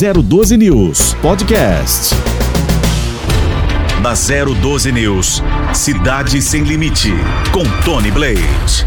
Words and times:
012 0.00 0.56
News 0.56 1.12
Podcast. 1.20 2.14
Na 4.00 4.14
012 4.14 4.90
News, 4.92 5.42
Cidade 5.74 6.40
Sem 6.40 6.62
Limite, 6.62 7.12
com 7.52 7.62
Tony 7.84 8.10
Blade. 8.10 8.86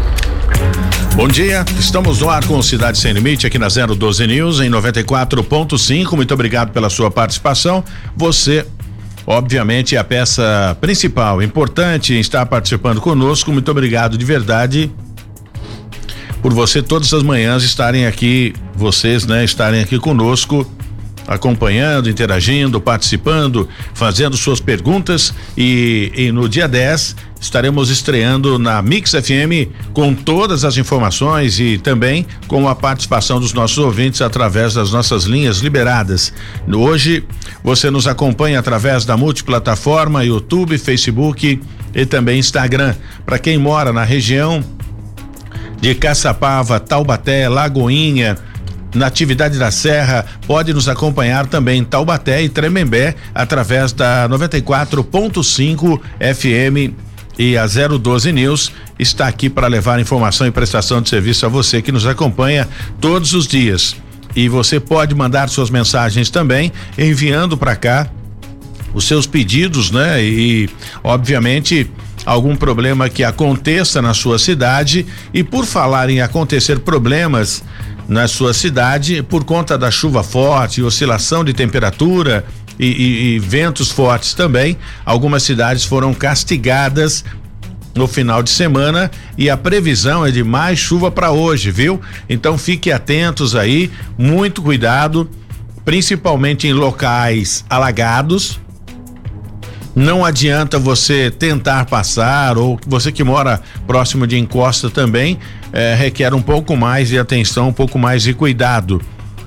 Bom 1.14 1.28
dia, 1.28 1.64
estamos 1.78 2.18
no 2.18 2.28
ar 2.28 2.44
com 2.44 2.60
Cidade 2.60 2.98
Sem 2.98 3.12
Limite 3.12 3.46
aqui 3.46 3.60
na 3.60 3.68
012 3.68 4.26
News 4.26 4.58
em 4.58 4.68
94.5. 4.68 6.16
Muito 6.16 6.34
obrigado 6.34 6.72
pela 6.72 6.90
sua 6.90 7.12
participação. 7.12 7.84
Você 8.16 8.66
obviamente 9.24 9.94
é 9.94 10.00
a 10.00 10.04
peça 10.04 10.76
principal, 10.80 11.40
importante 11.40 12.12
em 12.12 12.18
estar 12.18 12.44
participando 12.46 13.00
conosco. 13.00 13.52
Muito 13.52 13.70
obrigado 13.70 14.18
de 14.18 14.24
verdade 14.24 14.90
por 16.42 16.52
você 16.52 16.82
todas 16.82 17.14
as 17.14 17.22
manhãs 17.22 17.62
estarem 17.62 18.04
aqui, 18.04 18.52
vocês, 18.74 19.24
né, 19.24 19.44
estarem 19.44 19.80
aqui 19.80 19.96
conosco 20.00 20.68
acompanhando, 21.26 22.08
interagindo, 22.08 22.80
participando, 22.80 23.68
fazendo 23.94 24.36
suas 24.36 24.60
perguntas 24.60 25.34
e, 25.56 26.12
e, 26.14 26.32
no 26.32 26.48
dia 26.48 26.68
10 26.68 27.16
estaremos 27.40 27.90
estreando 27.90 28.58
na 28.58 28.80
Mix 28.80 29.10
FM 29.10 29.68
com 29.92 30.14
todas 30.14 30.64
as 30.64 30.78
informações 30.78 31.60
e 31.60 31.76
também 31.76 32.26
com 32.48 32.66
a 32.66 32.74
participação 32.74 33.38
dos 33.38 33.52
nossos 33.52 33.76
ouvintes 33.76 34.22
através 34.22 34.74
das 34.74 34.92
nossas 34.92 35.24
linhas 35.24 35.58
liberadas. 35.58 36.32
Hoje 36.66 37.22
você 37.62 37.90
nos 37.90 38.06
acompanha 38.06 38.58
através 38.58 39.04
da 39.04 39.16
multiplataforma 39.16 40.24
YouTube, 40.24 40.78
Facebook 40.78 41.60
e 41.94 42.06
também 42.06 42.38
Instagram. 42.38 42.94
Para 43.26 43.38
quem 43.38 43.58
mora 43.58 43.92
na 43.92 44.04
região 44.04 44.64
de 45.80 45.94
Caçapava, 45.94 46.80
Taubaté, 46.80 47.46
Lagoinha, 47.46 48.38
Natividade 48.94 49.58
da 49.58 49.70
Serra, 49.70 50.24
pode 50.46 50.72
nos 50.72 50.88
acompanhar 50.88 51.46
também 51.46 51.80
em 51.80 51.84
Taubaté 51.84 52.42
e 52.42 52.48
Tremembé 52.48 53.14
através 53.34 53.92
da 53.92 54.28
94.5 54.28 56.00
FM 56.20 56.94
e 57.38 57.56
a 57.56 57.66
012 57.66 58.32
News 58.32 58.72
está 58.98 59.26
aqui 59.26 59.50
para 59.50 59.66
levar 59.66 59.98
informação 60.00 60.46
e 60.46 60.50
prestação 60.50 61.02
de 61.02 61.08
serviço 61.08 61.44
a 61.44 61.48
você 61.48 61.82
que 61.82 61.90
nos 61.90 62.06
acompanha 62.06 62.68
todos 63.00 63.34
os 63.34 63.46
dias. 63.46 63.96
E 64.36 64.48
você 64.48 64.80
pode 64.80 65.14
mandar 65.14 65.48
suas 65.48 65.70
mensagens 65.70 66.30
também 66.30 66.72
enviando 66.98 67.56
para 67.56 67.76
cá 67.76 68.08
os 68.92 69.06
seus 69.06 69.26
pedidos, 69.26 69.90
né? 69.90 70.22
E 70.22 70.68
obviamente 71.02 71.90
algum 72.24 72.56
problema 72.56 73.08
que 73.08 73.22
aconteça 73.22 74.00
na 74.00 74.14
sua 74.14 74.38
cidade 74.38 75.04
e 75.32 75.42
por 75.42 75.66
falar 75.66 76.08
em 76.08 76.20
acontecer 76.20 76.78
problemas 76.80 77.62
na 78.08 78.28
sua 78.28 78.52
cidade 78.52 79.22
por 79.22 79.44
conta 79.44 79.78
da 79.78 79.90
chuva 79.90 80.22
forte, 80.22 80.82
oscilação 80.82 81.44
de 81.44 81.52
temperatura 81.52 82.44
e, 82.78 82.86
e, 82.86 83.34
e 83.34 83.38
ventos 83.38 83.90
fortes 83.90 84.34
também. 84.34 84.76
Algumas 85.04 85.42
cidades 85.42 85.84
foram 85.84 86.12
castigadas 86.12 87.24
no 87.94 88.08
final 88.08 88.42
de 88.42 88.50
semana 88.50 89.10
e 89.38 89.48
a 89.48 89.56
previsão 89.56 90.26
é 90.26 90.30
de 90.30 90.42
mais 90.42 90.78
chuva 90.78 91.10
para 91.10 91.30
hoje, 91.30 91.70
viu? 91.70 92.00
Então 92.28 92.58
fique 92.58 92.90
atentos 92.90 93.54
aí, 93.54 93.90
muito 94.18 94.60
cuidado, 94.60 95.30
principalmente 95.84 96.66
em 96.66 96.72
locais 96.72 97.64
alagados, 97.70 98.58
não 99.94 100.24
adianta 100.24 100.78
você 100.78 101.30
tentar 101.30 101.84
passar, 101.86 102.58
ou 102.58 102.78
você 102.86 103.12
que 103.12 103.22
mora 103.22 103.60
próximo 103.86 104.26
de 104.26 104.36
encosta 104.38 104.90
também, 104.90 105.38
é, 105.72 105.94
requer 105.94 106.34
um 106.34 106.42
pouco 106.42 106.76
mais 106.76 107.08
de 107.08 107.18
atenção, 107.18 107.68
um 107.68 107.72
pouco 107.72 107.98
mais 107.98 108.22
de 108.22 108.34
cuidado. 108.34 109.00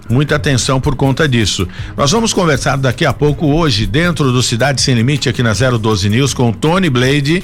Muita 0.10 0.36
atenção 0.38 0.80
por 0.80 0.96
conta 0.96 1.28
disso. 1.28 1.68
Nós 1.98 2.12
vamos 2.12 2.32
conversar 2.32 2.78
daqui 2.78 3.06
a 3.06 3.12
pouco, 3.12 3.48
hoje, 3.48 3.86
dentro 3.86 4.32
do 4.32 4.42
Cidade 4.42 4.82
Sem 4.82 4.96
Limite, 4.96 5.28
aqui 5.28 5.44
na 5.44 5.52
012 5.54 6.10
News, 6.10 6.34
com 6.34 6.52
Tony 6.54 6.90
Blade 6.90 7.44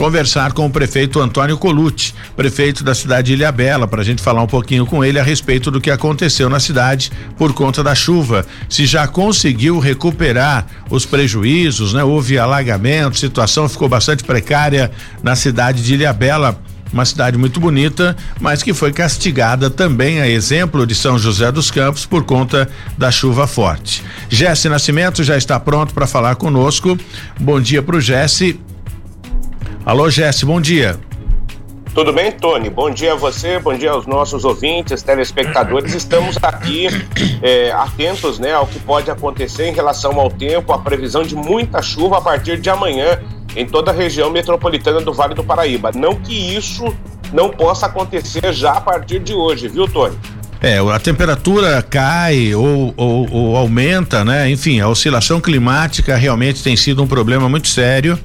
conversar 0.00 0.54
com 0.54 0.64
o 0.64 0.70
prefeito 0.70 1.20
Antônio 1.20 1.58
Colucci, 1.58 2.14
prefeito 2.34 2.82
da 2.82 2.94
cidade 2.94 3.26
de 3.26 3.32
Ilhabela, 3.34 3.86
para 3.86 4.00
a 4.00 4.04
gente 4.04 4.22
falar 4.22 4.42
um 4.42 4.46
pouquinho 4.46 4.86
com 4.86 5.04
ele 5.04 5.20
a 5.20 5.22
respeito 5.22 5.70
do 5.70 5.78
que 5.78 5.90
aconteceu 5.90 6.48
na 6.48 6.58
cidade 6.58 7.12
por 7.36 7.52
conta 7.52 7.84
da 7.84 7.94
chuva. 7.94 8.46
Se 8.66 8.86
já 8.86 9.06
conseguiu 9.06 9.78
recuperar 9.78 10.66
os 10.88 11.04
prejuízos, 11.04 11.92
né? 11.92 12.02
Houve 12.02 12.38
alagamento, 12.38 13.18
situação 13.18 13.68
ficou 13.68 13.90
bastante 13.90 14.24
precária 14.24 14.90
na 15.22 15.36
cidade 15.36 15.84
de 15.84 15.92
Ilhabela 15.92 16.58
uma 16.90 17.04
cidade 17.04 17.36
muito 17.36 17.60
bonita, 17.60 18.16
mas 18.40 18.64
que 18.64 18.74
foi 18.74 18.92
castigada 18.92 19.70
também 19.70 20.20
a 20.20 20.28
exemplo 20.28 20.84
de 20.86 20.94
São 20.94 21.18
José 21.18 21.52
dos 21.52 21.70
Campos 21.70 22.04
por 22.04 22.24
conta 22.24 22.68
da 22.98 23.12
chuva 23.12 23.46
forte. 23.46 24.02
Jesse 24.30 24.68
Nascimento 24.68 25.22
já 25.22 25.36
está 25.36 25.60
pronto 25.60 25.94
para 25.94 26.06
falar 26.06 26.34
conosco. 26.36 26.98
Bom 27.38 27.60
dia 27.60 27.80
para 27.80 27.96
o 27.96 28.00
Jesse 28.00 28.58
Alô, 29.84 30.10
Jesse, 30.10 30.44
bom 30.44 30.60
dia. 30.60 30.98
Tudo 31.94 32.12
bem, 32.12 32.30
Tony? 32.30 32.68
Bom 32.68 32.90
dia 32.90 33.14
a 33.14 33.16
você, 33.16 33.58
bom 33.58 33.74
dia 33.74 33.90
aos 33.90 34.06
nossos 34.06 34.44
ouvintes, 34.44 35.02
telespectadores. 35.02 35.94
Estamos 35.94 36.36
aqui 36.42 36.86
é, 37.42 37.72
atentos 37.72 38.38
né, 38.38 38.52
ao 38.52 38.66
que 38.66 38.78
pode 38.78 39.10
acontecer 39.10 39.68
em 39.68 39.72
relação 39.72 40.20
ao 40.20 40.30
tempo, 40.30 40.72
a 40.72 40.78
previsão 40.78 41.22
de 41.22 41.34
muita 41.34 41.80
chuva 41.80 42.18
a 42.18 42.20
partir 42.20 42.60
de 42.60 42.68
amanhã 42.68 43.20
em 43.56 43.66
toda 43.66 43.90
a 43.90 43.94
região 43.94 44.30
metropolitana 44.30 45.00
do 45.00 45.12
Vale 45.12 45.34
do 45.34 45.42
Paraíba. 45.42 45.90
Não 45.92 46.14
que 46.14 46.54
isso 46.54 46.94
não 47.32 47.48
possa 47.48 47.86
acontecer 47.86 48.52
já 48.52 48.72
a 48.72 48.80
partir 48.80 49.18
de 49.18 49.32
hoje, 49.32 49.66
viu, 49.66 49.88
Tony? 49.88 50.16
É, 50.60 50.78
a 50.78 50.98
temperatura 50.98 51.82
cai 51.82 52.54
ou, 52.54 52.92
ou, 52.96 53.32
ou 53.32 53.56
aumenta, 53.56 54.22
né? 54.24 54.48
Enfim, 54.50 54.78
a 54.78 54.88
oscilação 54.88 55.40
climática 55.40 56.16
realmente 56.16 56.62
tem 56.62 56.76
sido 56.76 57.02
um 57.02 57.06
problema 57.06 57.48
muito 57.48 57.66
sério 57.66 58.18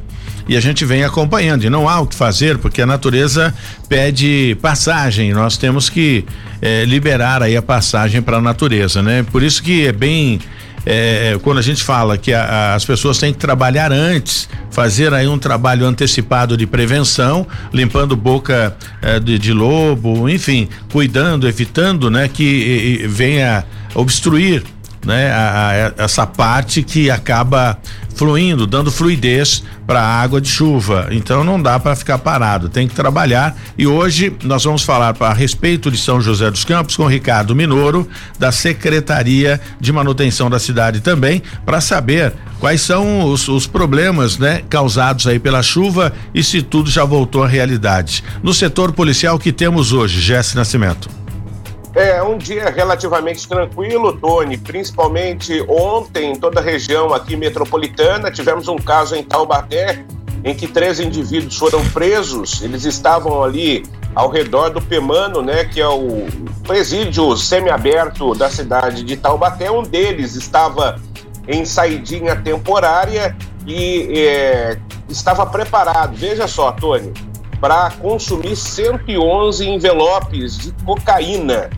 e 0.47 0.55
a 0.55 0.59
gente 0.59 0.85
vem 0.85 1.03
acompanhando. 1.03 1.63
E 1.63 1.69
não 1.69 1.87
há 1.87 1.99
o 1.99 2.07
que 2.07 2.15
fazer, 2.15 2.57
porque 2.57 2.81
a 2.81 2.85
natureza 2.85 3.53
pede 3.89 4.57
passagem. 4.61 5.33
Nós 5.33 5.57
temos 5.57 5.89
que 5.89 6.25
eh, 6.61 6.85
liberar 6.85 7.41
aí 7.43 7.55
a 7.55 7.61
passagem 7.61 8.21
para 8.21 8.37
a 8.37 8.41
natureza, 8.41 9.01
né? 9.01 9.25
Por 9.31 9.43
isso 9.43 9.61
que 9.61 9.87
é 9.87 9.91
bem 9.91 10.39
é, 10.85 11.37
quando 11.41 11.57
a 11.57 11.61
gente 11.61 11.83
fala 11.83 12.17
que 12.17 12.31
a, 12.31 12.43
a, 12.43 12.75
as 12.75 12.85
pessoas 12.85 13.17
têm 13.17 13.33
que 13.33 13.39
trabalhar 13.39 13.91
antes, 13.91 14.47
fazer 14.69 15.13
aí 15.13 15.27
um 15.27 15.39
trabalho 15.39 15.85
antecipado 15.85 16.55
de 16.55 16.67
prevenção, 16.67 17.47
limpando 17.73 18.15
boca 18.15 18.75
é, 19.01 19.19
de, 19.19 19.39
de, 19.39 19.51
lobo, 19.51 20.29
enfim, 20.29 20.69
cuidando, 20.91 21.47
evitando, 21.47 22.11
né, 22.11 22.27
que 22.27 22.43
e, 22.43 23.03
e 23.03 23.07
venha 23.07 23.65
obstruir 23.95 24.63
né, 25.05 25.31
a, 25.31 25.93
a, 25.97 26.03
essa 26.03 26.25
parte 26.25 26.83
que 26.83 27.09
acaba 27.09 27.77
fluindo, 28.15 28.65
dando 28.65 28.91
fluidez 28.91 29.63
para 29.85 30.01
a 30.01 30.21
água 30.21 30.41
de 30.41 30.47
chuva. 30.47 31.09
Então 31.11 31.43
não 31.43 31.61
dá 31.61 31.79
para 31.79 31.95
ficar 31.95 32.17
parado, 32.17 32.69
tem 32.69 32.87
que 32.87 32.95
trabalhar. 32.95 33.55
E 33.77 33.85
hoje 33.85 34.35
nós 34.43 34.63
vamos 34.63 34.83
falar 34.83 35.15
a 35.19 35.33
respeito 35.33 35.91
de 35.91 35.97
São 35.97 36.19
José 36.19 36.49
dos 36.49 36.63
Campos 36.63 36.95
com 36.95 37.05
Ricardo 37.05 37.55
Minoro, 37.55 38.07
da 38.39 38.51
Secretaria 38.51 39.59
de 39.79 39.91
Manutenção 39.91 40.49
da 40.49 40.59
cidade 40.59 41.01
também, 41.01 41.43
para 41.65 41.81
saber 41.81 42.33
quais 42.59 42.81
são 42.81 43.25
os, 43.25 43.47
os 43.47 43.67
problemas, 43.67 44.37
né, 44.37 44.61
causados 44.69 45.27
aí 45.27 45.37
pela 45.37 45.61
chuva 45.61 46.13
e 46.33 46.41
se 46.43 46.61
tudo 46.61 46.89
já 46.89 47.03
voltou 47.03 47.43
à 47.43 47.47
realidade. 47.47 48.23
No 48.41 48.53
setor 48.53 48.93
policial 48.93 49.37
que 49.37 49.51
temos 49.51 49.91
hoje, 49.91 50.21
Jesse 50.21 50.55
Nascimento. 50.55 51.24
É 51.95 52.21
um 52.21 52.37
dia 52.37 52.69
relativamente 52.69 53.47
tranquilo, 53.47 54.17
Tony, 54.17 54.57
principalmente 54.57 55.63
ontem 55.69 56.33
em 56.33 56.35
toda 56.35 56.59
a 56.59 56.63
região 56.63 57.13
aqui 57.13 57.37
metropolitana. 57.37 58.29
Tivemos 58.29 58.67
um 58.67 58.75
caso 58.75 59.15
em 59.15 59.23
Taubaté 59.23 60.03
em 60.43 60.53
que 60.53 60.67
três 60.67 60.99
indivíduos 60.99 61.57
foram 61.57 61.81
presos. 61.91 62.61
Eles 62.61 62.83
estavam 62.83 63.41
ali 63.41 63.85
ao 64.13 64.29
redor 64.29 64.71
do 64.71 64.81
Pemano, 64.81 65.41
né, 65.41 65.63
que 65.63 65.79
é 65.79 65.87
o 65.87 66.27
presídio 66.67 67.37
semiaberto 67.37 68.35
da 68.35 68.49
cidade 68.49 69.01
de 69.01 69.15
Taubaté. 69.15 69.71
Um 69.71 69.81
deles 69.81 70.35
estava 70.35 70.99
em 71.47 71.63
saidinha 71.63 72.35
temporária 72.35 73.33
e 73.65 74.19
é, 74.19 74.77
estava 75.07 75.45
preparado. 75.45 76.13
Veja 76.13 76.45
só, 76.45 76.73
Tony, 76.73 77.13
para 77.61 77.89
consumir 78.01 78.57
111 78.57 79.65
envelopes 79.65 80.57
de 80.57 80.73
cocaína 80.83 81.69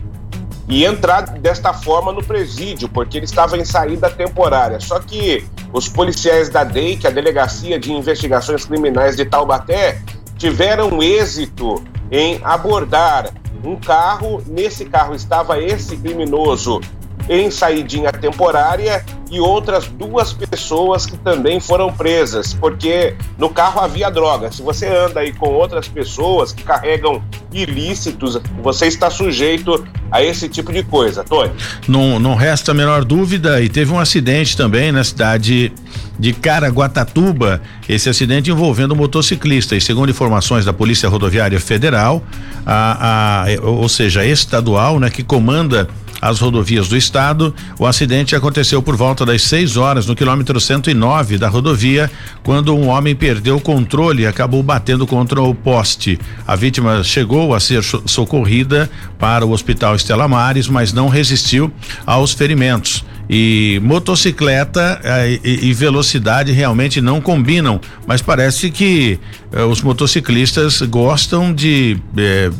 e 0.68 0.84
entrar 0.84 1.22
desta 1.22 1.72
forma 1.72 2.12
no 2.12 2.22
presídio, 2.22 2.88
porque 2.88 3.16
ele 3.16 3.24
estava 3.24 3.56
em 3.56 3.64
saída 3.64 4.10
temporária. 4.10 4.78
Só 4.80 5.00
que 5.00 5.46
os 5.72 5.88
policiais 5.88 6.48
da 6.50 6.62
DEI, 6.62 6.96
que 6.96 7.06
é 7.06 7.10
a 7.10 7.12
Delegacia 7.12 7.78
de 7.78 7.92
Investigações 7.92 8.66
Criminais 8.66 9.16
de 9.16 9.24
Taubaté, 9.24 10.02
tiveram 10.36 11.02
êxito 11.02 11.82
em 12.10 12.38
abordar 12.44 13.32
um 13.64 13.76
carro. 13.76 14.42
Nesse 14.46 14.84
carro 14.84 15.14
estava 15.14 15.58
esse 15.58 15.96
criminoso 15.96 16.80
em 17.28 17.50
saidinha 17.50 18.10
temporária 18.12 19.04
e 19.30 19.38
outras 19.40 19.86
duas 19.86 20.32
pessoas 20.32 21.04
que 21.04 21.16
também 21.18 21.60
foram 21.60 21.92
presas, 21.92 22.54
porque 22.54 23.14
no 23.36 23.50
carro 23.50 23.80
havia 23.80 24.10
droga. 24.10 24.50
Se 24.50 24.62
você 24.62 24.86
anda 24.86 25.20
aí 25.20 25.32
com 25.32 25.50
outras 25.50 25.86
pessoas 25.86 26.52
que 26.52 26.62
carregam 26.62 27.22
ilícitos, 27.52 28.40
você 28.62 28.86
está 28.86 29.10
sujeito 29.10 29.86
a 30.10 30.22
esse 30.22 30.48
tipo 30.48 30.72
de 30.72 30.82
coisa, 30.82 31.22
Tony. 31.22 31.52
Não, 31.86 32.18
não 32.18 32.34
resta 32.34 32.70
a 32.70 32.74
menor 32.74 33.04
dúvida, 33.04 33.60
e 33.60 33.68
teve 33.68 33.92
um 33.92 33.98
acidente 33.98 34.56
também 34.56 34.90
na 34.90 35.04
cidade 35.04 35.72
de 36.18 36.32
Caraguatatuba, 36.32 37.60
esse 37.88 38.08
acidente 38.08 38.50
envolvendo 38.50 38.92
um 38.92 38.96
motociclista. 38.96 39.76
E 39.76 39.80
segundo 39.80 40.10
informações 40.10 40.64
da 40.64 40.72
Polícia 40.72 41.08
Rodoviária 41.08 41.60
Federal, 41.60 42.22
a, 42.66 43.44
a, 43.44 43.60
ou 43.62 43.88
seja, 43.88 44.24
estadual, 44.24 44.98
né, 44.98 45.10
que 45.10 45.22
comanda 45.22 45.88
as 46.20 46.40
rodovias 46.40 46.88
do 46.88 46.96
estado. 46.96 47.54
O 47.78 47.86
acidente 47.86 48.34
aconteceu 48.34 48.82
por 48.82 48.96
volta 48.96 49.24
das 49.24 49.42
6 49.42 49.76
horas 49.76 50.06
no 50.06 50.16
quilômetro 50.16 50.60
109 50.60 51.38
da 51.38 51.48
rodovia, 51.48 52.10
quando 52.42 52.74
um 52.74 52.88
homem 52.88 53.14
perdeu 53.14 53.56
o 53.56 53.60
controle 53.60 54.22
e 54.22 54.26
acabou 54.26 54.62
batendo 54.62 55.06
contra 55.06 55.40
o 55.42 55.54
poste. 55.54 56.18
A 56.46 56.56
vítima 56.56 57.02
chegou 57.02 57.54
a 57.54 57.60
ser 57.60 57.82
socorrida 57.82 58.90
para 59.18 59.44
o 59.44 59.52
Hospital 59.52 59.94
Estela 59.94 60.28
Mares, 60.28 60.68
mas 60.68 60.92
não 60.92 61.08
resistiu 61.08 61.72
aos 62.06 62.32
ferimentos 62.32 63.04
e 63.28 63.78
motocicleta 63.82 65.00
eh, 65.04 65.38
e, 65.44 65.72
velocidade 65.74 66.50
realmente 66.50 67.00
não 67.00 67.20
combinam, 67.20 67.78
mas 68.06 68.22
parece 68.22 68.70
que 68.70 69.18
eh, 69.52 69.62
os 69.64 69.82
motociclistas 69.82 70.80
gostam 70.82 71.52
de 71.52 71.98
eh, 72.16 72.50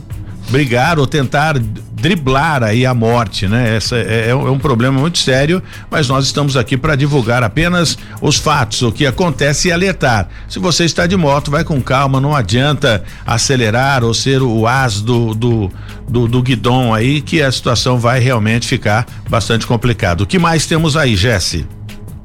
brigar 0.48 0.98
ou 0.98 1.06
tentar 1.06 1.58
driblar 1.58 2.62
aí 2.62 2.86
a 2.86 2.94
morte, 2.94 3.46
né? 3.48 3.76
Essa 3.76 3.96
é, 3.96 4.26
é, 4.26 4.28
é, 4.30 4.34
um 4.34 4.58
problema 4.58 4.98
muito 4.98 5.18
sério, 5.18 5.62
mas 5.90 6.08
nós 6.08 6.24
estamos 6.24 6.56
aqui 6.56 6.76
para 6.76 6.96
divulgar 6.96 7.42
apenas 7.42 7.98
os 8.20 8.36
fatos, 8.36 8.82
o 8.82 8.92
que 8.92 9.06
acontece 9.06 9.68
e 9.68 9.72
alertar. 9.72 10.28
Se 10.48 10.58
você 10.58 10.84
está 10.84 11.06
de 11.06 11.16
moto, 11.16 11.50
vai 11.50 11.64
com 11.64 11.80
calma, 11.82 12.20
não 12.20 12.34
adianta 12.34 13.02
acelerar 13.26 14.04
ou 14.04 14.14
ser 14.14 14.42
o 14.42 14.66
as 14.66 15.00
do, 15.00 15.34
do, 15.34 15.70
do, 16.08 16.28
do 16.28 16.42
guidão 16.42 16.94
aí, 16.94 17.20
que 17.20 17.42
a 17.42 17.50
situação 17.50 17.98
vai 17.98 18.20
realmente 18.20 18.66
ficar 18.66 19.06
bastante 19.28 19.66
complicada. 19.66 20.22
O 20.22 20.26
que 20.26 20.38
mais 20.38 20.66
temos 20.66 20.96
aí, 20.96 21.16
Jesse? 21.16 21.66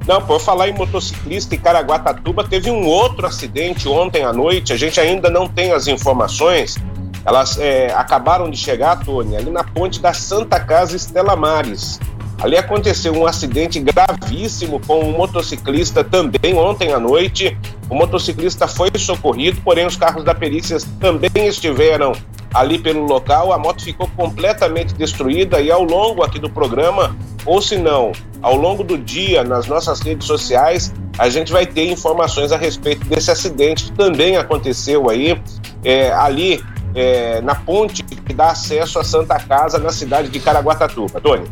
Não, 0.08 0.22
por 0.22 0.40
falar 0.40 0.68
em 0.68 0.74
motociclista 0.74 1.56
em 1.56 1.58
Caraguatatuba, 1.58 2.44
teve 2.44 2.70
um 2.70 2.86
outro 2.86 3.26
acidente 3.26 3.88
ontem 3.88 4.24
à 4.24 4.34
noite, 4.34 4.74
a 4.74 4.78
gente 4.78 5.00
ainda 5.00 5.30
não 5.30 5.48
tem 5.48 5.72
as 5.72 5.88
informações, 5.88 6.78
elas 7.26 7.58
é, 7.58 7.94
acabaram 7.94 8.50
de 8.50 8.58
chegar, 8.58 9.04
Tony, 9.04 9.36
ali 9.36 9.50
na 9.50 9.64
ponte 9.64 10.00
da 10.02 10.14
Santa 10.14 10.60
Casa 10.60 10.96
Estela 10.96 11.36
Mares. 11.36 12.00
Ali 12.42 12.58
aconteceu 12.58 13.14
um 13.14 13.26
acidente 13.26 13.80
gravíssimo 13.80 14.80
com 14.86 15.00
um 15.00 15.12
motociclista 15.14 16.04
também 16.04 16.56
ontem 16.56 16.92
à 16.92 17.00
noite. 17.00 17.58
O 17.90 17.96
motociclista 17.96 18.68
foi 18.68 18.90
socorrido, 18.98 19.62
porém 19.62 19.86
os 19.86 19.96
carros 19.96 20.26
da 20.26 20.36
perícia 20.36 20.78
também 21.00 21.48
estiveram 21.48 22.12
ali 22.54 22.78
pelo 22.78 23.06
local. 23.06 23.54
A 23.54 23.58
moto 23.58 23.84
ficou 23.84 24.10
completamente 24.18 24.94
destruída 24.94 25.62
e 25.62 25.72
ao 25.72 25.84
longo 25.84 26.22
aqui 26.22 26.38
do 26.38 26.50
programa, 26.50 27.16
ou 27.46 27.62
se 27.62 27.78
não, 27.78 28.12
ao 28.42 28.58
longo 28.58 28.84
do 28.84 28.98
dia 28.98 29.42
nas 29.44 29.68
nossas 29.68 30.02
redes 30.02 30.28
sociais, 30.28 30.94
a 31.18 31.30
gente 31.30 31.52
vai 31.52 31.66
ter 31.66 31.90
informações 31.90 32.52
a 32.52 32.58
respeito 32.58 33.06
desse 33.06 33.32
acidente 33.32 33.86
que 33.86 33.92
também 33.94 34.36
aconteceu 34.36 35.10
aí 35.10 35.40
é, 35.84 36.12
ali 36.12 36.62
é, 36.96 37.42
na 37.42 37.56
ponte 37.56 38.04
que 38.04 38.34
dá 38.34 38.52
acesso 38.52 39.00
à 39.00 39.04
Santa 39.04 39.40
Casa 39.40 39.78
na 39.80 39.92
cidade 39.92 40.30
de 40.30 40.40
Caraguatatuba. 40.40 41.20
Tony. 41.20 41.44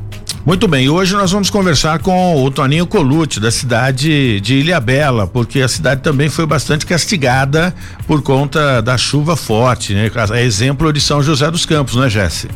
Muito 0.43 0.67
bem, 0.67 0.89
hoje 0.89 1.13
nós 1.13 1.31
vamos 1.31 1.51
conversar 1.51 1.99
com 1.99 2.43
o 2.43 2.49
Toninho 2.49 2.87
Colucci, 2.87 3.39
da 3.39 3.51
cidade 3.51 4.41
de 4.41 4.55
Ilhabela, 4.55 5.27
porque 5.27 5.61
a 5.61 5.67
cidade 5.67 6.01
também 6.01 6.29
foi 6.29 6.47
bastante 6.47 6.83
castigada 6.83 7.73
por 8.07 8.23
conta 8.23 8.81
da 8.81 8.97
chuva 8.97 9.35
forte, 9.35 9.93
né? 9.93 10.09
É 10.33 10.41
exemplo 10.41 10.91
de 10.91 10.99
São 10.99 11.21
José 11.21 11.51
dos 11.51 11.63
Campos, 11.63 11.95
né, 11.95 12.09
Jesse? 12.09 12.49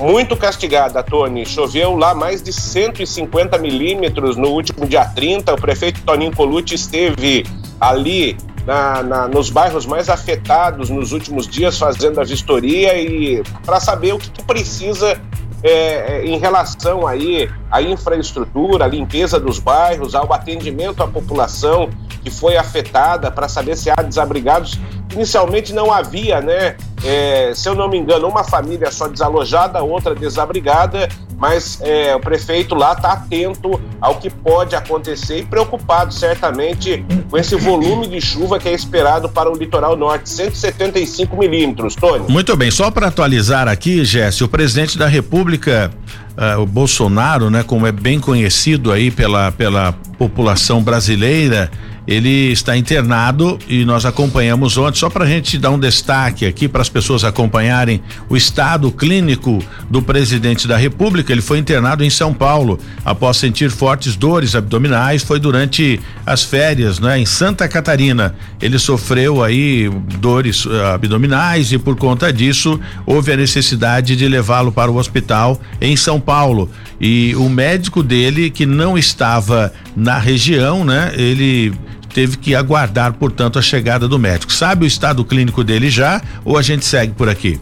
Muito 0.00 0.36
castigada, 0.36 1.00
Tony. 1.04 1.46
Choveu 1.46 1.96
lá 1.96 2.12
mais 2.12 2.42
de 2.42 2.52
150 2.52 3.56
milímetros 3.58 4.36
no 4.36 4.48
último 4.48 4.84
dia 4.88 5.04
30. 5.04 5.54
O 5.54 5.56
prefeito 5.56 6.00
Toninho 6.02 6.34
Colucci 6.34 6.74
esteve 6.74 7.46
ali 7.80 8.36
na, 8.66 9.02
na, 9.02 9.28
nos 9.28 9.50
bairros 9.50 9.86
mais 9.86 10.08
afetados 10.08 10.90
nos 10.90 11.12
últimos 11.12 11.46
dias, 11.46 11.78
fazendo 11.78 12.20
a 12.20 12.24
vistoria 12.24 12.98
e 12.98 13.42
para 13.64 13.80
saber 13.80 14.14
o 14.14 14.18
que, 14.18 14.30
que 14.30 14.42
precisa 14.44 15.20
é, 15.62 15.70
é, 15.70 16.26
em 16.26 16.38
relação 16.38 17.06
aí 17.06 17.50
à 17.70 17.80
infraestrutura, 17.80 18.84
à 18.84 18.88
limpeza 18.88 19.40
dos 19.40 19.58
bairros, 19.58 20.14
ao 20.14 20.30
atendimento 20.32 21.02
à 21.02 21.08
população 21.08 21.88
que 22.22 22.30
foi 22.30 22.56
afetada, 22.56 23.30
para 23.30 23.48
saber 23.48 23.76
se 23.76 23.90
há 23.90 23.96
desabrigados. 23.96 24.78
Inicialmente 25.12 25.72
não 25.72 25.92
havia, 25.92 26.40
né? 26.40 26.76
É, 27.04 27.52
se 27.54 27.68
eu 27.68 27.74
não 27.74 27.88
me 27.88 27.98
engano, 27.98 28.26
uma 28.28 28.44
família 28.44 28.90
só 28.90 29.08
desalojada, 29.08 29.82
outra 29.82 30.14
desabrigada, 30.14 31.08
mas 31.38 31.78
é, 31.82 32.14
o 32.14 32.20
prefeito 32.20 32.74
lá 32.74 32.92
está 32.92 33.12
atento 33.12 33.80
ao 34.00 34.16
que 34.16 34.30
pode 34.30 34.74
acontecer 34.76 35.38
e 35.38 35.44
preocupado 35.44 36.12
certamente 36.12 37.04
com 37.30 37.36
esse 37.36 37.56
volume 37.56 38.06
de 38.06 38.20
chuva 38.20 38.58
que 38.58 38.68
é 38.68 38.72
esperado 38.72 39.28
para 39.28 39.50
o 39.50 39.56
litoral 39.56 39.96
norte, 39.96 40.30
175 40.30 41.36
milímetros, 41.36 41.94
Tony. 41.94 42.24
Muito 42.28 42.56
bem, 42.56 42.70
só 42.70 42.90
para 42.90 43.08
atualizar 43.08 43.68
aqui, 43.68 44.04
Jesse, 44.04 44.44
o 44.44 44.48
presidente 44.48 44.96
da 44.96 45.06
República, 45.06 45.90
uh, 46.36 46.60
o 46.60 46.66
Bolsonaro, 46.66 47.50
né, 47.50 47.62
como 47.62 47.86
é 47.86 47.92
bem 47.92 48.20
conhecido 48.20 48.92
aí 48.92 49.10
pela, 49.10 49.52
pela 49.52 49.92
população 50.18 50.82
brasileira, 50.82 51.70
ele 52.06 52.52
está 52.52 52.76
internado 52.76 53.58
e 53.68 53.84
nós 53.84 54.04
acompanhamos 54.04 54.76
ontem, 54.76 54.98
só 54.98 55.08
para 55.08 55.24
a 55.24 55.28
gente 55.28 55.58
dar 55.58 55.70
um 55.70 55.78
destaque 55.78 56.44
aqui 56.44 56.68
para 56.68 56.82
as 56.82 56.88
pessoas 56.88 57.24
acompanharem 57.24 58.02
o 58.28 58.36
estado 58.36 58.90
clínico 58.90 59.58
do 59.88 60.02
presidente 60.02 60.68
da 60.68 60.76
República. 60.76 61.32
Ele 61.32 61.40
foi 61.40 61.58
internado 61.58 62.04
em 62.04 62.10
São 62.10 62.34
Paulo 62.34 62.78
após 63.04 63.38
sentir 63.38 63.70
fortes 63.70 64.16
dores 64.16 64.54
abdominais. 64.54 65.22
Foi 65.22 65.40
durante 65.40 65.98
as 66.26 66.42
férias, 66.42 66.98
né, 66.98 67.18
em 67.18 67.26
Santa 67.26 67.66
Catarina. 67.66 68.34
Ele 68.60 68.78
sofreu 68.78 69.42
aí 69.42 69.90
dores 70.18 70.66
uh, 70.66 70.86
abdominais 70.94 71.72
e 71.72 71.78
por 71.78 71.96
conta 71.96 72.32
disso 72.32 72.78
houve 73.06 73.32
a 73.32 73.36
necessidade 73.36 74.14
de 74.14 74.28
levá-lo 74.28 74.70
para 74.70 74.90
o 74.90 74.96
hospital 74.96 75.58
em 75.80 75.96
São 75.96 76.20
Paulo. 76.20 76.70
E 77.00 77.34
o 77.36 77.48
médico 77.48 78.02
dele, 78.02 78.50
que 78.50 78.66
não 78.66 78.96
estava 78.96 79.72
na 79.96 80.18
região, 80.18 80.84
né, 80.84 81.12
ele 81.16 81.72
teve 82.14 82.36
que 82.38 82.54
aguardar, 82.54 83.12
portanto, 83.14 83.58
a 83.58 83.62
chegada 83.62 84.06
do 84.06 84.18
médico. 84.18 84.52
Sabe 84.52 84.84
o 84.84 84.86
estado 84.86 85.24
clínico 85.24 85.64
dele 85.64 85.90
já 85.90 86.22
ou 86.44 86.56
a 86.56 86.62
gente 86.62 86.86
segue 86.86 87.12
por 87.12 87.28
aqui? 87.28 87.60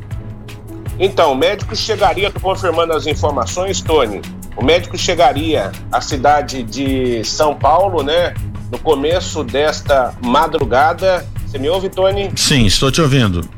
Então, 0.98 1.32
o 1.32 1.34
médico 1.34 1.74
chegaria, 1.74 2.30
tô 2.30 2.38
confirmando 2.38 2.92
as 2.92 3.06
informações, 3.06 3.80
Tony. 3.80 4.20
O 4.54 4.62
médico 4.62 4.96
chegaria 4.98 5.72
à 5.90 6.00
cidade 6.02 6.62
de 6.62 7.24
São 7.24 7.54
Paulo, 7.54 8.02
né? 8.02 8.34
No 8.70 8.78
começo 8.78 9.42
desta 9.42 10.14
madrugada. 10.22 11.26
Você 11.46 11.58
me 11.58 11.68
ouve, 11.70 11.88
Tony? 11.88 12.30
Sim, 12.36 12.66
estou 12.66 12.92
te 12.92 13.00
ouvindo. 13.00 13.48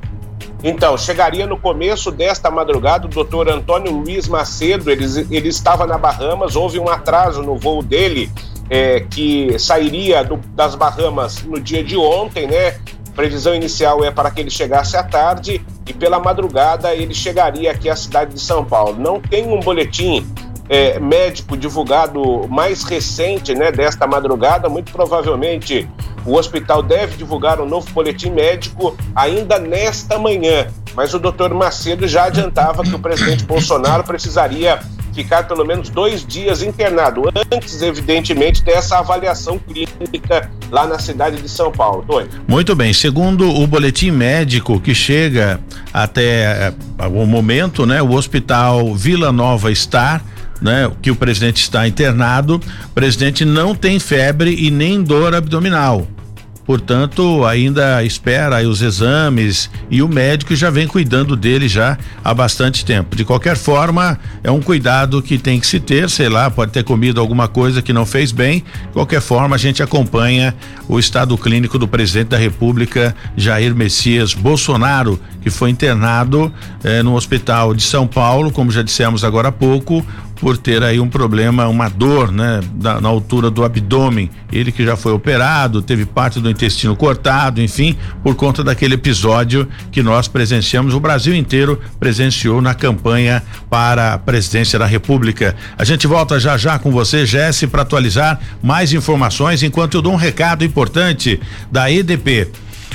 Então, 0.63 0.97
chegaria 0.97 1.47
no 1.47 1.59
começo 1.59 2.11
desta 2.11 2.51
madrugada 2.51 3.07
o 3.07 3.11
doutor 3.11 3.51
Antônio 3.51 3.93
Luiz 3.93 4.29
Macedo, 4.29 4.91
ele, 4.91 5.05
ele 5.31 5.49
estava 5.49 5.87
na 5.87 5.99
Bahamas, 5.99 6.57
houve 6.57 6.79
um 6.79 6.89
atraso 6.89 7.43
no 7.43 7.59
voo 7.59 7.83
dele 7.83 8.31
é, 8.71 9.01
que 9.01 9.59
sairia 9.59 10.25
do, 10.25 10.37
das 10.55 10.75
Bahamas 10.75 11.43
no 11.43 11.61
dia 11.61 11.83
de 11.83 11.97
ontem, 11.97 12.47
né? 12.47 12.79
Previsão 13.15 13.55
inicial 13.55 14.05
é 14.05 14.11
para 14.11 14.31
que 14.31 14.41
ele 14.41 14.51
chegasse 14.51 14.97
à 14.97 15.03
tarde 15.03 15.65
e 15.87 15.93
pela 15.93 16.19
madrugada 16.19 16.95
ele 16.95 17.15
chegaria 17.15 17.71
aqui 17.71 17.89
à 17.89 17.95
cidade 17.95 18.35
de 18.35 18.41
São 18.41 18.65
Paulo. 18.65 18.99
Não 18.99 19.21
tem 19.21 19.47
um 19.47 19.61
boletim 19.61 20.27
é, 20.69 20.99
médico 20.99 21.57
divulgado 21.57 22.49
mais 22.49 22.83
recente, 22.83 23.55
né, 23.55 23.71
desta 23.71 24.07
madrugada. 24.07 24.69
Muito 24.69 24.91
provavelmente 24.91 25.89
o 26.27 26.37
hospital 26.37 26.83
deve 26.83 27.17
divulgar 27.17 27.61
um 27.61 27.67
novo 27.67 27.89
boletim 27.93 28.31
médico 28.31 28.97
ainda 29.15 29.59
nesta 29.59 30.19
manhã. 30.19 30.67
Mas 30.95 31.13
o 31.13 31.19
doutor 31.19 31.53
Macedo 31.53 32.09
já 32.09 32.25
adiantava 32.25 32.83
que 32.83 32.95
o 32.95 32.99
presidente 32.99 33.45
Bolsonaro 33.45 34.05
precisaria 34.05 34.81
ficar 35.15 35.45
pelo 35.45 35.65
menos 35.65 35.89
dois 35.89 36.27
dias 36.27 36.63
internado, 36.63 37.23
antes, 37.53 37.81
evidentemente, 37.83 38.63
dessa 38.63 38.99
avaliação 38.99 39.59
clínica 39.59 40.51
lá 40.71 40.87
na 40.87 40.99
cidade 40.99 41.41
de 41.41 41.49
São 41.49 41.71
Paulo. 41.71 42.05
Tony. 42.07 42.29
Muito 42.47 42.75
bem, 42.75 42.93
segundo 42.93 43.49
o 43.49 43.67
boletim 43.67 44.11
médico 44.11 44.81
que 44.81 44.95
chega 44.95 45.61
até 45.93 46.69
eh, 46.69 47.07
o 47.07 47.25
momento, 47.27 47.87
né, 47.87 48.03
o 48.03 48.13
Hospital 48.13 48.95
Vila 48.95 49.31
Nova 49.31 49.75
Star 49.75 50.23
né, 50.61 50.91
que 51.03 51.11
o 51.11 51.17
presidente 51.17 51.63
está 51.63 51.87
internado, 51.87 52.61
o 52.87 52.91
presidente 52.95 53.45
não 53.45 53.75
tem 53.75 53.99
febre 53.99 54.55
e 54.59 54.71
nem 54.71 55.03
dor 55.03 55.35
abdominal. 55.35 56.07
Portanto, 56.67 57.45
ainda 57.45 58.03
espera 58.05 58.67
os 58.67 58.83
exames 58.83 59.71
e 59.91 60.03
o 60.03 60.09
médico 60.09 60.55
já 60.57 60.71
vem 60.71 60.87
cuidando 60.87 61.37
dele 61.37 61.69
já 61.69 61.99
há 62.23 62.33
bastante 62.33 62.85
tempo. 62.85 63.17
De 63.17 63.25
qualquer 63.25 63.57
forma, 63.57 64.19
é 64.43 64.51
um 64.51 64.61
cuidado 64.61 65.21
que 65.23 65.39
tem 65.39 65.61
que 65.61 65.67
se 65.67 65.81
ter, 65.81 66.09
sei 66.09 66.29
lá, 66.29 66.51
pode 66.51 66.73
ter 66.73 66.85
comido 66.85 67.21
alguma 67.21 67.49
coisa 67.49 67.83
que 67.83 67.93
não 67.93 68.07
fez 68.07 68.33
bem. 68.33 68.65
De 68.87 68.93
qualquer 68.93 69.21
forma, 69.21 69.57
a 69.57 69.59
gente 69.59 69.83
acompanha 69.83 70.55
o 70.89 70.99
estado 70.99 71.37
clínico 71.37 71.79
do 71.79 71.89
presidente 71.89 72.29
da 72.29 72.39
República, 72.39 73.15
Jair 73.37 73.75
Messias 73.75 74.35
Bolsonaro, 74.35 75.21
que 75.43 75.51
foi 75.51 75.71
internado 75.71 76.53
eh, 76.83 77.03
no 77.03 77.15
hospital 77.15 77.75
de 77.75 77.83
São 77.83 78.07
Paulo, 78.07 78.51
como 78.51 78.71
já 78.71 78.83
dissemos 78.83 79.25
agora 79.25 79.49
há 79.49 79.53
pouco, 79.53 80.05
por 80.41 80.59
ter 80.59 80.83
aí 80.83 81.01
um 81.01 81.09
problema, 81.09 81.67
uma 81.69 81.89
dor, 81.89 82.31
né, 82.33 82.61
da, 82.75 83.01
na 83.01 83.09
altura 83.09 83.51
do 83.51 83.65
abdômen. 83.65 84.31
Ele 84.53 84.73
que 84.73 84.85
já 84.85 84.97
foi 84.97 85.13
operado, 85.13 85.81
teve 85.81 86.05
parte 86.05 86.41
do 86.41 86.51
intestino 86.51 86.97
cortado, 86.97 87.61
enfim, 87.63 87.97
por 88.23 88.35
conta 88.35 88.63
daquele 88.63 88.95
episódio 88.95 89.69
que 89.91 90.03
nós 90.03 90.29
presenciamos, 90.29 90.95
o 90.95 91.01
Brasil 91.01 91.35
inteiro 91.35 91.81
presenciou 91.99 92.61
na 92.61 92.75
campanha 92.75 93.43
para 93.71 94.15
a 94.15 94.19
presidência 94.19 94.79
da 94.79 94.87
República. 94.87 95.55
A 95.79 95.85
gente 95.85 96.07
volta 96.07 96.39
já 96.39 96.57
já 96.57 96.79
com 96.79 96.91
você, 96.91 97.25
Jesse, 97.25 97.67
para 97.67 97.83
atualizar 97.83 98.41
mais 98.63 98.93
informações, 98.93 99.63
enquanto 99.63 99.95
eu 99.95 100.03
dou 100.03 100.13
um 100.13 100.17
recado 100.17 100.65
importante 100.65 101.41
da 101.71 101.91
EDP. 101.91 102.49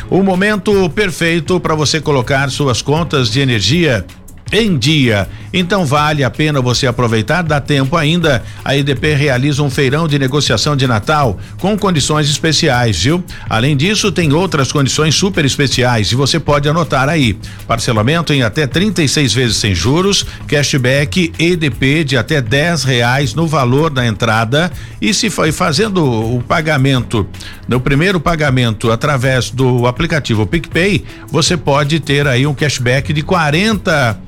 O 0.10 0.24
momento 0.24 0.90
perfeito 0.90 1.60
para 1.60 1.76
você 1.76 2.02
colocar 2.02 2.50
suas 2.50 2.82
contas 2.82 3.30
de 3.30 3.42
energia 3.42 4.06
em 4.52 4.78
dia. 4.78 5.28
Então 5.52 5.86
vale 5.86 6.24
a 6.24 6.30
pena 6.30 6.62
você 6.62 6.86
aproveitar, 6.88 7.42
dá 7.42 7.60
tempo 7.60 7.96
ainda. 7.96 8.44
A 8.64 8.76
EDP 8.78 9.16
realiza 9.16 9.64
um 9.64 9.70
feirão 9.70 10.08
de 10.08 10.20
negociação 10.20 10.76
de 10.76 10.86
Natal 10.86 11.40
com 11.60 11.78
condições 11.78 12.30
especiais, 12.30 13.02
viu? 13.02 13.24
Além 13.50 13.76
disso, 13.76 14.12
tem 14.12 14.32
outras 14.32 14.72
condições 14.72 15.16
super 15.16 15.44
especiais 15.46 16.12
e 16.12 16.16
você 16.16 16.40
pode 16.40 16.70
anotar 16.70 17.10
aí. 17.10 17.38
Parcelamento 17.68 18.34
em 18.34 18.44
até 18.44 18.68
36 18.68 19.34
vezes 19.34 19.58
sem 19.58 19.74
juros, 19.74 20.26
cashback 20.48 21.34
EDP 21.40 22.04
de 22.04 22.18
até 22.18 22.42
10 22.42 22.84
reais 22.84 23.34
no 23.34 23.48
valor 23.48 23.90
da 23.90 24.06
entrada 24.06 24.72
e 25.02 25.14
se 25.14 25.30
foi 25.30 25.52
fazendo 25.52 26.04
o 26.06 26.42
pagamento, 26.42 27.28
no 27.70 27.80
primeiro 27.80 28.20
pagamento 28.20 28.92
através 28.92 29.52
do 29.52 29.86
aplicativo 29.86 30.48
PicPay, 30.48 31.06
você 31.28 31.56
pode 31.56 32.00
ter 32.00 32.28
aí 32.28 32.48
um 32.48 32.54
cashback 32.54 33.14
de 33.14 33.22
40 33.22 34.20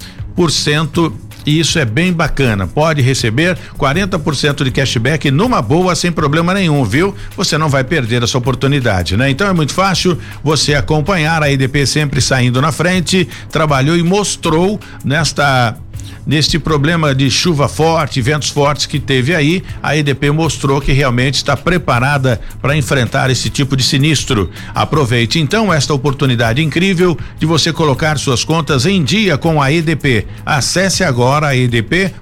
cento 0.50 1.14
e 1.46 1.60
isso 1.60 1.80
é 1.80 1.86
bem 1.86 2.14
bacana. 2.14 2.68
Pode 2.68 3.02
receber 3.02 3.58
40% 3.78 4.64
de 4.64 4.72
cashback 4.72 5.32
numa 5.32 5.62
boa 5.62 5.96
sem 5.96 6.12
problema 6.12 6.54
nenhum, 6.54 6.84
viu? 6.84 7.16
Você 7.36 7.58
não 7.58 7.68
vai 7.68 7.84
perder 7.84 8.24
essa 8.24 8.38
oportunidade, 8.38 9.18
né? 9.18 9.30
Então 9.30 9.48
é 9.48 9.54
muito 9.54 9.74
fácil 9.74 10.18
você 10.44 10.76
acompanhar 10.76 11.42
a 11.42 11.52
EDP 11.52 11.88
sempre 11.88 12.22
saindo 12.22 12.62
na 12.62 12.72
frente, 12.72 13.28
trabalhou 13.52 13.98
e 13.98 14.04
mostrou 14.04 14.80
nesta 15.04 15.76
neste 16.26 16.60
problema 16.60 17.14
de 17.14 17.30
chuva 17.30 17.68
forte, 17.68 18.22
ventos 18.22 18.50
fortes 18.50 18.86
que 18.86 19.00
teve 19.00 19.36
aí, 19.36 19.64
a 19.82 19.96
EDP 19.96 20.32
mostrou 20.32 20.82
que 20.82 20.92
realmente 20.92 21.36
está 21.36 21.56
preparada 21.58 22.40
para 22.62 22.76
enfrentar 22.76 23.30
esse 23.30 23.50
tipo 23.50 23.76
de 23.76 23.84
sinistro. 23.84 24.50
Aproveite 24.74 25.40
então 25.40 25.74
esta 25.74 25.94
oportunidade 25.94 26.62
incrível 26.62 27.18
de 27.40 27.46
você 27.46 27.74
colocar 27.74 28.18
suas 28.18 28.44
contas 28.44 28.86
em 28.86 29.04
dia 29.04 29.38
com 29.38 29.62
a 29.62 29.72
EDP. 29.72 30.28
Acesse 30.46 31.04
agora 31.04 31.56
edp.com.br 31.56 32.22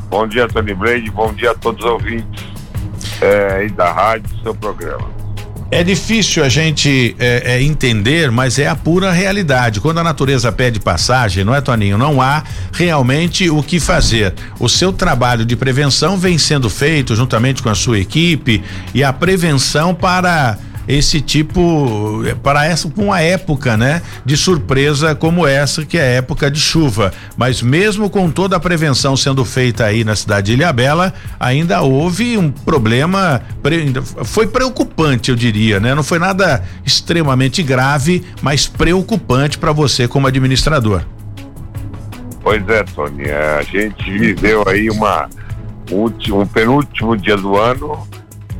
Bom 0.08 0.26
dia, 0.26 0.48
Tony 0.48 0.74
Blade. 0.74 1.10
Bom 1.10 1.32
dia 1.32 1.52
a 1.52 1.54
todos 1.54 1.84
os 1.84 1.90
ouvintes 1.90 2.44
é, 3.20 3.68
da 3.68 3.92
rádio, 3.92 4.28
do 4.36 4.42
seu 4.42 4.54
programa. 4.54 5.20
É 5.72 5.84
difícil 5.84 6.42
a 6.42 6.48
gente 6.48 7.14
é, 7.16 7.54
é, 7.54 7.62
entender, 7.62 8.28
mas 8.32 8.58
é 8.58 8.66
a 8.66 8.74
pura 8.74 9.12
realidade. 9.12 9.80
Quando 9.80 9.98
a 9.98 10.02
natureza 10.02 10.50
pede 10.50 10.80
passagem, 10.80 11.44
não 11.44 11.54
é, 11.54 11.60
Toninho? 11.60 11.96
Não 11.96 12.20
há 12.20 12.42
realmente 12.72 13.48
o 13.48 13.62
que 13.62 13.78
fazer. 13.78 14.34
O 14.58 14.68
seu 14.68 14.92
trabalho 14.92 15.44
de 15.44 15.54
prevenção 15.54 16.18
vem 16.18 16.38
sendo 16.38 16.68
feito 16.68 17.14
juntamente 17.14 17.62
com 17.62 17.68
a 17.68 17.74
sua 17.76 18.00
equipe 18.00 18.64
e 18.92 19.04
a 19.04 19.12
prevenção 19.12 19.94
para 19.94 20.58
esse 20.90 21.20
tipo 21.20 22.22
para 22.42 22.66
essa 22.66 22.90
uma 22.96 23.20
época, 23.20 23.76
né, 23.76 24.02
de 24.24 24.36
surpresa 24.36 25.14
como 25.14 25.46
essa 25.46 25.84
que 25.84 25.96
é 25.96 26.02
a 26.02 26.04
época 26.04 26.50
de 26.50 26.60
chuva. 26.60 27.12
Mas 27.36 27.62
mesmo 27.62 28.10
com 28.10 28.30
toda 28.30 28.56
a 28.56 28.60
prevenção 28.60 29.16
sendo 29.16 29.44
feita 29.44 29.84
aí 29.84 30.04
na 30.04 30.16
cidade 30.16 30.48
de 30.48 30.52
Ilhabela, 30.54 31.14
ainda 31.38 31.80
houve 31.80 32.36
um 32.36 32.50
problema 32.50 33.40
foi 34.24 34.46
preocupante, 34.46 35.30
eu 35.30 35.36
diria, 35.36 35.78
né? 35.78 35.94
Não 35.94 36.02
foi 36.02 36.18
nada 36.18 36.62
extremamente 36.84 37.62
grave, 37.62 38.24
mas 38.42 38.66
preocupante 38.66 39.58
para 39.58 39.72
você 39.72 40.08
como 40.08 40.26
administrador. 40.26 41.02
Pois 42.42 42.66
é, 42.68 42.82
Tony, 42.82 43.30
a 43.30 43.62
gente 43.62 44.10
viveu 44.18 44.64
aí 44.66 44.88
uma 44.90 45.28
um 45.92 46.46
penúltimo 46.46 47.16
dia 47.16 47.36
do 47.36 47.56
ano 47.56 48.06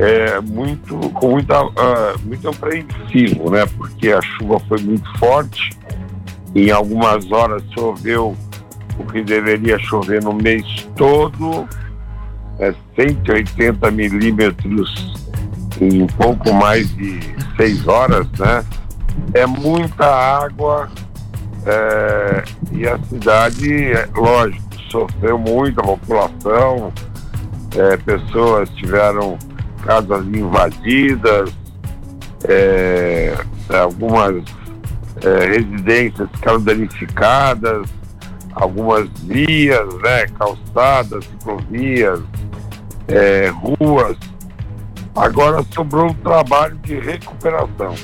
é, 0.01 0.41
muito, 0.41 0.97
com 1.11 1.33
muita, 1.33 1.63
uh, 1.63 2.19
muito 2.25 2.49
apreensivo, 2.49 3.51
né? 3.51 3.67
Porque 3.77 4.11
a 4.11 4.23
chuva 4.23 4.59
foi 4.61 4.81
muito 4.81 5.19
forte, 5.19 5.79
em 6.55 6.71
algumas 6.71 7.31
horas 7.31 7.63
choveu 7.79 8.35
o 8.99 9.05
que 9.05 9.23
deveria 9.23 9.79
chover 9.79 10.25
no 10.25 10.33
mês 10.33 10.65
todo, 10.97 11.69
é 12.59 12.75
180 12.97 13.91
milímetros 13.91 15.29
em 15.79 16.07
pouco 16.07 16.51
mais 16.55 16.89
de 16.97 17.21
seis 17.57 17.87
horas, 17.87 18.27
né? 18.39 18.65
É 19.35 19.45
muita 19.45 20.07
água 20.07 20.89
é, 21.67 22.45
e 22.73 22.89
a 22.89 22.99
cidade, 23.01 23.93
é, 23.93 24.09
lógico, 24.15 24.65
sofreu 24.91 25.39
muito, 25.39 25.79
a 25.81 25.85
população, 25.85 26.91
é, 27.77 27.97
pessoas 27.99 28.69
tiveram 28.71 29.39
casas 29.85 30.25
invadidas, 30.27 31.51
é, 32.45 33.37
algumas 33.69 34.43
é, 35.23 35.47
residências 35.47 36.29
ficaram 36.35 36.61
danificadas, 36.61 37.87
algumas 38.55 39.09
vias, 39.21 39.95
né, 40.03 40.27
calçadas, 40.39 41.25
ciclovias, 41.25 42.21
é, 43.09 43.49
ruas. 43.49 44.17
Agora 45.15 45.65
sobrou 45.73 46.11
um 46.11 46.15
trabalho 46.15 46.77
de 46.79 46.99
recuperação. 46.99 47.95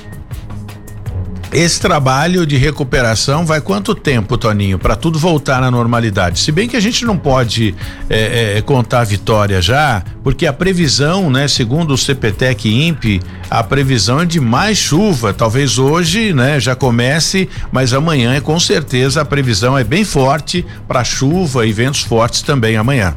Esse 1.51 1.79
trabalho 1.79 2.45
de 2.45 2.57
recuperação 2.57 3.45
vai 3.45 3.61
quanto 3.61 3.95
tempo, 3.95 4.37
Toninho, 4.37 4.77
para 4.77 4.97
tudo 4.97 5.17
voltar 5.17 5.63
à 5.63 5.71
normalidade? 5.71 6.39
Se 6.39 6.51
bem 6.51 6.67
que 6.67 6.75
a 6.75 6.79
gente 6.79 7.05
não 7.05 7.17
pode 7.17 7.73
é, 8.09 8.57
é, 8.57 8.61
contar 8.61 8.99
a 8.99 9.03
vitória 9.05 9.61
já, 9.61 10.03
porque 10.23 10.45
a 10.45 10.51
previsão, 10.51 11.29
né, 11.29 11.47
segundo 11.47 11.93
o 11.93 11.97
CPTEC 11.97 12.69
INPE, 12.69 13.21
a 13.49 13.63
previsão 13.63 14.19
é 14.19 14.25
de 14.25 14.41
mais 14.41 14.77
chuva. 14.77 15.33
Talvez 15.33 15.79
hoje, 15.79 16.33
né, 16.33 16.59
já 16.59 16.75
comece, 16.75 17.47
mas 17.71 17.93
amanhã 17.93 18.35
é 18.35 18.41
com 18.41 18.59
certeza 18.59 19.21
a 19.21 19.25
previsão 19.25 19.77
é 19.77 19.85
bem 19.85 20.03
forte 20.03 20.65
para 20.85 21.03
chuva 21.03 21.65
e 21.65 21.71
ventos 21.71 22.01
fortes 22.01 22.41
também 22.41 22.75
amanhã. 22.75 23.15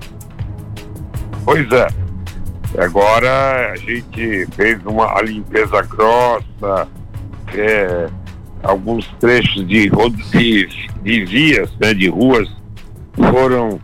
Pois 1.45 1.71
é. 1.73 1.89
Agora 2.79 3.73
a 3.73 3.77
gente 3.77 4.47
fez 4.55 4.79
uma 4.87 5.21
limpeza 5.21 5.83
grossa. 5.83 6.87
É, 7.53 8.09
alguns 8.63 9.07
trechos 9.19 9.67
de, 9.67 9.91
de, 10.33 10.69
de 11.03 11.25
vias, 11.25 11.71
né, 11.81 11.95
de 11.95 12.09
ruas, 12.09 12.49
foram 13.17 13.81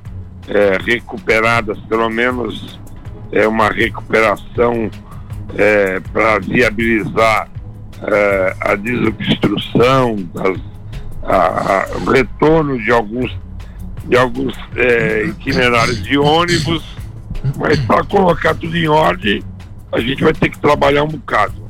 é, 0.49 0.79
recuperadas, 0.85 1.79
pelo 1.89 2.09
menos 2.09 2.79
é 3.33 3.47
uma 3.47 3.69
recuperação 3.69 4.91
é, 5.57 6.01
para 6.13 6.39
viabilizar 6.39 7.49
é, 8.03 8.57
a 8.61 8.75
desobstrução, 8.75 10.17
das, 10.35 10.59
a, 11.23 11.37
a, 11.37 11.87
o 11.99 12.11
retorno 12.11 12.79
de 12.79 12.91
alguns, 12.93 13.37
de 14.07 14.17
alguns 14.17 14.55
é, 14.77 15.25
itinerários 15.25 16.03
de 16.03 16.19
ônibus, 16.19 16.85
mas 17.57 17.79
para 17.81 18.05
colocar 18.05 18.55
tudo 18.55 18.77
em 18.77 18.89
ordem, 18.89 19.43
a 19.93 20.01
gente 20.01 20.23
vai 20.23 20.33
ter 20.33 20.51
que 20.51 20.59
trabalhar 20.59 21.05
um 21.05 21.09
bocado. 21.09 21.66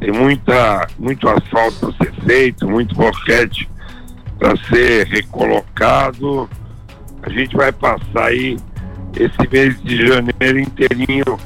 Tem 0.00 0.10
muita, 0.10 0.88
muito 0.98 1.28
asfalto 1.28 1.92
para 1.92 2.06
ser 2.06 2.14
feito, 2.24 2.68
muito 2.68 2.94
boquete 2.94 3.68
para 4.38 4.56
ser 4.68 5.06
recolocado. 5.06 6.48
A 7.22 7.28
gente 7.28 7.54
vai 7.54 7.70
passar 7.70 8.28
aí 8.28 8.56
esse 9.14 9.48
mês 9.52 9.80
de 9.82 10.06
janeiro 10.06 10.58
inteirinho 10.58 11.38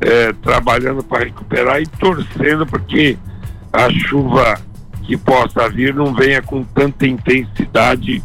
é, 0.00 0.32
trabalhando 0.32 1.04
para 1.04 1.24
recuperar 1.24 1.80
e 1.82 1.86
torcendo 1.86 2.66
porque 2.66 3.18
a 3.72 3.90
chuva 3.90 4.58
que 5.02 5.16
possa 5.16 5.68
vir 5.68 5.94
não 5.94 6.14
venha 6.14 6.40
com 6.40 6.64
tanta 6.64 7.06
intensidade 7.06 8.22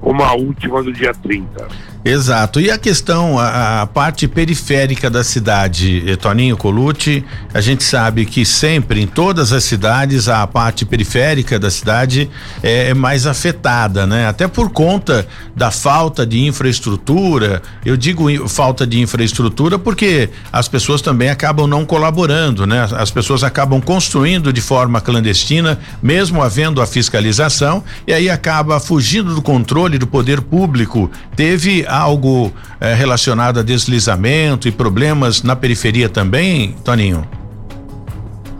como 0.00 0.22
a 0.22 0.34
última 0.34 0.82
do 0.82 0.92
dia 0.92 1.12
30. 1.12 1.68
Exato. 2.06 2.60
E 2.60 2.70
a 2.70 2.78
questão, 2.78 3.36
a, 3.36 3.82
a, 3.82 3.86
parte 3.88 4.28
periférica 4.28 5.10
da 5.10 5.24
cidade, 5.24 6.04
eh, 6.08 6.14
Toninho 6.14 6.56
Colucci, 6.56 7.24
a 7.52 7.60
gente 7.60 7.82
sabe 7.82 8.24
que 8.24 8.44
sempre, 8.44 9.02
em 9.02 9.08
todas 9.08 9.52
as 9.52 9.64
cidades, 9.64 10.28
a 10.28 10.46
parte 10.46 10.86
periférica 10.86 11.58
da 11.58 11.68
cidade 11.68 12.30
é, 12.62 12.90
é, 12.90 12.94
mais 12.94 13.26
afetada, 13.26 14.06
né? 14.06 14.28
Até 14.28 14.46
por 14.46 14.70
conta 14.70 15.26
da 15.56 15.72
falta 15.72 16.24
de 16.24 16.46
infraestrutura. 16.46 17.60
Eu 17.84 17.96
digo 17.96 18.28
falta 18.48 18.86
de 18.86 19.00
infraestrutura 19.00 19.76
porque 19.76 20.30
as 20.52 20.68
pessoas 20.68 21.02
também 21.02 21.28
acabam 21.28 21.66
não 21.66 21.84
colaborando, 21.84 22.68
né? 22.68 22.86
As 22.96 23.10
pessoas 23.10 23.42
acabam 23.42 23.80
construindo 23.80 24.52
de 24.52 24.60
forma 24.60 25.00
clandestina, 25.00 25.76
mesmo 26.00 26.40
havendo 26.40 26.80
a 26.80 26.86
fiscalização, 26.86 27.82
e 28.06 28.12
aí 28.12 28.30
acaba 28.30 28.78
fugindo 28.78 29.34
do 29.34 29.42
controle 29.42 29.98
do 29.98 30.06
poder 30.06 30.40
público. 30.40 31.10
Teve 31.34 31.84
algo 31.96 32.52
eh, 32.80 32.94
relacionado 32.94 33.60
a 33.60 33.62
deslizamento 33.62 34.68
e 34.68 34.72
problemas 34.72 35.42
na 35.42 35.56
periferia 35.56 36.08
também, 36.08 36.72
Toninho? 36.84 37.26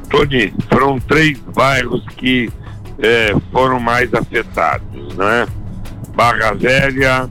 Tony, 0.08 0.54
foram 0.70 0.98
três 0.98 1.38
bairros 1.54 2.02
que 2.16 2.50
eh, 2.98 3.34
foram 3.52 3.78
mais 3.78 4.12
afetados, 4.14 5.14
né? 5.16 5.46
Barra 6.14 6.54
Velha, 6.54 7.28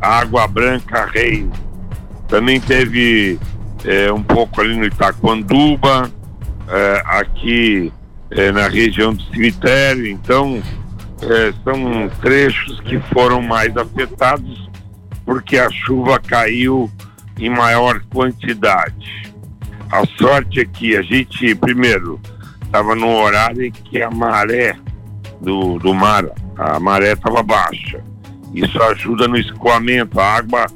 Água 0.00 0.48
Branca, 0.48 1.08
Rei. 1.12 1.48
Também 2.26 2.60
teve 2.60 3.38
eh, 3.84 4.12
um 4.12 4.22
pouco 4.22 4.60
ali 4.60 4.76
no 4.76 4.84
Itaquanduba, 4.84 6.10
aqui 7.04 7.92
na 8.54 8.68
região 8.68 9.12
do 9.12 9.20
cemitério. 9.24 10.06
Então, 10.06 10.62
são 11.64 12.08
trechos 12.20 12.78
que 12.82 13.00
foram 13.12 13.42
mais 13.42 13.76
afetados 13.76 14.69
porque 15.30 15.58
a 15.58 15.70
chuva 15.70 16.18
caiu 16.18 16.90
em 17.38 17.48
maior 17.48 18.00
quantidade. 18.12 19.32
A 19.88 20.04
sorte 20.18 20.58
é 20.58 20.64
que 20.64 20.96
a 20.96 21.02
gente, 21.02 21.54
primeiro, 21.54 22.20
estava 22.64 22.96
no 22.96 23.08
horário 23.12 23.64
em 23.64 23.70
que 23.70 24.02
a 24.02 24.10
maré 24.10 24.76
do, 25.40 25.78
do 25.78 25.94
mar, 25.94 26.24
a 26.58 26.80
maré 26.80 27.12
estava 27.12 27.44
baixa. 27.44 28.02
Isso 28.52 28.82
ajuda 28.82 29.28
no 29.28 29.36
escoamento, 29.36 30.18
a 30.18 30.34
água 30.34 30.66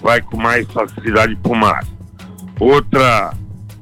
vai 0.00 0.22
com 0.22 0.38
mais 0.38 0.66
facilidade 0.72 1.36
para 1.36 1.52
o 1.52 1.54
mar. 1.54 1.84
Outra, 2.58 3.34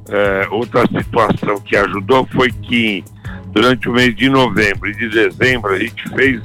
é, 0.09 0.49
outra 0.51 0.83
situação 0.89 1.61
que 1.61 1.77
ajudou 1.77 2.27
foi 2.33 2.51
que 2.51 3.05
durante 3.53 3.89
o 3.89 3.93
mês 3.93 4.17
de 4.17 4.29
novembro 4.29 4.91
e 4.91 4.97
de 4.97 5.11
dezembro, 5.11 5.75
a 5.75 5.79
gente 5.79 6.09
fez 6.09 6.43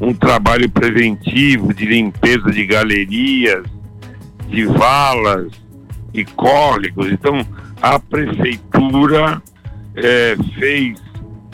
um 0.00 0.14
trabalho 0.14 0.68
preventivo 0.70 1.74
de 1.74 1.86
limpeza 1.86 2.50
de 2.50 2.64
galerias, 2.66 3.64
de 4.48 4.64
valas 4.64 5.52
e 6.14 6.24
córregos. 6.24 7.10
Então, 7.10 7.44
a 7.82 7.98
prefeitura 7.98 9.42
é, 9.94 10.36
fez 10.58 11.00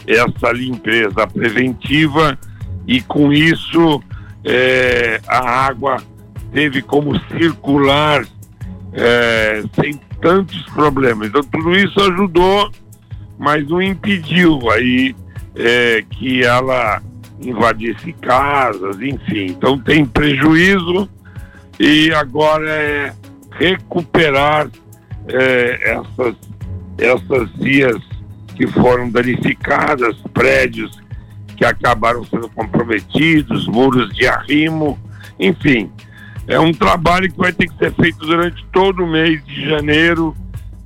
essa 0.07 0.53
limpeza 0.53 1.27
preventiva 1.27 2.39
e 2.87 3.01
com 3.01 3.33
isso 3.33 4.03
é, 4.45 5.21
a 5.27 5.67
água 5.67 5.97
teve 6.53 6.83
como 6.83 7.19
circular 7.31 8.25
é, 8.93 9.65
sem 9.81 9.99
tantos 10.21 10.63
problemas. 10.67 11.29
Então 11.29 11.43
tudo 11.43 11.75
isso 11.77 11.99
ajudou, 12.01 12.71
mas 13.39 13.67
não 13.69 13.83
impediu 13.83 14.71
aí 14.71 15.15
é, 15.57 16.05
que 16.09 16.45
ela 16.45 17.03
invadisse 17.45 18.13
casas, 18.15 19.01
enfim. 19.01 19.47
Então 19.47 19.79
tem 19.79 20.05
prejuízo 20.05 21.09
e 21.79 22.13
agora 22.13 22.69
é 22.71 23.13
recuperar 23.59 24.69
é, 25.29 25.97
essas, 25.97 26.35
essas 26.99 27.51
vias 27.57 27.97
que 28.55 28.67
foram 28.67 29.11
danificadas, 29.11 30.17
prédios 30.33 31.03
que 31.57 31.65
acabaram 31.65 32.25
sendo 32.25 32.49
comprometidos, 32.49 33.67
muros 33.67 34.13
de 34.15 34.27
arrimo, 34.27 34.99
enfim. 35.39 35.91
É 36.47 36.59
um 36.59 36.73
trabalho 36.73 37.31
que 37.31 37.39
vai 37.39 37.53
ter 37.53 37.69
que 37.69 37.77
ser 37.79 37.93
feito 37.95 38.19
durante 38.19 38.65
todo 38.73 39.05
o 39.05 39.07
mês 39.07 39.45
de 39.47 39.69
janeiro, 39.69 40.37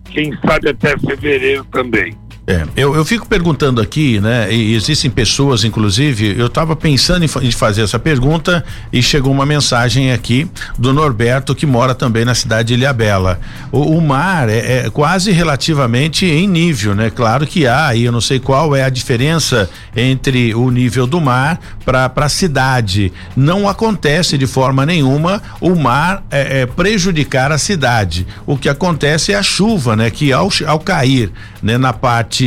quem 0.04 0.32
sabe 0.46 0.70
até 0.70 0.96
fevereiro 0.98 1.64
também. 1.64 2.16
É, 2.48 2.66
eu, 2.74 2.96
eu 2.96 3.04
fico 3.04 3.28
perguntando 3.28 3.78
aqui, 3.78 4.18
né? 4.20 4.50
E 4.50 4.74
existem 4.74 5.10
pessoas, 5.10 5.64
inclusive, 5.64 6.34
eu 6.38 6.46
estava 6.46 6.74
pensando 6.74 7.22
em, 7.22 7.28
em, 7.42 7.50
fazer 7.50 7.82
essa 7.82 7.98
pergunta 7.98 8.64
e 8.90 9.02
chegou 9.02 9.30
uma 9.30 9.44
mensagem 9.44 10.12
aqui 10.12 10.50
do 10.78 10.94
Norberto, 10.94 11.54
que 11.54 11.66
mora 11.66 11.94
também 11.94 12.24
na 12.24 12.34
cidade 12.34 12.68
de 12.68 12.74
Ilhabela. 12.74 13.38
O, 13.70 13.98
o 13.98 14.00
mar 14.00 14.48
é, 14.48 14.86
é, 14.86 14.90
quase 14.90 15.30
relativamente 15.30 16.24
em 16.24 16.48
nível, 16.48 16.94
né? 16.94 17.10
Claro 17.10 17.46
que 17.46 17.66
há, 17.66 17.94
e 17.94 18.04
eu 18.04 18.12
não 18.12 18.20
sei 18.20 18.40
qual 18.40 18.74
é 18.74 18.82
a 18.82 18.88
diferença 18.88 19.68
entre 19.94 20.54
o 20.54 20.70
nível 20.70 21.06
do 21.06 21.20
mar 21.20 21.60
para 21.84 22.10
a 22.16 22.28
cidade. 22.30 23.12
Não 23.36 23.68
acontece 23.68 24.38
de 24.38 24.46
forma 24.46 24.86
nenhuma 24.86 25.42
o 25.60 25.74
mar 25.74 26.24
é, 26.30 26.62
é, 26.62 26.66
prejudicar 26.66 27.52
a 27.52 27.58
cidade. 27.58 28.26
O 28.46 28.56
que 28.56 28.70
acontece 28.70 29.34
é 29.34 29.36
a 29.36 29.42
chuva, 29.42 29.94
né? 29.94 30.10
Que 30.10 30.32
ao, 30.32 30.48
ao 30.66 30.80
cair 30.80 31.30
né, 31.62 31.76
na 31.76 31.92
parte 31.92 32.37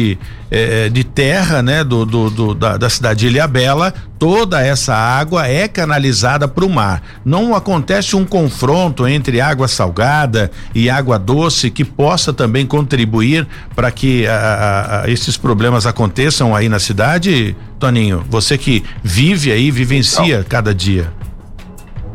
eh, 0.49 0.89
de 0.89 1.03
terra, 1.03 1.61
né, 1.61 1.83
do, 1.83 2.05
do, 2.05 2.29
do 2.29 2.55
da, 2.55 2.77
da, 2.77 2.89
cidade 2.89 3.21
de 3.21 3.27
Ilhabela, 3.27 3.93
toda 4.19 4.61
essa 4.61 4.93
água 4.93 5.47
é 5.47 5.67
canalizada 5.67 6.47
para 6.47 6.65
o 6.65 6.69
mar. 6.69 7.01
Não 7.23 7.55
acontece 7.55 8.15
um 8.15 8.25
confronto 8.25 9.07
entre 9.07 9.39
água 9.41 9.67
salgada 9.67 10.51
e 10.73 10.89
água 10.89 11.17
doce 11.17 11.69
que 11.71 11.83
possa 11.83 12.33
também 12.33 12.65
contribuir 12.65 13.47
para 13.75 13.91
que 13.91 14.27
a, 14.27 15.03
a, 15.03 15.11
esses 15.11 15.37
problemas 15.37 15.85
aconteçam 15.85 16.55
aí 16.55 16.69
na 16.69 16.79
cidade, 16.79 17.55
Toninho? 17.79 18.23
Você 18.29 18.57
que 18.57 18.83
vive 19.03 19.51
aí, 19.51 19.71
vivencia 19.71 20.39
Não. 20.39 20.43
cada 20.45 20.73
dia. 20.73 21.11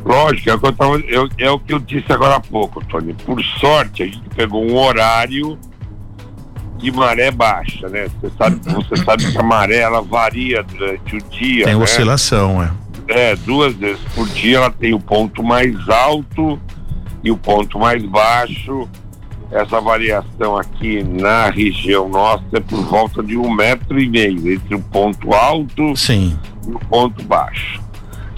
Lógico, 0.07 0.49
é 0.49 0.55
o, 0.55 0.59
que 0.61 0.67
eu 0.67 0.73
tava, 0.73 0.99
eu, 1.01 1.29
é 1.37 1.51
o 1.51 1.59
que 1.59 1.75
eu 1.75 1.81
disse 1.81 2.13
agora 2.13 2.37
há 2.37 2.41
pouco, 2.41 2.85
Tony. 2.85 3.13
Por 3.13 3.43
sorte, 3.59 4.05
a 4.05 4.07
gente 4.07 4.23
pegou 4.37 4.65
um 4.65 4.79
horário 4.79 5.59
de 6.79 6.91
maré 6.91 7.31
baixa, 7.31 7.89
né? 7.89 8.09
Você 8.21 8.31
sabe, 8.37 8.61
você 8.65 8.97
sabe 8.97 9.33
que 9.33 9.39
a 9.39 9.43
maré 9.43 9.79
ela 9.79 10.03
varia 10.03 10.63
durante 10.63 11.17
o 11.17 11.23
dia. 11.23 11.65
Tem 11.65 11.77
né? 11.77 11.83
oscilação, 11.83 12.63
é. 12.63 12.71
É, 13.09 13.37
duas 13.37 13.75
vezes 13.75 14.03
por 14.15 14.29
dia 14.29 14.57
ela 14.59 14.71
tem 14.71 14.93
o 14.93 14.99
ponto 14.99 15.43
mais 15.43 15.89
alto 15.89 16.61
e 17.23 17.31
o 17.31 17.37
ponto 17.37 17.79
mais 17.79 18.05
baixo. 18.05 18.89
Essa 19.51 19.81
variação 19.81 20.57
aqui 20.57 21.05
na 21.05 21.49
região 21.51 22.09
nossa 22.09 22.45
é 22.53 22.61
por 22.61 22.85
volta 22.85 23.23
de 23.23 23.37
um 23.37 23.49
metro 23.49 24.01
e 24.01 24.09
meio 24.09 24.53
entre 24.53 24.75
o 24.75 24.81
ponto 24.81 25.33
alto 25.33 25.97
Sim. 25.97 26.37
e 26.67 26.73
o 26.73 26.79
ponto 26.81 27.23
baixo. 27.23 27.81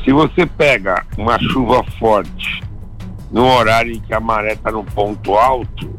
Se 0.05 0.12
você 0.12 0.44
pega 0.44 1.05
uma 1.16 1.38
chuva 1.38 1.83
forte 1.98 2.62
no 3.31 3.46
horário 3.46 3.92
em 3.92 4.01
que 4.01 4.12
a 4.12 4.20
maré 4.20 4.53
está 4.53 4.70
no 4.70 4.85
ponto 4.85 5.35
alto, 5.35 5.90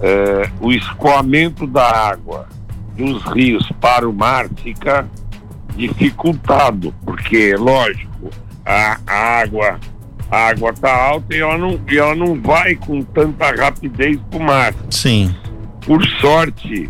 é, 0.00 0.50
o 0.60 0.72
escoamento 0.72 1.66
da 1.66 1.84
água 1.84 2.48
dos 2.96 3.22
rios 3.32 3.70
para 3.80 4.08
o 4.08 4.12
mar 4.12 4.48
fica 4.62 5.06
dificultado, 5.76 6.94
porque, 7.04 7.54
lógico, 7.56 8.30
a, 8.64 8.98
a 9.06 9.40
água 9.40 9.78
a 10.30 10.50
água 10.50 10.70
está 10.70 10.94
alta 10.94 11.34
e 11.34 11.40
ela, 11.40 11.58
não, 11.58 11.80
e 11.90 11.98
ela 11.98 12.14
não 12.14 12.40
vai 12.40 12.76
com 12.76 13.02
tanta 13.02 13.50
rapidez 13.50 14.16
para 14.30 14.38
o 14.38 14.42
mar. 14.42 14.74
Sim. 14.88 15.34
Por 15.84 16.06
sorte, 16.20 16.88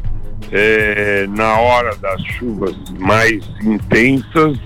é, 0.52 1.26
na 1.28 1.58
hora 1.58 1.96
das 1.96 2.22
chuvas 2.22 2.76
mais 2.98 3.42
intensas, 3.62 4.58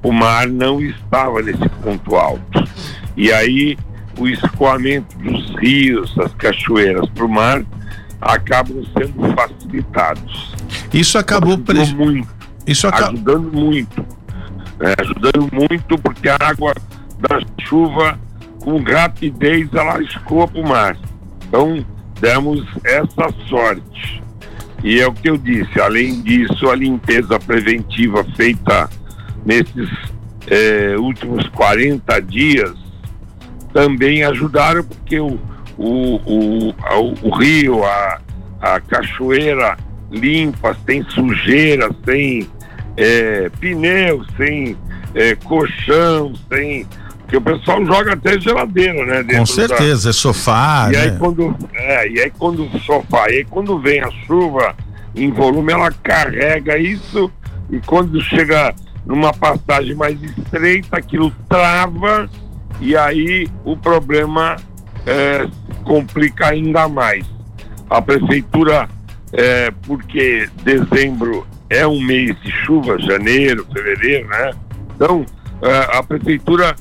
o 0.00 0.12
mar 0.12 0.46
não 0.46 0.80
estava 0.80 1.42
nesse 1.42 1.68
ponto 1.82 2.14
alto. 2.14 2.64
E 3.16 3.32
aí 3.32 3.76
o 4.18 4.28
escoamento 4.28 5.16
dos 5.18 5.54
rios, 5.56 6.14
das 6.14 6.32
cachoeiras 6.34 7.08
para 7.10 7.24
o 7.24 7.28
mar 7.28 7.64
acabam 8.20 8.82
sendo 8.96 9.34
facilitados. 9.34 10.54
Isso 10.92 11.18
acabou 11.18 11.58
pre... 11.58 11.84
muito. 11.94 12.28
Isso 12.66 12.86
ajudando 12.86 13.52
muito. 13.52 14.06
É, 14.80 15.00
ajudando 15.00 15.48
muito 15.52 15.98
porque 15.98 16.28
a 16.28 16.36
água 16.40 16.74
da 17.18 17.40
chuva 17.62 18.18
com 18.60 18.82
rapidez 18.82 19.68
ela 19.72 20.02
escoa 20.02 20.48
para 20.48 20.60
o 20.60 20.68
mar. 20.68 20.96
Então 21.46 21.84
demos 22.20 22.64
essa 22.82 23.32
sorte. 23.48 24.22
E 24.82 25.00
é 25.00 25.06
o 25.06 25.12
que 25.12 25.30
eu 25.30 25.38
disse, 25.38 25.80
além 25.80 26.20
disso, 26.22 26.68
a 26.68 26.76
limpeza 26.76 27.38
preventiva 27.38 28.24
feita 28.36 28.88
nesses 29.44 29.88
é, 30.46 30.94
últimos 30.98 31.48
40 31.48 32.20
dias 32.20 32.83
também 33.74 34.22
ajudaram, 34.22 34.84
porque 34.84 35.18
o, 35.18 35.38
o, 35.76 36.20
o, 36.24 36.68
o, 36.70 37.28
o 37.28 37.36
rio, 37.36 37.84
a, 37.84 38.20
a 38.62 38.80
cachoeira 38.80 39.76
limpa, 40.10 40.76
sem 40.86 41.02
sujeira, 41.10 41.90
sem 42.04 42.48
é, 42.96 43.50
pneu, 43.60 44.24
sem 44.36 44.76
é, 45.14 45.34
colchão, 45.34 46.32
sem. 46.48 46.86
Porque 47.18 47.36
o 47.36 47.40
pessoal 47.40 47.84
joga 47.84 48.12
até 48.12 48.38
geladeira, 48.38 49.04
né? 49.24 49.38
Com 49.38 49.46
certeza, 49.46 50.04
da... 50.04 50.10
é 50.10 50.12
sofá. 50.12 50.88
E 50.90 50.92
né? 50.92 51.02
aí 51.02 51.18
quando. 51.18 51.56
É, 51.74 52.08
e 52.08 52.20
aí 52.20 52.30
quando 52.30 52.78
sofá, 52.80 53.28
e 53.28 53.38
aí 53.38 53.44
quando 53.44 53.78
vem 53.80 54.00
a 54.00 54.10
chuva 54.26 54.76
em 55.16 55.32
volume, 55.32 55.72
ela 55.72 55.90
carrega 55.90 56.78
isso 56.78 57.30
e 57.70 57.80
quando 57.80 58.20
chega 58.20 58.72
numa 59.04 59.32
passagem 59.32 59.94
mais 59.94 60.22
estreita, 60.22 60.96
aquilo 60.96 61.32
trava 61.48 62.28
e 62.80 62.96
aí 62.96 63.48
o 63.64 63.76
problema 63.76 64.56
é, 65.06 65.46
complica 65.84 66.48
ainda 66.48 66.88
mais. 66.88 67.24
A 67.88 68.00
prefeitura, 68.00 68.88
é, 69.32 69.70
porque 69.86 70.48
dezembro 70.62 71.46
é 71.68 71.86
um 71.86 72.00
mês 72.00 72.36
de 72.42 72.50
chuva, 72.50 72.98
janeiro, 72.98 73.66
fevereiro, 73.72 74.28
né? 74.28 74.52
Então, 74.94 75.24
é, 75.62 75.98
a 75.98 76.02
prefeitura 76.02 76.74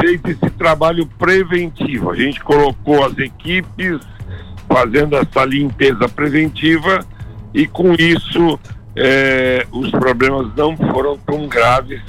fez 0.00 0.20
esse 0.24 0.50
trabalho 0.50 1.06
preventivo. 1.18 2.10
A 2.10 2.16
gente 2.16 2.40
colocou 2.40 3.04
as 3.04 3.16
equipes 3.18 4.00
fazendo 4.68 5.16
essa 5.16 5.44
limpeza 5.44 6.08
preventiva 6.08 7.00
e 7.54 7.66
com 7.66 7.94
isso 7.94 8.58
é, 8.94 9.66
os 9.72 9.90
problemas 9.90 10.54
não 10.54 10.76
foram 10.76 11.16
tão 11.18 11.46
graves 11.48 12.02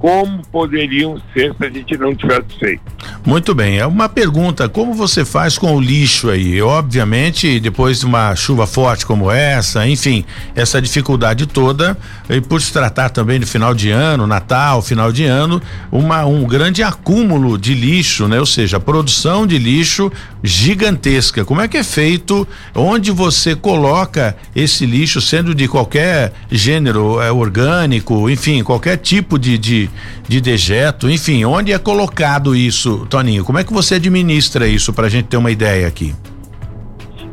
como 0.00 0.40
poderiam 0.50 1.20
ser 1.34 1.54
se 1.54 1.64
a 1.64 1.68
gente 1.68 1.96
não 1.98 2.14
tivesse 2.14 2.58
feito. 2.58 2.80
Muito 3.24 3.54
bem, 3.54 3.78
é 3.78 3.86
uma 3.86 4.08
pergunta, 4.08 4.66
como 4.66 4.94
você 4.94 5.26
faz 5.26 5.58
com 5.58 5.76
o 5.76 5.80
lixo 5.80 6.30
aí? 6.30 6.60
Obviamente, 6.62 7.60
depois 7.60 8.00
de 8.00 8.06
uma 8.06 8.34
chuva 8.34 8.66
forte 8.66 9.04
como 9.04 9.30
essa, 9.30 9.86
enfim, 9.86 10.24
essa 10.54 10.80
dificuldade 10.80 11.46
toda, 11.46 11.96
e 12.30 12.40
por 12.40 12.62
se 12.62 12.72
tratar 12.72 13.10
também 13.10 13.38
de 13.38 13.44
final 13.44 13.74
de 13.74 13.90
ano, 13.90 14.26
Natal, 14.26 14.80
final 14.80 15.12
de 15.12 15.24
ano, 15.26 15.60
uma, 15.92 16.24
um 16.24 16.44
grande 16.44 16.82
acúmulo 16.82 17.58
de 17.58 17.74
lixo, 17.74 18.26
né? 18.26 18.40
Ou 18.40 18.46
seja, 18.46 18.78
a 18.78 18.80
produção 18.80 19.46
de 19.46 19.58
lixo 19.58 20.10
gigantesca. 20.42 21.44
Como 21.44 21.60
é 21.60 21.68
que 21.68 21.76
é 21.76 21.84
feito? 21.84 22.46
Onde 22.74 23.10
você 23.10 23.54
coloca 23.54 24.36
esse 24.54 24.86
lixo, 24.86 25.20
sendo 25.20 25.54
de 25.54 25.68
qualquer 25.68 26.32
gênero, 26.50 27.20
é 27.20 27.30
orgânico, 27.30 28.28
enfim, 28.30 28.62
qualquer 28.62 28.96
tipo 28.96 29.38
de, 29.38 29.58
de 29.58 29.90
de, 30.30 30.40
dejeto, 30.40 31.10
enfim, 31.10 31.44
onde 31.44 31.72
é 31.72 31.78
colocado 31.78 32.54
isso, 32.54 33.04
Toninho? 33.10 33.44
Como 33.44 33.58
é 33.58 33.64
que 33.64 33.72
você 33.72 33.96
administra 33.96 34.66
isso 34.68 34.92
para 34.92 35.06
a 35.06 35.10
gente 35.10 35.26
ter 35.26 35.36
uma 35.36 35.50
ideia 35.50 35.88
aqui? 35.88 36.14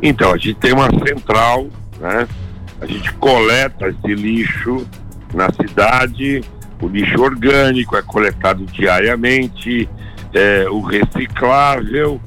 Então, 0.02 0.32
a 0.32 0.36
gente 0.36 0.54
tem 0.54 0.72
uma 0.72 0.88
central, 1.06 1.68
né? 2.00 2.26
a 2.80 2.86
gente 2.86 3.12
coleta 3.14 3.88
esse 3.88 4.14
lixo 4.14 4.86
na 5.32 5.48
cidade, 5.52 6.42
o 6.80 6.88
lixo 6.88 7.20
orgânico 7.20 7.96
é 7.96 8.02
coletado 8.02 8.64
diariamente, 8.66 9.88
é, 10.34 10.66
o 10.68 10.80
reciclável. 10.80 12.20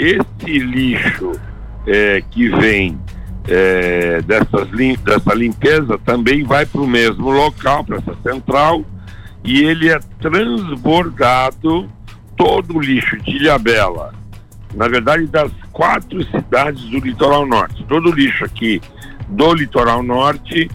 Esse 0.00 0.58
lixo 0.58 1.32
é, 1.86 2.22
que 2.30 2.48
vem 2.48 2.98
é, 3.46 4.22
dessas 4.22 4.70
lim 4.70 4.96
dessa 5.04 5.34
limpeza 5.34 5.98
também 5.98 6.42
vai 6.42 6.64
para 6.64 6.80
o 6.80 6.86
mesmo 6.86 7.30
local, 7.30 7.84
para 7.84 7.98
essa 7.98 8.14
central, 8.22 8.82
e 9.44 9.62
ele 9.62 9.90
é 9.90 9.98
transbordado 10.20 11.86
todo 12.34 12.78
o 12.78 12.80
lixo 12.80 13.18
de 13.18 13.36
Ilhabela, 13.36 14.14
na 14.74 14.88
verdade 14.88 15.26
das 15.26 15.52
quatro 15.70 16.24
cidades 16.30 16.82
do 16.84 16.98
litoral 16.98 17.46
norte. 17.46 17.84
Todo 17.84 18.08
o 18.08 18.14
lixo 18.14 18.44
aqui 18.44 18.80
do 19.28 19.52
litoral 19.52 20.02
norte 20.02 20.70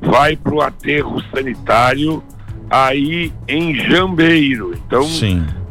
vai 0.00 0.36
para 0.36 0.54
o 0.54 0.60
aterro 0.60 1.20
sanitário 1.34 2.22
aí 2.70 3.32
em 3.48 3.74
Jambeiro. 3.74 4.72
Então, 4.74 5.02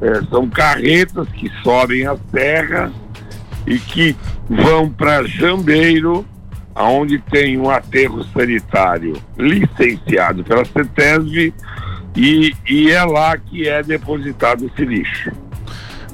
é, 0.01 0.21
são 0.29 0.49
carretas 0.49 1.27
que 1.29 1.51
sobem 1.63 2.05
a 2.05 2.15
terra 2.31 2.91
e 3.65 3.77
que 3.79 4.15
vão 4.49 4.89
para 4.89 5.23
Jambeiro, 5.23 6.25
aonde 6.73 7.19
tem 7.19 7.57
um 7.57 7.69
aterro 7.69 8.23
sanitário 8.25 9.13
licenciado 9.37 10.43
pela 10.43 10.63
CETESB 10.63 11.53
e, 12.15 12.53
e 12.67 12.91
é 12.91 13.03
lá 13.03 13.37
que 13.37 13.67
é 13.67 13.83
depositado 13.83 14.65
esse 14.65 14.85
lixo. 14.85 15.31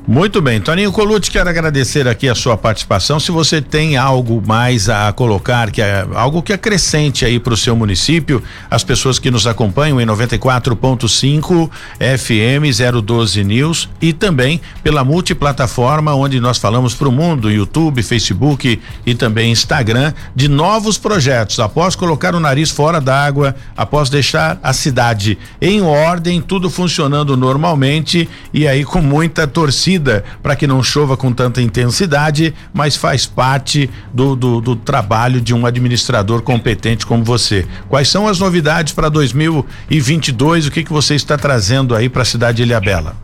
Muito 0.06 0.42
bem, 0.42 0.60
Toninho 0.60 0.92
Colucci, 0.92 1.32
quero 1.32 1.50
agradecer 1.50 2.10
aqui 2.10 2.28
a 2.28 2.36
sua 2.36 2.58
participação. 2.58 3.22
Se 3.22 3.32
você 3.32 3.62
tem 3.62 3.96
algo 3.96 4.44
mais 4.46 4.89
a 4.89 5.13
colocar, 5.13 5.72
que 5.72 5.82
é 5.82 6.06
algo 6.13 6.44
que 6.44 6.52
acrescente 6.52 7.24
aí 7.24 7.39
para 7.39 7.54
o 7.54 7.58
seu 7.58 7.74
município, 7.74 8.44
as 8.70 8.84
pessoas 8.84 9.18
que 9.18 9.32
nos 9.32 9.48
acompanham 9.48 10.02
em 10.02 10.06
94.5 10.06 11.70
FM 11.98 13.02
012 13.02 13.44
News 13.46 13.89
e 14.02 14.12
também 14.12 14.60
pela 14.84 15.06
multiplataforma 15.06 16.13
onde 16.13 16.38
nós 16.38 16.58
falamos 16.58 16.94
para 16.94 17.08
o 17.08 17.12
mundo, 17.12 17.50
YouTube, 17.50 18.04
Facebook 18.04 18.82
e 19.06 19.16
também 19.16 19.54
Instagram, 19.54 20.13
de 20.36 20.50
novos 20.50 20.98
projetos. 20.98 21.62
Após 21.62 21.96
colocar 21.96 22.36
o 22.36 22.42
nariz 22.42 22.72
fora 22.72 23.00
d'água, 23.00 23.56
após 23.76 24.10
deixar 24.10 24.60
a 24.62 24.74
cidade 24.74 25.38
em 25.62 25.82
ordem, 25.82 26.42
tudo 26.42 26.70
funcionando 26.70 27.38
normalmente 27.38 28.28
e 28.54 28.68
aí 28.68 28.84
com 28.84 29.02
muita 29.02 29.48
torcida 29.48 29.92
torcida 29.93 30.23
para 30.41 30.56
que 30.56 30.67
não 30.67 30.82
chova 30.82 31.15
com 31.15 31.32
tanta 31.32 31.62
intensidade, 31.62 32.53
mas 32.73 32.95
faz 32.95 33.25
parte 33.25 33.89
do, 34.13 34.36
do, 34.36 34.62
do, 34.62 34.75
trabalho 34.75 35.41
de 35.41 35.53
um 35.53 35.65
administrador 35.65 36.41
competente 36.41 37.06
como 37.06 37.23
você. 37.23 37.65
Quais 37.89 38.10
são 38.10 38.27
as 38.27 38.39
novidades 38.39 38.93
para 38.93 39.10
2022? 39.10 40.67
O 40.67 40.71
que, 40.71 40.84
que 40.84 40.91
você 40.91 41.15
está 41.15 41.38
trazendo 41.38 41.95
aí 41.95 42.10
para 42.10 42.23
a 42.23 42.25
cidade 42.25 42.58
de 42.58 42.63
Ilhabela? 42.63 43.15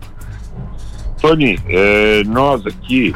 Tony, 1.22 1.60
é, 1.68 2.24
nós 2.26 2.66
aqui, 2.66 3.14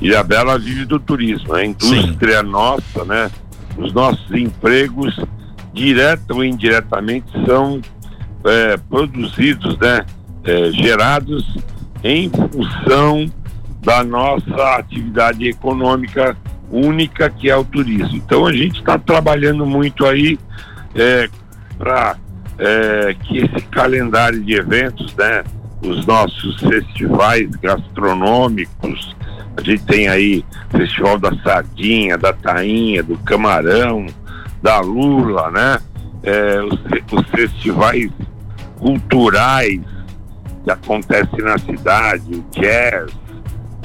Ilhabela 0.00 0.58
vive 0.58 0.84
do 0.84 0.98
turismo, 0.98 1.54
a 1.54 1.64
indústria 1.64 2.40
Sim. 2.40 2.46
nossa, 2.46 3.04
né? 3.06 3.30
Os 3.78 3.92
nossos 3.94 4.30
empregos, 4.32 5.18
direta 5.72 6.34
ou 6.34 6.44
indiretamente, 6.44 7.26
são 7.46 7.80
é, 8.44 8.76
produzidos, 8.76 9.78
né? 9.78 10.04
É, 10.44 10.72
gerados 10.72 11.56
em 12.02 12.30
função 12.30 13.30
da 13.82 14.02
nossa 14.04 14.76
atividade 14.76 15.48
econômica 15.48 16.36
única 16.70 17.28
que 17.28 17.50
é 17.50 17.56
o 17.56 17.64
turismo. 17.64 18.16
Então 18.16 18.46
a 18.46 18.52
gente 18.52 18.78
está 18.78 18.98
trabalhando 18.98 19.66
muito 19.66 20.06
aí 20.06 20.38
é, 20.94 21.28
para 21.78 22.16
é, 22.58 23.14
que 23.22 23.38
esse 23.38 23.66
calendário 23.66 24.42
de 24.42 24.54
eventos, 24.54 25.14
né, 25.16 25.42
os 25.82 26.06
nossos 26.06 26.60
festivais 26.60 27.50
gastronômicos, 27.56 29.14
a 29.56 29.60
gente 29.60 29.84
tem 29.84 30.08
aí 30.08 30.44
Festival 30.70 31.18
da 31.18 31.34
Sardinha, 31.42 32.16
da 32.16 32.32
Tainha, 32.32 33.02
do 33.02 33.18
Camarão, 33.18 34.06
da 34.62 34.80
Lula, 34.80 35.50
né? 35.50 35.78
É, 36.22 36.62
os, 36.62 36.78
os 37.12 37.26
festivais 37.28 38.10
culturais 38.78 39.80
que 40.64 40.70
acontece 40.70 41.36
na 41.42 41.58
cidade, 41.58 42.34
o 42.34 42.44
jazz, 42.50 43.12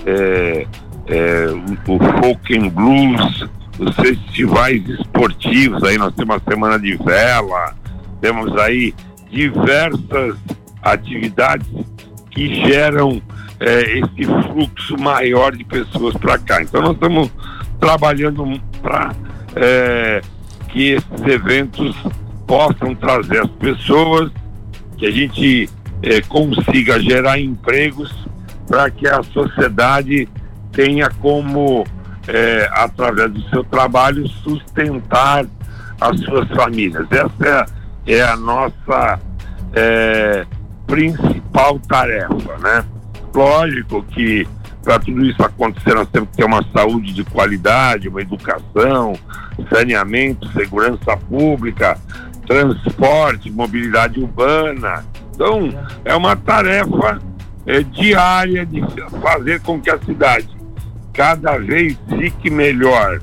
é, 0.06 0.68
é, 1.08 1.46
o 1.88 2.00
folk 2.22 2.58
and 2.58 2.70
blues, 2.70 3.46
os 3.80 3.96
festivais 3.96 4.88
esportivos, 4.88 5.84
aí 5.84 5.98
nós 5.98 6.14
temos 6.14 6.38
a 6.38 6.52
semana 6.52 6.80
de 6.80 6.96
vela, 6.98 7.76
temos 8.22 8.56
aí 8.58 8.94
diversas 9.30 10.36
atividades 10.82 11.68
que 12.32 12.56
geram 12.68 13.22
é, 13.60 14.00
esse 14.00 14.26
fluxo 14.26 14.98
maior 15.00 15.56
de 15.56 15.64
pessoas 15.64 16.16
para 16.16 16.38
cá. 16.38 16.62
Então 16.62 16.82
nós 16.82 16.94
estamos 16.94 17.32
trabalhando 17.80 18.62
para 18.82 19.14
é, 19.56 20.22
que 20.70 20.92
esses 20.92 21.28
eventos 21.28 21.96
possam 22.46 22.96
trazer 22.96 23.42
as 23.42 23.52
pessoas, 23.52 24.32
que 24.98 25.06
a 25.06 25.12
gente 25.12 25.70
eh, 26.04 26.22
consiga 26.28 27.00
gerar 27.00 27.40
empregos 27.40 28.14
para 28.68 28.90
que 28.90 29.08
a 29.08 29.24
sociedade 29.24 30.28
tenha 30.72 31.10
como, 31.10 31.86
eh, 32.28 32.70
através 32.72 33.32
do 33.32 33.42
seu 33.50 33.64
trabalho, 33.64 34.28
sustentar 34.28 35.46
as 36.00 36.20
suas 36.22 36.48
famílias. 36.50 37.08
Essa 37.12 37.70
é, 38.06 38.14
é 38.16 38.22
a 38.22 38.36
nossa 38.36 39.20
eh, 39.74 40.46
principal 40.86 41.80
tarefa, 41.80 42.58
né? 42.60 42.86
Lógico 43.34 44.04
que 44.04 44.48
para 44.84 45.00
tudo 45.00 45.26
isso 45.26 45.44
acontecer 45.44 45.94
nós 45.94 46.08
temos 46.10 46.30
que 46.30 46.38
ter 46.38 46.46
uma 46.46 46.64
saúde 46.72 47.14
de 47.14 47.24
qualidade, 47.26 48.08
uma 48.08 48.22
educação, 48.22 49.14
saneamento, 49.70 50.48
segurança 50.54 51.18
pública, 51.18 52.00
transporte, 52.48 53.52
mobilidade 53.52 54.20
urbana, 54.20 55.04
então, 55.38 55.70
é 56.04 56.16
uma 56.16 56.36
tarefa 56.36 57.22
é, 57.68 57.84
diária 57.84 58.66
de 58.66 58.82
fazer 59.22 59.62
com 59.62 59.80
que 59.80 59.88
a 59.88 60.00
cidade 60.00 60.50
cada 61.14 61.60
vez 61.60 61.96
fique 62.18 62.50
melhor 62.50 63.22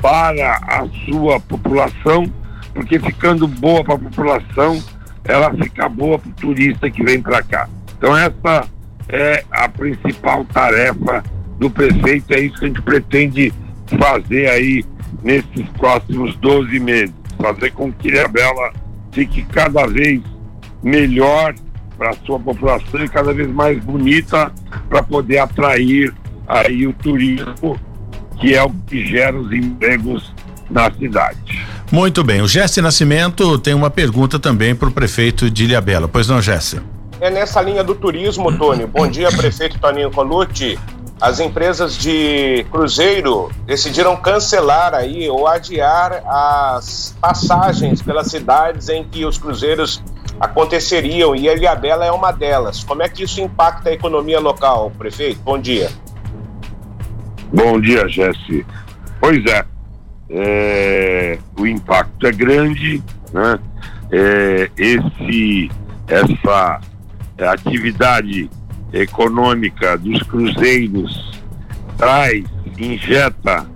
para 0.00 0.56
a 0.56 0.88
sua 1.04 1.38
população, 1.38 2.32
porque 2.72 2.98
ficando 2.98 3.46
boa 3.46 3.84
para 3.84 3.96
a 3.96 3.98
população, 3.98 4.82
ela 5.22 5.52
fica 5.52 5.86
boa 5.86 6.18
para 6.18 6.30
o 6.30 6.32
turista 6.32 6.90
que 6.90 7.04
vem 7.04 7.20
para 7.20 7.42
cá. 7.42 7.68
Então, 7.98 8.16
essa 8.16 8.66
é 9.10 9.44
a 9.50 9.68
principal 9.68 10.46
tarefa 10.46 11.22
do 11.58 11.70
prefeito, 11.70 12.32
é 12.32 12.40
isso 12.40 12.58
que 12.58 12.64
a 12.64 12.68
gente 12.68 12.80
pretende 12.80 13.52
fazer 13.98 14.48
aí 14.48 14.82
nesses 15.22 15.68
próximos 15.76 16.34
12 16.36 16.80
meses, 16.80 17.14
fazer 17.36 17.70
com 17.72 17.92
que 17.92 18.18
a 18.18 18.26
Bela 18.28 18.72
fique 19.12 19.42
cada 19.44 19.86
vez 19.86 20.22
melhor 20.82 21.54
para 21.96 22.10
a 22.10 22.14
sua 22.24 22.38
população 22.38 23.04
e 23.04 23.08
cada 23.08 23.32
vez 23.32 23.48
mais 23.48 23.82
bonita 23.82 24.50
para 24.88 25.02
poder 25.02 25.38
atrair 25.38 26.14
aí 26.48 26.86
o 26.86 26.92
turismo, 26.92 27.78
que 28.40 28.54
é 28.54 28.62
o 28.62 28.70
que 28.70 29.04
gera 29.04 29.38
os 29.38 29.52
empregos 29.52 30.32
na 30.70 30.90
cidade. 30.90 31.60
Muito 31.92 32.24
bem, 32.24 32.40
o 32.40 32.48
Jesse 32.48 32.80
Nascimento 32.80 33.58
tem 33.58 33.74
uma 33.74 33.90
pergunta 33.90 34.38
também 34.38 34.74
para 34.74 34.88
o 34.88 34.92
prefeito 34.92 35.50
de 35.50 35.64
Ilhabela. 35.64 36.08
Pois 36.08 36.28
não, 36.28 36.40
Jesse? 36.40 36.80
É 37.20 37.30
nessa 37.30 37.60
linha 37.60 37.84
do 37.84 37.94
turismo, 37.94 38.56
Tony. 38.56 38.86
Bom 38.86 39.06
dia, 39.06 39.28
prefeito 39.36 39.78
Toninho 39.78 40.10
Colucci 40.10 40.78
as 41.20 41.38
empresas 41.38 41.98
de 41.98 42.64
cruzeiro 42.70 43.50
decidiram 43.66 44.16
cancelar 44.16 44.94
aí 44.94 45.28
ou 45.28 45.46
adiar 45.46 46.22
as 46.26 47.14
passagens 47.20 48.00
pelas 48.00 48.28
cidades 48.28 48.88
em 48.88 49.04
que 49.04 49.26
os 49.26 49.36
cruzeiros 49.36 50.02
aconteceriam 50.40 51.36
e 51.36 51.46
Ilhabela 51.46 52.06
é 52.06 52.10
uma 52.10 52.32
delas. 52.32 52.82
Como 52.82 53.02
é 53.02 53.08
que 53.08 53.24
isso 53.24 53.42
impacta 53.42 53.90
a 53.90 53.92
economia 53.92 54.40
local, 54.40 54.90
prefeito? 54.96 55.38
Bom 55.42 55.58
dia. 55.58 55.90
Bom 57.52 57.78
dia, 57.78 58.08
Jesse. 58.08 58.64
Pois 59.20 59.44
é, 59.44 59.64
é 60.30 61.38
o 61.58 61.66
impacto 61.66 62.26
é 62.26 62.32
grande, 62.32 63.02
né? 63.34 63.58
É, 64.10 64.70
esse, 64.76 65.70
essa 66.08 66.80
atividade 67.38 68.50
econômica 68.92 69.96
dos 69.96 70.22
cruzeiros 70.22 71.38
traz, 71.96 72.44
injeta 72.78 73.66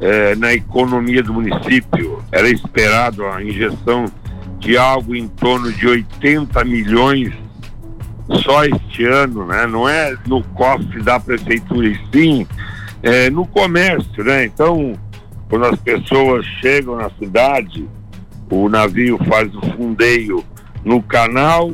é, 0.00 0.34
na 0.36 0.52
economia 0.52 1.22
do 1.22 1.32
município. 1.32 2.22
Era 2.30 2.48
esperado 2.48 3.26
a 3.26 3.42
injeção 3.42 4.06
de 4.60 4.76
algo 4.76 5.16
em 5.16 5.26
torno 5.26 5.72
de 5.72 5.88
80 5.88 6.64
milhões 6.64 7.32
só 8.44 8.64
este 8.64 9.04
ano, 9.04 9.46
né? 9.46 9.66
Não 9.66 9.88
é 9.88 10.16
no 10.26 10.42
cofre 10.44 11.02
da 11.02 11.18
prefeitura, 11.18 11.88
e 11.88 11.98
sim 12.12 12.46
é, 13.02 13.30
no 13.30 13.46
comércio, 13.46 14.22
né? 14.22 14.44
Então, 14.44 14.94
quando 15.48 15.64
as 15.64 15.78
pessoas 15.80 16.44
chegam 16.60 16.96
na 16.96 17.10
cidade, 17.18 17.88
o 18.50 18.68
navio 18.68 19.18
faz 19.28 19.52
o 19.54 19.60
fundeio 19.72 20.44
no 20.84 21.02
canal, 21.02 21.72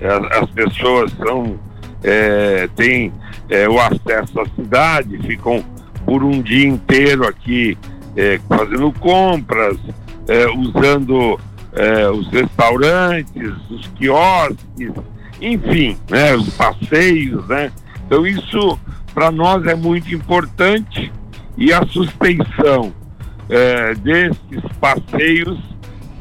as, 0.00 0.42
as 0.42 0.50
pessoas 0.50 1.12
são 1.12 1.58
é, 2.02 2.68
têm 2.76 3.12
é, 3.48 3.68
o 3.68 3.78
acesso 3.78 4.40
à 4.40 4.46
cidade, 4.56 5.18
ficam 5.26 5.62
por 6.06 6.24
um 6.24 6.40
dia 6.40 6.66
inteiro 6.66 7.26
aqui 7.26 7.76
é, 8.16 8.40
fazendo 8.48 8.92
compras, 8.92 9.76
é, 10.28 10.46
usando 10.48 11.38
é, 11.72 12.08
os 12.08 12.28
restaurantes, 12.28 13.52
os 13.70 13.86
quiosques, 13.88 14.92
enfim, 15.40 15.96
né, 16.08 16.34
os 16.34 16.50
passeios, 16.54 17.46
né? 17.48 17.72
Então 18.06 18.26
isso 18.26 18.78
para 19.14 19.30
nós 19.30 19.64
é 19.66 19.74
muito 19.74 20.14
importante 20.14 21.12
e 21.56 21.72
a 21.72 21.84
suspensão 21.86 22.92
é, 23.48 23.94
desses 23.94 24.62
passeios 24.80 25.58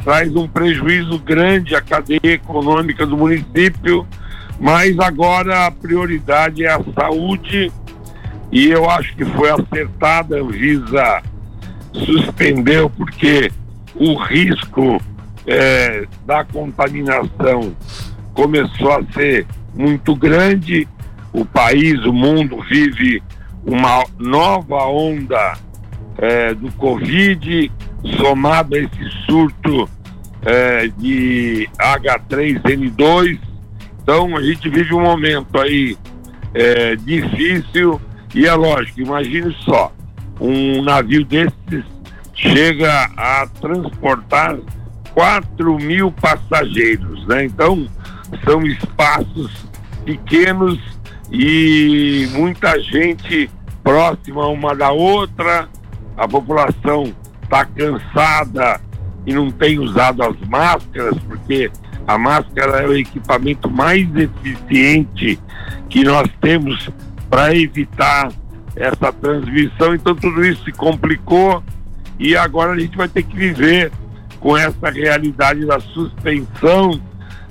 traz 0.03 0.35
um 0.35 0.47
prejuízo 0.47 1.19
grande 1.19 1.75
à 1.75 1.81
cadeia 1.81 2.19
econômica 2.23 3.05
do 3.05 3.17
município, 3.17 4.07
mas 4.59 4.97
agora 4.99 5.67
a 5.67 5.71
prioridade 5.71 6.63
é 6.63 6.71
a 6.71 6.81
saúde 6.95 7.71
e 8.51 8.69
eu 8.69 8.89
acho 8.89 9.15
que 9.15 9.25
foi 9.25 9.49
acertada 9.51 10.37
a 10.37 10.39
Anvisa 10.39 11.21
suspendeu 11.93 12.89
porque 12.89 13.51
o 13.95 14.15
risco 14.15 15.01
é, 15.49 16.05
da 16.27 16.43
contaminação 16.43 17.75
começou 18.33 18.91
a 18.93 19.03
ser 19.11 19.47
muito 19.73 20.15
grande. 20.15 20.87
O 21.33 21.43
país, 21.43 22.05
o 22.05 22.13
mundo 22.13 22.61
vive 22.69 23.21
uma 23.65 24.05
nova 24.19 24.85
onda 24.85 25.57
é, 26.19 26.53
do 26.53 26.71
Covid, 26.73 27.71
somado 28.17 28.75
a 28.75 28.79
esse 28.79 29.09
surto 29.25 29.89
é, 30.43 30.87
de 30.87 31.67
H3N2. 31.79 33.39
Então 34.03 34.37
a 34.37 34.43
gente 34.43 34.69
vive 34.69 34.93
um 34.93 35.01
momento 35.01 35.59
aí 35.59 35.97
é, 36.53 36.95
difícil 36.95 37.99
e 38.35 38.45
é 38.45 38.53
lógico, 38.53 39.01
imagine 39.01 39.55
só, 39.65 39.91
um 40.39 40.83
navio 40.83 41.25
desses 41.25 41.83
chega 42.35 43.09
a 43.17 43.47
transportar 43.59 44.57
4 45.13 45.77
mil 45.79 46.11
passageiros, 46.11 47.25
né? 47.27 47.45
Então, 47.45 47.87
são 48.43 48.61
espaços 48.63 49.65
pequenos 50.05 50.79
e 51.31 52.27
muita 52.31 52.79
gente 52.81 53.49
próxima 53.83 54.47
uma 54.47 54.75
da 54.75 54.91
outra. 54.91 55.67
A 56.17 56.27
população 56.27 57.13
está 57.43 57.65
cansada 57.65 58.81
e 59.25 59.33
não 59.33 59.51
tem 59.51 59.79
usado 59.79 60.23
as 60.23 60.35
máscaras, 60.47 61.17
porque 61.27 61.71
a 62.07 62.17
máscara 62.17 62.81
é 62.81 62.87
o 62.87 62.97
equipamento 62.97 63.69
mais 63.69 64.07
eficiente 64.15 65.39
que 65.89 66.03
nós 66.03 66.27
temos 66.41 66.89
para 67.29 67.55
evitar 67.55 68.31
essa 68.75 69.11
transmissão. 69.13 69.93
Então, 69.93 70.15
tudo 70.15 70.43
isso 70.43 70.63
se 70.63 70.71
complicou 70.71 71.63
e 72.17 72.35
agora 72.35 72.73
a 72.73 72.79
gente 72.79 72.97
vai 72.97 73.07
ter 73.07 73.23
que 73.23 73.35
viver 73.35 73.91
com 74.39 74.57
essa 74.57 74.89
realidade 74.89 75.65
da 75.65 75.79
suspensão 75.79 76.99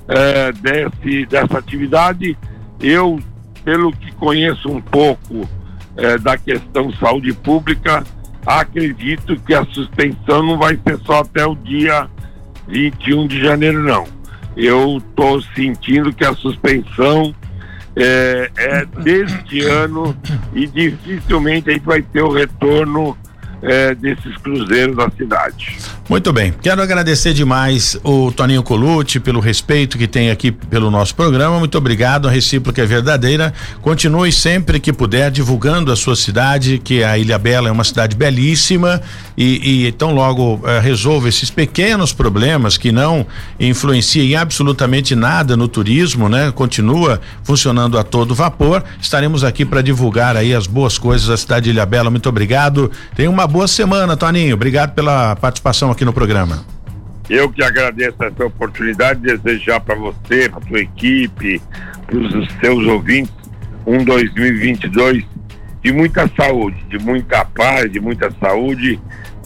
é, 0.07 0.51
desse, 0.51 1.25
dessa 1.25 1.57
atividade. 1.59 2.37
Eu, 2.79 3.19
pelo 3.63 3.91
que 3.91 4.11
conheço 4.13 4.69
um 4.69 4.81
pouco 4.81 5.47
é, 5.95 6.17
da 6.17 6.37
questão 6.37 6.91
saúde 6.93 7.33
pública, 7.33 8.03
acredito 8.45 9.35
que 9.41 9.53
a 9.53 9.65
suspensão 9.65 10.43
não 10.43 10.57
vai 10.57 10.79
ser 10.85 10.97
só 11.05 11.19
até 11.19 11.45
o 11.45 11.55
dia 11.55 12.09
21 12.67 13.27
de 13.27 13.41
janeiro, 13.41 13.83
não. 13.83 14.07
Eu 14.55 14.97
estou 14.97 15.41
sentindo 15.55 16.13
que 16.13 16.25
a 16.25 16.33
suspensão 16.33 17.33
é, 17.95 18.49
é 18.57 18.85
deste 18.85 19.61
ano 19.67 20.15
e 20.53 20.65
dificilmente 20.67 21.69
a 21.69 21.73
gente 21.73 21.85
vai 21.85 22.01
ter 22.01 22.21
o 22.21 22.31
retorno 22.31 23.17
é, 23.61 23.93
desses 23.95 24.35
cruzeiros 24.37 24.95
da 24.95 25.09
cidade. 25.11 25.77
Muito 26.09 26.33
bem. 26.33 26.51
Quero 26.59 26.81
agradecer 26.81 27.35
demais 27.35 27.95
o 28.03 28.31
Toninho 28.31 28.63
Colucci 28.63 29.19
pelo 29.19 29.39
respeito 29.39 29.95
que 29.95 30.07
tem 30.07 30.31
aqui 30.31 30.51
pelo 30.51 30.89
nosso 30.89 31.13
programa. 31.13 31.59
Muito 31.59 31.77
obrigado. 31.77 32.27
A 32.27 32.31
recíproca 32.31 32.81
é 32.81 32.85
verdadeira. 32.87 33.53
Continue 33.79 34.31
sempre 34.31 34.79
que 34.79 34.91
puder 34.91 35.29
divulgando 35.29 35.91
a 35.91 35.95
sua 35.95 36.15
cidade, 36.15 36.81
que 36.83 37.03
a 37.03 37.15
Ilha 37.15 37.37
Bela 37.37 37.69
é 37.69 37.71
uma 37.71 37.83
cidade 37.83 38.15
belíssima 38.15 38.99
e, 39.37 39.85
e 39.85 39.91
tão 39.91 40.11
logo 40.11 40.59
eh, 40.65 40.79
resolva 40.79 41.29
esses 41.29 41.51
pequenos 41.51 42.11
problemas 42.11 42.75
que 42.75 42.91
não 42.91 43.23
influenciam 43.59 44.25
em 44.25 44.35
absolutamente 44.35 45.15
nada 45.15 45.55
no 45.55 45.67
turismo, 45.67 46.27
né? 46.27 46.51
Continua 46.51 47.21
funcionando 47.43 47.99
a 47.99 48.03
todo 48.03 48.33
vapor. 48.33 48.83
Estaremos 48.99 49.43
aqui 49.43 49.63
para 49.63 49.83
divulgar 49.83 50.35
aí 50.35 50.55
as 50.55 50.65
boas 50.65 50.97
coisas 50.97 51.27
da 51.27 51.37
cidade 51.37 51.65
de 51.65 51.69
Ilha 51.69 51.85
Bela. 51.85 52.09
Muito 52.09 52.27
obrigado. 52.27 52.89
Tenha 53.15 53.29
uma 53.29 53.45
boa 53.45 53.67
semana, 53.67 54.17
Toninho. 54.17 54.55
Obrigado 54.55 54.95
pela 54.95 55.35
participação 55.35 55.91
aqui 55.91 55.98
aqui 55.99 56.05
no 56.05 56.13
programa. 56.13 56.65
Eu 57.29 57.51
que 57.51 57.61
agradeço 57.61 58.23
essa 58.23 58.45
oportunidade, 58.45 59.19
desejar 59.19 59.81
para 59.81 59.95
você, 59.95 60.47
para 60.47 60.61
tua 60.61 60.79
equipe, 60.79 61.61
para 62.07 62.17
os 62.17 62.47
seus 62.61 62.87
ouvintes, 62.87 63.33
um 63.85 64.03
2022 64.05 65.25
de 65.83 65.91
muita 65.91 66.29
saúde, 66.37 66.81
de 66.89 66.97
muita 66.97 67.43
paz, 67.43 67.91
de 67.91 67.99
muita 67.99 68.31
saúde, 68.39 68.99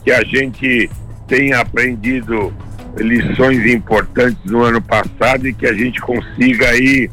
que 0.04 0.12
a 0.12 0.24
gente 0.24 0.90
tenha 1.28 1.60
aprendido 1.60 2.54
lições 2.98 3.66
importantes 3.66 4.40
no 4.46 4.62
ano 4.62 4.82
passado 4.82 5.48
e 5.48 5.54
que 5.54 5.66
a 5.66 5.74
gente 5.74 6.00
consiga 6.00 6.70
aí 6.70 7.10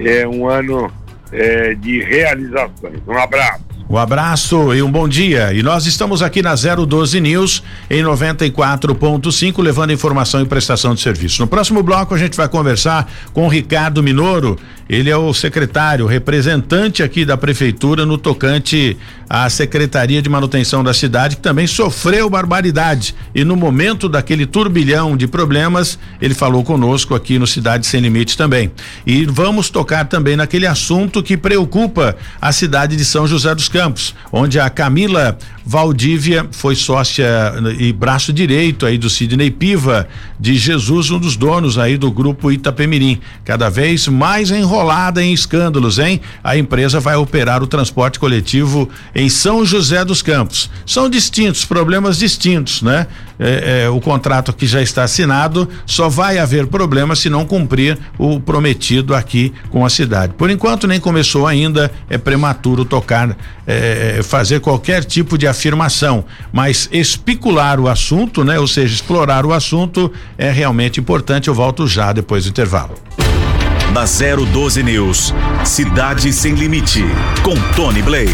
é, 0.00 0.26
um 0.26 0.48
ano 0.48 0.92
é, 1.30 1.74
de 1.74 2.02
realizações. 2.02 3.00
Um 3.06 3.16
abraço. 3.16 3.71
Um 3.92 3.98
abraço 3.98 4.72
e 4.72 4.82
um 4.82 4.90
bom 4.90 5.06
dia. 5.06 5.52
E 5.52 5.62
nós 5.62 5.84
estamos 5.84 6.22
aqui 6.22 6.40
na 6.40 6.54
012 6.54 7.20
News 7.20 7.62
em 7.90 8.02
94.5, 8.02 9.62
levando 9.62 9.92
informação 9.92 10.40
e 10.40 10.46
prestação 10.46 10.94
de 10.94 11.02
serviço. 11.02 11.42
No 11.42 11.46
próximo 11.46 11.82
bloco 11.82 12.14
a 12.14 12.18
gente 12.18 12.34
vai 12.34 12.48
conversar 12.48 13.06
com 13.34 13.44
o 13.44 13.48
Ricardo 13.48 14.02
Minoro. 14.02 14.58
Ele 14.88 15.10
é 15.10 15.16
o 15.16 15.32
secretário, 15.32 16.06
representante 16.06 17.02
aqui 17.02 17.24
da 17.24 17.36
prefeitura 17.36 18.04
no 18.04 18.18
tocante 18.18 18.96
à 19.28 19.48
Secretaria 19.48 20.20
de 20.20 20.28
Manutenção 20.28 20.84
da 20.84 20.92
cidade, 20.92 21.36
que 21.36 21.42
também 21.42 21.66
sofreu 21.66 22.28
barbaridade. 22.28 23.14
E 23.34 23.44
no 23.44 23.56
momento 23.56 24.08
daquele 24.08 24.44
turbilhão 24.44 25.16
de 25.16 25.26
problemas, 25.26 25.98
ele 26.20 26.34
falou 26.34 26.62
conosco 26.62 27.14
aqui 27.14 27.38
no 27.38 27.46
Cidade 27.46 27.86
Sem 27.86 28.00
Limites 28.00 28.36
também. 28.36 28.70
E 29.06 29.24
vamos 29.24 29.70
tocar 29.70 30.06
também 30.06 30.36
naquele 30.36 30.66
assunto 30.66 31.22
que 31.22 31.36
preocupa 31.36 32.16
a 32.40 32.52
cidade 32.52 32.96
de 32.96 33.04
São 33.04 33.26
José 33.26 33.54
dos 33.54 33.68
Campos, 33.68 33.81
onde 34.30 34.60
a 34.60 34.70
Camila 34.70 35.36
Valdívia 35.64 36.46
foi 36.50 36.74
sócia 36.74 37.54
e 37.78 37.92
braço 37.92 38.32
direito 38.32 38.84
aí 38.84 38.98
do 38.98 39.08
Sidney 39.08 39.50
Piva 39.50 40.08
de 40.38 40.56
Jesus, 40.56 41.10
um 41.10 41.18
dos 41.18 41.36
donos 41.36 41.78
aí 41.78 41.96
do 41.96 42.10
grupo 42.10 42.50
Itapemirim. 42.50 43.20
Cada 43.44 43.70
vez 43.70 44.08
mais 44.08 44.50
enrolada 44.50 45.22
em 45.22 45.32
escândalos, 45.32 45.98
hein? 45.98 46.20
A 46.42 46.56
empresa 46.56 46.98
vai 46.98 47.16
operar 47.16 47.62
o 47.62 47.66
transporte 47.66 48.18
coletivo 48.18 48.88
em 49.14 49.28
São 49.28 49.64
José 49.64 50.04
dos 50.04 50.20
Campos. 50.22 50.68
São 50.84 51.08
distintos, 51.08 51.64
problemas 51.64 52.18
distintos, 52.18 52.82
né? 52.82 53.06
É, 53.38 53.84
é, 53.84 53.88
o 53.88 54.00
contrato 54.00 54.52
que 54.52 54.66
já 54.66 54.80
está 54.80 55.02
assinado 55.02 55.68
só 55.84 56.08
vai 56.08 56.38
haver 56.38 56.66
problema 56.68 57.16
se 57.16 57.28
não 57.28 57.44
cumprir 57.44 57.98
o 58.16 58.38
prometido 58.38 59.14
aqui 59.14 59.52
com 59.70 59.84
a 59.84 59.90
cidade. 59.90 60.34
Por 60.34 60.48
enquanto 60.48 60.86
nem 60.86 61.00
começou 61.00 61.46
ainda, 61.46 61.90
é 62.08 62.16
prematuro 62.16 62.84
tocar, 62.84 63.36
é 63.66 64.20
fazer 64.22 64.60
qualquer 64.60 65.04
tipo 65.04 65.36
de 65.36 65.46
afirmação, 65.52 66.24
mas 66.52 66.88
especular 66.92 67.80
o 67.80 67.88
assunto, 67.88 68.44
né? 68.44 68.58
Ou 68.58 68.66
seja, 68.66 68.94
explorar 68.94 69.46
o 69.46 69.52
assunto 69.52 70.12
é 70.36 70.50
realmente 70.50 71.00
importante. 71.00 71.48
Eu 71.48 71.54
volto 71.54 71.86
já 71.86 72.12
depois 72.12 72.44
do 72.44 72.50
intervalo. 72.50 72.94
Da 73.92 74.04
012 74.06 74.82
News, 74.82 75.34
Cidade 75.66 76.32
Sem 76.32 76.54
Limite, 76.54 77.04
com 77.42 77.54
Tony 77.76 78.00
Blade. 78.00 78.32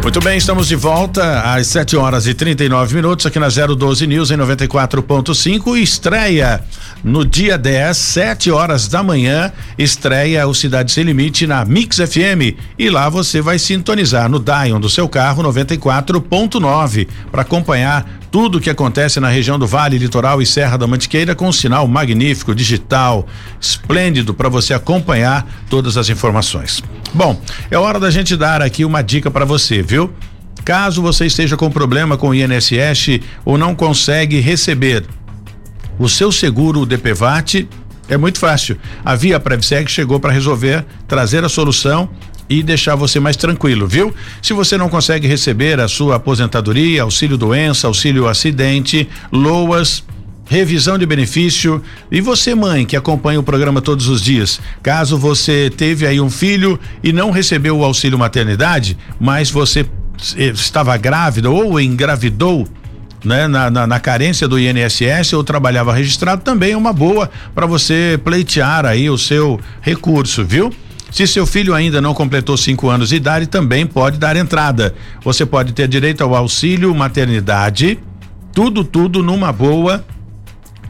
Muito 0.00 0.20
bem, 0.20 0.38
estamos 0.38 0.68
de 0.68 0.76
volta 0.76 1.40
às 1.40 1.66
7 1.66 1.96
horas 1.96 2.28
e 2.28 2.34
39 2.34 2.94
minutos 2.94 3.26
aqui 3.26 3.36
na 3.40 3.48
012 3.48 4.06
News 4.06 4.30
em 4.30 4.36
94.5. 4.36 5.76
Estreia 5.76 6.62
no 7.02 7.26
dia 7.26 7.58
10, 7.58 7.96
7 7.96 8.52
horas 8.52 8.86
da 8.86 9.02
manhã, 9.02 9.52
estreia 9.76 10.46
o 10.46 10.54
Cidade 10.54 10.92
Sem 10.92 11.02
Limite 11.02 11.48
na 11.48 11.64
Mix 11.64 11.96
FM. 11.96 12.56
E 12.78 12.88
lá 12.88 13.08
você 13.08 13.40
vai 13.40 13.58
sintonizar 13.58 14.28
no 14.28 14.38
Dion 14.38 14.78
do 14.78 14.88
seu 14.88 15.08
carro 15.08 15.42
94.9 15.42 17.08
para 17.28 17.42
acompanhar 17.42 18.21
tudo 18.32 18.56
o 18.56 18.60
que 18.62 18.70
acontece 18.70 19.20
na 19.20 19.28
região 19.28 19.58
do 19.58 19.66
Vale, 19.66 19.98
Litoral 19.98 20.40
e 20.40 20.46
Serra 20.46 20.78
da 20.78 20.86
Mantiqueira 20.86 21.34
com 21.34 21.48
um 21.48 21.52
sinal 21.52 21.86
magnífico, 21.86 22.54
digital, 22.54 23.26
esplêndido 23.60 24.32
para 24.32 24.48
você 24.48 24.72
acompanhar 24.72 25.46
todas 25.68 25.98
as 25.98 26.08
informações. 26.08 26.82
Bom, 27.12 27.38
é 27.70 27.76
hora 27.76 28.00
da 28.00 28.10
gente 28.10 28.34
dar 28.34 28.62
aqui 28.62 28.86
uma 28.86 29.02
dica 29.02 29.30
para 29.30 29.44
você, 29.44 29.82
viu? 29.82 30.10
Caso 30.64 31.02
você 31.02 31.26
esteja 31.26 31.58
com 31.58 31.70
problema 31.70 32.16
com 32.16 32.30
o 32.30 32.34
INSS 32.34 33.20
ou 33.44 33.58
não 33.58 33.74
consegue 33.74 34.40
receber 34.40 35.04
o 35.98 36.08
seu 36.08 36.32
seguro 36.32 36.86
DPVAT, 36.86 37.68
é 38.08 38.16
muito 38.16 38.38
fácil. 38.38 38.78
A 39.04 39.14
Via 39.14 39.38
Prevseg 39.38 39.90
chegou 39.90 40.18
para 40.18 40.32
resolver, 40.32 40.86
trazer 41.06 41.44
a 41.44 41.50
solução 41.50 42.08
e 42.58 42.62
deixar 42.62 42.94
você 42.94 43.18
mais 43.18 43.36
tranquilo, 43.36 43.86
viu? 43.86 44.14
Se 44.42 44.52
você 44.52 44.76
não 44.76 44.88
consegue 44.88 45.26
receber 45.26 45.80
a 45.80 45.88
sua 45.88 46.16
aposentadoria, 46.16 47.02
auxílio 47.02 47.38
doença, 47.38 47.86
auxílio 47.86 48.28
acidente, 48.28 49.08
loas, 49.32 50.04
revisão 50.44 50.98
de 50.98 51.06
benefício. 51.06 51.82
E 52.10 52.20
você, 52.20 52.54
mãe, 52.54 52.84
que 52.84 52.94
acompanha 52.94 53.40
o 53.40 53.42
programa 53.42 53.80
todos 53.80 54.06
os 54.08 54.20
dias, 54.20 54.60
caso 54.82 55.16
você 55.16 55.70
teve 55.74 56.06
aí 56.06 56.20
um 56.20 56.28
filho 56.28 56.78
e 57.02 57.10
não 57.10 57.30
recebeu 57.30 57.78
o 57.78 57.84
auxílio 57.84 58.18
maternidade, 58.18 58.98
mas 59.18 59.50
você 59.50 59.86
eh, 60.36 60.48
estava 60.48 60.94
grávida 60.98 61.48
ou 61.48 61.80
engravidou, 61.80 62.68
né, 63.24 63.48
na, 63.48 63.70
na, 63.70 63.86
na, 63.86 64.00
carência 64.00 64.46
do 64.46 64.58
INSS 64.58 65.32
ou 65.32 65.44
trabalhava 65.44 65.94
registrado, 65.94 66.42
também 66.42 66.72
é 66.72 66.76
uma 66.76 66.92
boa 66.92 67.30
para 67.54 67.66
você 67.66 68.20
pleitear 68.22 68.84
aí 68.84 69.08
o 69.08 69.16
seu 69.16 69.60
recurso, 69.80 70.44
viu? 70.44 70.70
Se 71.12 71.26
seu 71.26 71.46
filho 71.46 71.74
ainda 71.74 72.00
não 72.00 72.14
completou 72.14 72.56
cinco 72.56 72.88
anos 72.88 73.10
de 73.10 73.16
idade, 73.16 73.46
também 73.46 73.86
pode 73.86 74.18
dar 74.18 74.34
entrada. 74.34 74.94
Você 75.22 75.44
pode 75.44 75.74
ter 75.74 75.86
direito 75.86 76.24
ao 76.24 76.34
auxílio 76.34 76.94
maternidade, 76.94 77.98
tudo, 78.50 78.82
tudo 78.82 79.22
numa 79.22 79.52
boa. 79.52 80.02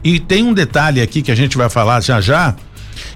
E 0.01 0.21
tem 0.21 0.41
um 0.41 0.53
detalhe 0.53 1.01
aqui 1.01 1.21
que 1.21 1.31
a 1.31 1.35
gente 1.35 1.57
vai 1.57 1.69
falar 1.69 2.01
já 2.01 2.21
já 2.21 2.55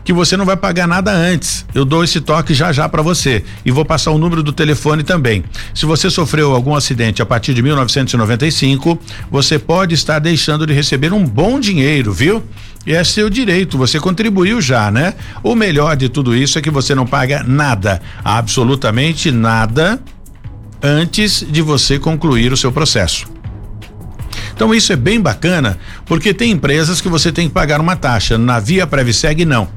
que 0.08 0.14
você 0.14 0.38
não 0.38 0.46
vai 0.46 0.56
pagar 0.56 0.88
nada 0.88 1.12
antes. 1.12 1.66
Eu 1.76 1.84
dou 1.84 2.02
esse 2.02 2.22
toque 2.22 2.54
já 2.54 2.72
já 2.72 2.88
para 2.88 3.02
você 3.02 3.44
e 3.66 3.72
vou 3.72 3.84
passar 3.84 4.12
o 4.12 4.18
número 4.18 4.42
do 4.42 4.54
telefone 4.54 5.04
também. 5.04 5.44
Se 5.76 5.86
você 5.86 6.10
sofreu 6.10 6.56
algum 6.56 6.74
acidente 6.74 7.22
a 7.22 7.26
partir 7.26 7.54
de 7.54 7.62
1995, 7.62 8.98
você 9.30 9.60
pode 9.60 9.96
estar 9.96 10.20
deixando 10.20 10.66
de 10.66 10.74
receber 10.74 11.12
um 11.12 11.26
bom 11.26 11.60
dinheiro, 11.60 12.14
viu? 12.14 12.42
E 12.86 12.94
é 12.94 13.04
seu 13.04 13.30
direito, 13.30 13.78
você 13.78 14.00
contribuiu 14.00 14.62
já, 14.62 14.90
né? 14.90 15.14
O 15.44 15.54
melhor 15.56 15.98
de 15.98 16.08
tudo 16.08 16.34
isso 16.34 16.58
é 16.58 16.62
que 16.62 16.72
você 16.72 16.96
não 16.96 17.06
paga 17.06 17.44
nada, 17.44 18.02
absolutamente 18.24 19.30
nada, 19.30 20.02
antes 20.82 21.46
de 21.46 21.62
você 21.62 22.00
concluir 22.00 22.54
o 22.54 22.56
seu 22.56 22.72
processo. 22.72 23.28
Então 24.56 24.74
isso 24.74 24.94
é 24.94 24.96
bem 24.96 25.20
bacana, 25.20 25.78
porque 26.06 26.34
tem 26.34 26.52
empresas 26.52 27.02
que 27.02 27.10
você 27.10 27.30
tem 27.30 27.50
que 27.50 27.54
pagar 27.54 27.82
uma 27.82 27.98
taxa. 27.98 28.38
Na 28.38 28.58
Via 28.58 28.88
Previseg 28.88 29.44
não. 29.44 29.68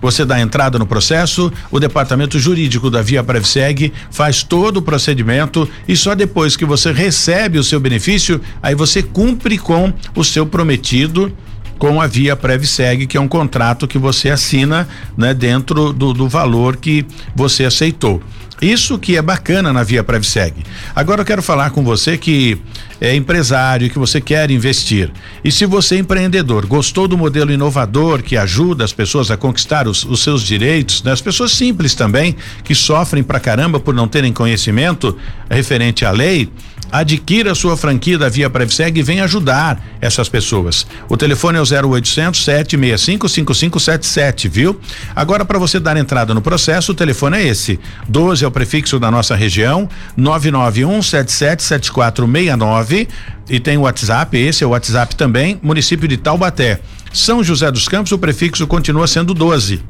Você 0.00 0.24
dá 0.24 0.40
entrada 0.40 0.78
no 0.78 0.86
processo, 0.86 1.52
o 1.70 1.78
departamento 1.78 2.38
jurídico 2.38 2.90
da 2.90 3.02
Via 3.02 3.22
Prevseg 3.22 3.92
faz 4.10 4.42
todo 4.42 4.78
o 4.78 4.82
procedimento 4.82 5.68
e 5.86 5.96
só 5.96 6.14
depois 6.14 6.56
que 6.56 6.64
você 6.64 6.92
recebe 6.92 7.58
o 7.58 7.64
seu 7.64 7.78
benefício, 7.78 8.40
aí 8.62 8.74
você 8.74 9.02
cumpre 9.02 9.58
com 9.58 9.92
o 10.14 10.24
seu 10.24 10.46
prometido 10.46 11.32
com 11.78 11.98
a 11.98 12.06
Via 12.06 12.36
Prevseg, 12.36 13.06
que 13.06 13.16
é 13.16 13.20
um 13.20 13.26
contrato 13.26 13.88
que 13.88 13.96
você 13.96 14.28
assina, 14.28 14.86
né, 15.16 15.32
dentro 15.32 15.94
do, 15.94 16.12
do 16.12 16.28
valor 16.28 16.76
que 16.76 17.06
você 17.34 17.64
aceitou. 17.64 18.22
Isso 18.60 18.98
que 18.98 19.16
é 19.16 19.22
bacana 19.22 19.72
na 19.72 19.82
Via 19.82 20.04
Prevseg. 20.04 20.54
Agora 20.94 21.22
eu 21.22 21.24
quero 21.24 21.42
falar 21.42 21.70
com 21.70 21.82
você 21.82 22.18
que 22.18 22.58
é 23.00 23.14
empresário, 23.14 23.88
que 23.88 23.98
você 23.98 24.20
quer 24.20 24.50
investir. 24.50 25.10
E 25.42 25.50
se 25.50 25.64
você 25.64 25.96
é 25.96 25.98
empreendedor, 25.98 26.66
gostou 26.66 27.08
do 27.08 27.16
modelo 27.16 27.50
inovador 27.50 28.22
que 28.22 28.36
ajuda 28.36 28.84
as 28.84 28.92
pessoas 28.92 29.30
a 29.30 29.36
conquistar 29.36 29.88
os, 29.88 30.04
os 30.04 30.22
seus 30.22 30.42
direitos, 30.42 31.02
né? 31.02 31.10
as 31.10 31.22
pessoas 31.22 31.52
simples 31.52 31.94
também, 31.94 32.36
que 32.62 32.74
sofrem 32.74 33.22
pra 33.22 33.40
caramba 33.40 33.80
por 33.80 33.94
não 33.94 34.06
terem 34.06 34.32
conhecimento 34.32 35.16
referente 35.48 36.04
à 36.04 36.10
lei, 36.10 36.50
adquira 36.90 37.54
sua 37.54 37.76
franquia 37.76 38.18
da 38.18 38.28
Via 38.28 38.50
Prevseg 38.50 38.98
e 38.98 39.02
venha 39.02 39.24
ajudar 39.24 39.82
essas 40.00 40.28
pessoas. 40.28 40.86
O 41.08 41.16
telefone 41.16 41.58
é 41.58 41.60
o 41.60 41.64
0800 41.64 42.44
765 42.44 43.28
5577, 43.28 44.48
viu? 44.48 44.80
Agora 45.14 45.44
para 45.44 45.58
você 45.58 45.78
dar 45.78 45.96
entrada 45.96 46.34
no 46.34 46.42
processo, 46.42 46.92
o 46.92 46.94
telefone 46.94 47.38
é 47.38 47.46
esse. 47.46 47.78
12 48.08 48.44
é 48.44 48.48
o 48.48 48.50
prefixo 48.50 48.98
da 48.98 49.10
nossa 49.10 49.34
região, 49.34 49.88
991777469 50.18 53.08
e 53.48 53.58
tem 53.58 53.76
o 53.76 53.82
WhatsApp, 53.82 54.36
esse 54.36 54.62
é 54.62 54.66
o 54.66 54.70
WhatsApp 54.70 55.16
também, 55.16 55.58
município 55.62 56.06
de 56.06 56.16
Taubaté. 56.16 56.80
São 57.12 57.42
José 57.42 57.68
dos 57.70 57.88
Campos, 57.88 58.12
o 58.12 58.18
prefixo 58.18 58.66
continua 58.66 59.08
sendo 59.08 59.34
12. 59.34 59.82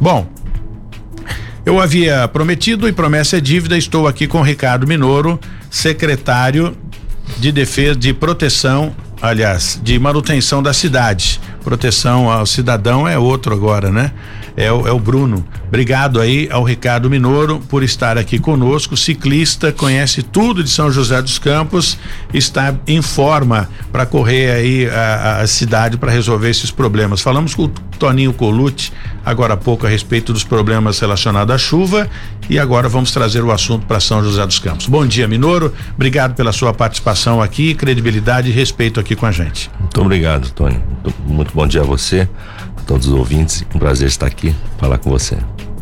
Bom, 0.00 0.28
eu 1.64 1.80
havia 1.80 2.28
prometido 2.28 2.88
e 2.88 2.92
promessa 2.92 3.38
é 3.38 3.40
dívida. 3.40 3.76
Estou 3.76 4.06
aqui 4.06 4.26
com 4.26 4.42
Ricardo 4.42 4.86
Minoro, 4.86 5.40
secretário 5.70 6.76
de 7.38 7.52
defesa 7.52 7.96
de 7.96 8.12
proteção, 8.12 8.94
aliás, 9.20 9.80
de 9.82 9.98
manutenção 9.98 10.62
da 10.62 10.72
cidade. 10.72 11.40
Proteção 11.62 12.30
ao 12.30 12.46
cidadão 12.46 13.06
é 13.06 13.18
outro 13.18 13.54
agora, 13.54 13.90
né? 13.90 14.12
É 14.56 14.72
o, 14.72 14.86
é 14.88 14.92
o 14.92 14.98
Bruno. 14.98 15.44
Obrigado 15.68 16.20
aí 16.20 16.48
ao 16.50 16.64
Ricardo 16.64 17.10
Minoro 17.10 17.60
por 17.68 17.82
estar 17.82 18.16
aqui 18.16 18.38
conosco, 18.38 18.96
ciclista, 18.96 19.72
conhece 19.72 20.22
tudo 20.22 20.64
de 20.64 20.70
São 20.70 20.90
José 20.90 21.20
dos 21.20 21.38
Campos, 21.38 21.98
está 22.32 22.74
em 22.86 23.02
forma 23.02 23.68
para 23.92 24.06
correr 24.06 24.50
aí 24.50 24.88
a, 24.88 25.40
a 25.40 25.46
cidade 25.46 25.96
para 25.98 26.10
resolver 26.10 26.48
esses 26.48 26.70
problemas. 26.70 27.20
Falamos 27.20 27.54
com 27.54 27.64
o 27.64 27.68
Toninho 27.68 28.32
Colucci 28.32 28.92
agora 29.26 29.54
há 29.54 29.56
pouco 29.56 29.84
a 29.84 29.90
respeito 29.90 30.32
dos 30.32 30.44
problemas 30.44 31.00
relacionados 31.00 31.52
à 31.52 31.58
chuva 31.58 32.08
e 32.48 32.60
agora 32.60 32.88
vamos 32.88 33.10
trazer 33.10 33.42
o 33.42 33.50
assunto 33.50 33.84
para 33.84 33.98
São 33.98 34.22
José 34.22 34.46
dos 34.46 34.60
Campos. 34.60 34.86
Bom 34.86 35.04
dia, 35.04 35.26
Minoro. 35.26 35.74
Obrigado 35.96 36.36
pela 36.36 36.52
sua 36.52 36.72
participação 36.72 37.42
aqui, 37.42 37.74
credibilidade 37.74 38.48
e 38.48 38.52
respeito 38.52 39.00
aqui 39.00 39.16
com 39.16 39.26
a 39.26 39.32
gente. 39.32 39.68
Muito 39.80 40.00
obrigado, 40.00 40.48
Tony. 40.52 40.80
Muito 41.26 41.52
bom 41.52 41.66
dia 41.66 41.80
a 41.80 41.84
você 41.84 42.28
todos 42.86 43.08
os 43.08 43.12
ouvintes. 43.12 43.64
Um 43.74 43.78
prazer 43.78 44.08
estar 44.08 44.26
aqui 44.26 44.54
falar 44.78 44.98
com 44.98 45.10
você. 45.10 45.36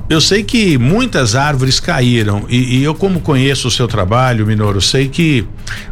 Eu 0.07 0.21
sei 0.21 0.43
que 0.43 0.77
muitas 0.77 1.35
árvores 1.35 1.81
caíram 1.81 2.45
e, 2.51 2.77
e, 2.77 2.85
eu, 2.85 2.95
como 2.95 3.21
conheço 3.21 3.69
o 3.69 3.71
seu 3.71 3.89
trabalho, 3.89 4.47
Minoro, 4.47 4.79
sei 4.79 5.09
que 5.09 5.47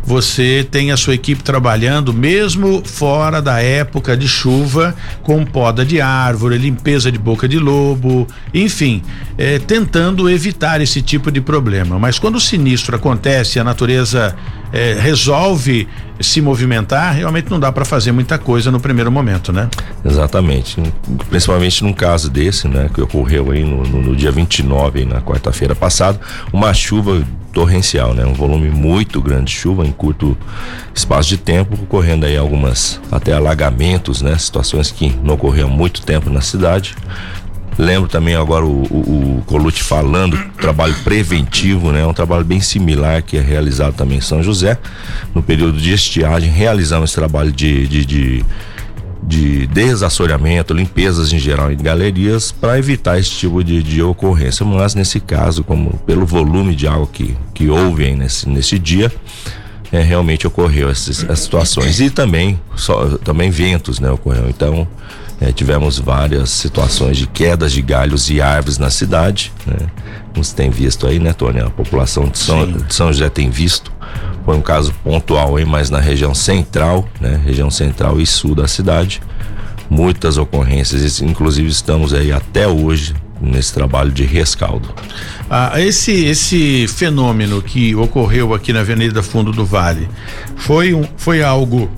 você 0.05 0.67
tem 0.71 0.93
a 0.93 0.99
sua 0.99 1.15
equipe 1.15 1.43
trabalhando 1.43 2.13
mesmo 2.13 2.83
fora 2.85 3.41
da 3.41 3.63
época 3.63 4.15
de 4.15 4.29
chuva, 4.29 4.95
com 5.23 5.47
poda 5.47 5.83
de 5.83 5.99
árvore, 5.99 6.59
limpeza 6.59 7.11
de 7.11 7.19
boca 7.19 7.49
de 7.49 7.59
lobo, 7.59 8.29
enfim, 8.53 9.03
é, 9.39 9.59
tentando 9.59 10.29
evitar 10.29 10.83
esse 10.83 11.01
tipo 11.01 11.33
de 11.33 11.41
problema. 11.41 11.99
Mas 11.99 12.19
quando 12.19 12.37
o 12.37 12.41
sinistro 12.41 12.95
acontece, 12.95 13.59
a 13.59 13.65
natureza 13.65 14.37
é, 14.73 14.95
resolve 14.95 15.87
se 16.21 16.41
movimentar, 16.41 17.15
realmente 17.15 17.51
não 17.51 17.59
dá 17.59 17.71
para 17.71 17.85
fazer 17.85 18.13
muita 18.13 18.39
coisa 18.39 18.71
no 18.71 18.81
primeiro 18.81 19.11
momento, 19.11 19.53
né? 19.53 19.69
Exatamente. 20.05 20.81
Principalmente 21.29 21.83
num 21.83 21.93
caso 21.93 22.31
desse, 22.31 22.69
né, 22.69 22.89
que 22.93 23.01
ocorreu 23.01 23.51
aí 23.51 23.65
no, 23.65 23.83
no, 23.83 24.03
no 24.03 24.17
dia 24.17 24.31
29, 24.31 25.01
aí, 25.01 25.05
na 25.05 25.21
quarta-feira 25.21 25.75
passada, 25.75 26.21
uma 26.53 26.73
chuva 26.73 27.23
torrencial, 27.53 28.15
né? 28.15 28.25
Um 28.25 28.33
volume 28.33 28.71
muito 28.71 29.21
grande 29.21 29.47
de 29.47 29.53
chuva 29.53 29.87
em 29.87 29.93
curto 29.93 30.37
espaço 30.95 31.29
de 31.29 31.37
tempo, 31.37 31.75
ocorrendo 31.75 32.25
aí 32.25 32.37
algumas 32.37 33.01
até 33.11 33.33
alagamentos, 33.33 34.23
né? 34.23 34.37
Situações 34.39 34.91
que 34.91 35.15
não 35.23 35.35
ocorriam 35.35 35.69
há 35.69 35.71
muito 35.71 36.03
tempo 36.03 36.31
na 36.31 36.41
cidade. 36.41 36.95
Lembro 37.79 38.09
também 38.09 38.35
agora 38.35 38.65
o, 38.65 38.83
o, 38.83 39.39
o 39.39 39.43
Colute 39.47 39.83
falando 39.83 40.39
trabalho 40.61 40.95
preventivo, 41.03 41.91
né? 41.91 42.05
Um 42.05 42.13
trabalho 42.13 42.45
bem 42.45 42.61
similar 42.61 43.23
que 43.23 43.37
é 43.37 43.41
realizado 43.41 43.95
também 43.95 44.19
em 44.19 44.21
São 44.21 44.43
José. 44.43 44.79
No 45.35 45.43
período 45.43 45.79
de 45.79 45.93
estiagem, 45.93 46.51
realizamos 46.51 47.11
esse 47.11 47.17
trabalho 47.17 47.51
de, 47.51 47.87
de, 47.89 48.05
de, 48.05 48.45
de 49.23 49.67
desassoreamento, 49.69 50.75
limpezas 50.75 51.33
em 51.33 51.39
geral 51.39 51.73
em 51.73 51.77
galerias 51.77 52.53
para 52.53 52.79
evitar 52.79 53.19
esse 53.19 53.31
tipo 53.31 53.65
de, 53.65 53.83
de 53.83 54.03
ocorrência. 54.03 54.67
Mas 54.67 54.95
nesse 54.95 55.19
caso, 55.19 55.65
como 55.65 55.99
pelo 56.07 56.27
volume 56.27 56.75
de 56.75 56.87
água 56.87 57.09
que, 57.11 57.35
que 57.55 57.71
houve 57.71 58.15
nesse, 58.15 58.47
nesse 58.49 58.79
dia, 58.79 59.11
é, 59.91 60.01
realmente 60.01 60.47
ocorreu 60.47 60.89
essas, 60.91 61.23
essas, 61.23 61.41
situações 61.41 62.01
e 62.01 62.11
também 62.11 62.59
só, 62.75 63.19
também 63.19 63.51
ventos, 63.51 63.99
né, 64.01 64.11
ocorreu. 64.11 64.49
Então 64.49 64.89
é, 65.43 65.51
tivemos 65.51 65.99
várias 65.99 66.51
situações 66.51 67.17
de 67.17 67.27
quedas 67.27 67.73
de 67.73 67.83
galhos 67.83 68.31
e 68.31 68.41
árvores 68.41 68.79
na 68.79 68.91
cidade, 68.91 69.53
né? 69.67 69.89
Como 70.33 70.45
você 70.45 70.55
tem 70.55 70.71
visto 70.71 71.05
aí, 71.05 71.19
né, 71.19 71.33
Tony? 71.33 71.59
A 71.59 71.69
população 71.69 72.29
de 72.29 72.39
São, 72.39 72.71
de 72.71 72.95
São 72.95 73.13
José 73.13 73.29
tem 73.29 73.51
visto. 73.51 73.93
Foi 74.45 74.57
um 74.57 74.63
caso 74.63 74.95
pontual 75.03 75.57
aí, 75.57 75.65
mas 75.65 75.91
na 75.91 75.99
região 75.99 76.33
central, 76.33 77.09
né? 77.21 77.41
Região 77.45 77.73
central 77.73 78.21
e 78.21 78.27
sul 78.27 78.55
da 78.55 78.69
cidade. 78.69 79.21
Muitas 79.91 80.39
ocorrências, 80.39 81.21
inclusive 81.21 81.69
estamos 81.69 82.15
aí 82.15 82.31
até 82.31 82.69
hoje 82.69 83.13
nesse 83.41 83.75
trabalho 83.75 84.13
de 84.13 84.23
rescaldo. 84.23 84.95
Ah, 85.51 85.73
esse 85.81 86.25
esse 86.25 86.87
fenômeno 86.87 87.61
que 87.61 87.97
ocorreu 87.97 88.55
aqui 88.55 88.73
na 88.73 88.81
Avenida 88.81 89.25
Fundo 89.25 89.51
do 89.51 89.67
Vale 89.67 90.09
foi 90.57 90.95
um, 90.95 91.05
foi 91.17 91.43
algo 91.43 91.91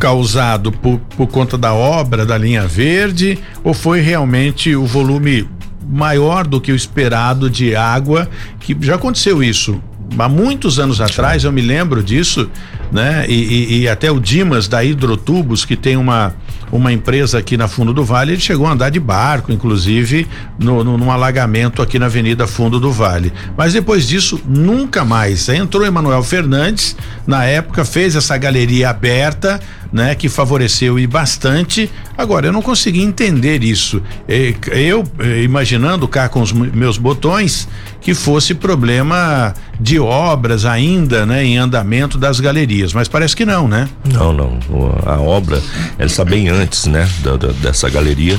causado 0.00 0.72
por, 0.72 0.98
por 1.16 1.26
conta 1.26 1.58
da 1.58 1.74
obra 1.74 2.24
da 2.24 2.36
linha 2.36 2.66
verde 2.66 3.38
ou 3.62 3.74
foi 3.74 4.00
realmente 4.00 4.74
o 4.74 4.86
volume 4.86 5.46
maior 5.86 6.46
do 6.46 6.60
que 6.60 6.72
o 6.72 6.74
esperado 6.74 7.50
de 7.50 7.76
água 7.76 8.28
que 8.58 8.74
já 8.80 8.94
aconteceu 8.94 9.42
isso 9.42 9.80
há 10.18 10.28
muitos 10.28 10.78
anos 10.78 11.02
atrás 11.02 11.44
eu 11.44 11.52
me 11.52 11.60
lembro 11.60 12.02
disso 12.02 12.50
né 12.90 13.26
e, 13.28 13.34
e, 13.34 13.80
e 13.80 13.88
até 13.88 14.10
o 14.10 14.18
Dimas 14.18 14.66
da 14.66 14.82
Hidrotubos 14.82 15.66
que 15.66 15.76
tem 15.76 15.96
uma 15.98 16.34
uma 16.72 16.92
empresa 16.92 17.38
aqui 17.38 17.56
na 17.56 17.66
Fundo 17.66 17.92
do 17.92 18.04
Vale, 18.04 18.32
ele 18.32 18.40
chegou 18.40 18.66
a 18.66 18.72
andar 18.72 18.90
de 18.90 19.00
barco, 19.00 19.52
inclusive, 19.52 20.26
no, 20.58 20.84
no, 20.84 20.96
num 20.96 21.10
alagamento 21.10 21.82
aqui 21.82 21.98
na 21.98 22.06
Avenida 22.06 22.46
Fundo 22.46 22.78
do 22.78 22.92
Vale. 22.92 23.32
Mas 23.56 23.72
depois 23.72 24.06
disso, 24.06 24.40
nunca 24.46 25.04
mais. 25.04 25.48
Entrou 25.48 25.84
Emanuel 25.84 26.22
Fernandes, 26.22 26.96
na 27.26 27.44
época, 27.44 27.84
fez 27.84 28.14
essa 28.14 28.36
galeria 28.36 28.90
aberta, 28.90 29.60
né, 29.92 30.14
que 30.14 30.28
favoreceu 30.28 30.98
e 30.98 31.06
bastante. 31.06 31.90
Agora, 32.16 32.46
eu 32.46 32.52
não 32.52 32.62
consegui 32.62 33.02
entender 33.02 33.62
isso. 33.62 34.02
Eu, 34.28 35.04
imaginando 35.42 36.06
cá 36.06 36.28
com 36.28 36.40
os 36.40 36.52
meus 36.52 36.98
botões, 36.98 37.68
que 38.00 38.14
fosse 38.14 38.54
problema 38.54 39.54
de 39.78 39.98
obras 39.98 40.64
ainda, 40.64 41.26
né, 41.26 41.44
em 41.44 41.58
andamento 41.58 42.18
das 42.18 42.40
galerias, 42.40 42.92
mas 42.92 43.08
parece 43.08 43.34
que 43.34 43.44
não, 43.44 43.68
né? 43.68 43.88
Não, 44.12 44.32
não. 44.32 44.58
A 45.04 45.18
obra, 45.20 45.62
ela 45.98 46.06
está 46.06 46.24
bem 46.24 46.48
antes, 46.48 46.86
né, 46.86 47.08
da, 47.22 47.36
da, 47.36 47.48
dessa 47.48 47.88
galeria 47.88 48.38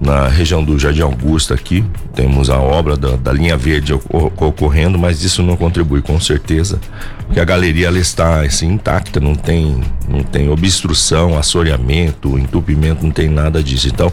na 0.00 0.28
região 0.28 0.62
do 0.62 0.78
Jardim 0.78 1.02
Augusta 1.02 1.54
aqui, 1.54 1.84
temos 2.14 2.50
a 2.50 2.58
obra 2.58 2.96
da, 2.96 3.16
da 3.16 3.32
linha 3.32 3.56
verde 3.56 3.94
ocorrendo, 3.94 4.98
mas 4.98 5.22
isso 5.22 5.42
não 5.42 5.56
contribui 5.56 6.02
com 6.02 6.20
certeza, 6.20 6.78
porque 7.26 7.40
a 7.40 7.44
galeria 7.44 7.86
ela 7.86 7.98
está 7.98 8.42
assim, 8.42 8.72
intacta, 8.72 9.20
não 9.20 9.34
tem, 9.34 9.80
não 10.08 10.22
tem 10.22 10.50
obstrução, 10.50 11.38
assoreamento, 11.38 12.38
entupimento, 12.38 13.04
não 13.04 13.10
tem 13.10 13.28
nada 13.28 13.62
disso. 13.62 13.88
Então, 13.88 14.12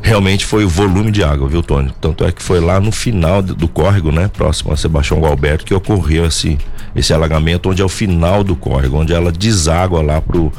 realmente 0.00 0.44
foi 0.44 0.64
o 0.64 0.68
volume 0.68 1.10
de 1.10 1.24
água, 1.24 1.48
viu, 1.48 1.62
Tony? 1.62 1.92
Tanto 2.00 2.24
é 2.24 2.30
que 2.30 2.42
foi 2.42 2.60
lá 2.60 2.80
no 2.80 2.92
final 2.92 3.42
do, 3.42 3.68
córrego, 3.68 4.12
né, 4.12 4.28
próximo 4.28 4.72
a 4.72 4.76
Sebastião 4.76 5.20
Galberto, 5.20 5.64
que 5.64 5.74
ocorreu 5.74 6.26
esse, 6.26 6.58
esse 6.94 7.12
alagamento, 7.12 7.70
onde 7.70 7.82
é 7.82 7.84
o 7.84 7.88
final 7.88 8.44
do 8.44 8.54
córrego, 8.54 8.98
onde 8.98 9.12
ela 9.12 9.32
deságua 9.32 10.00
lá 10.00 10.20
pro 10.20 10.52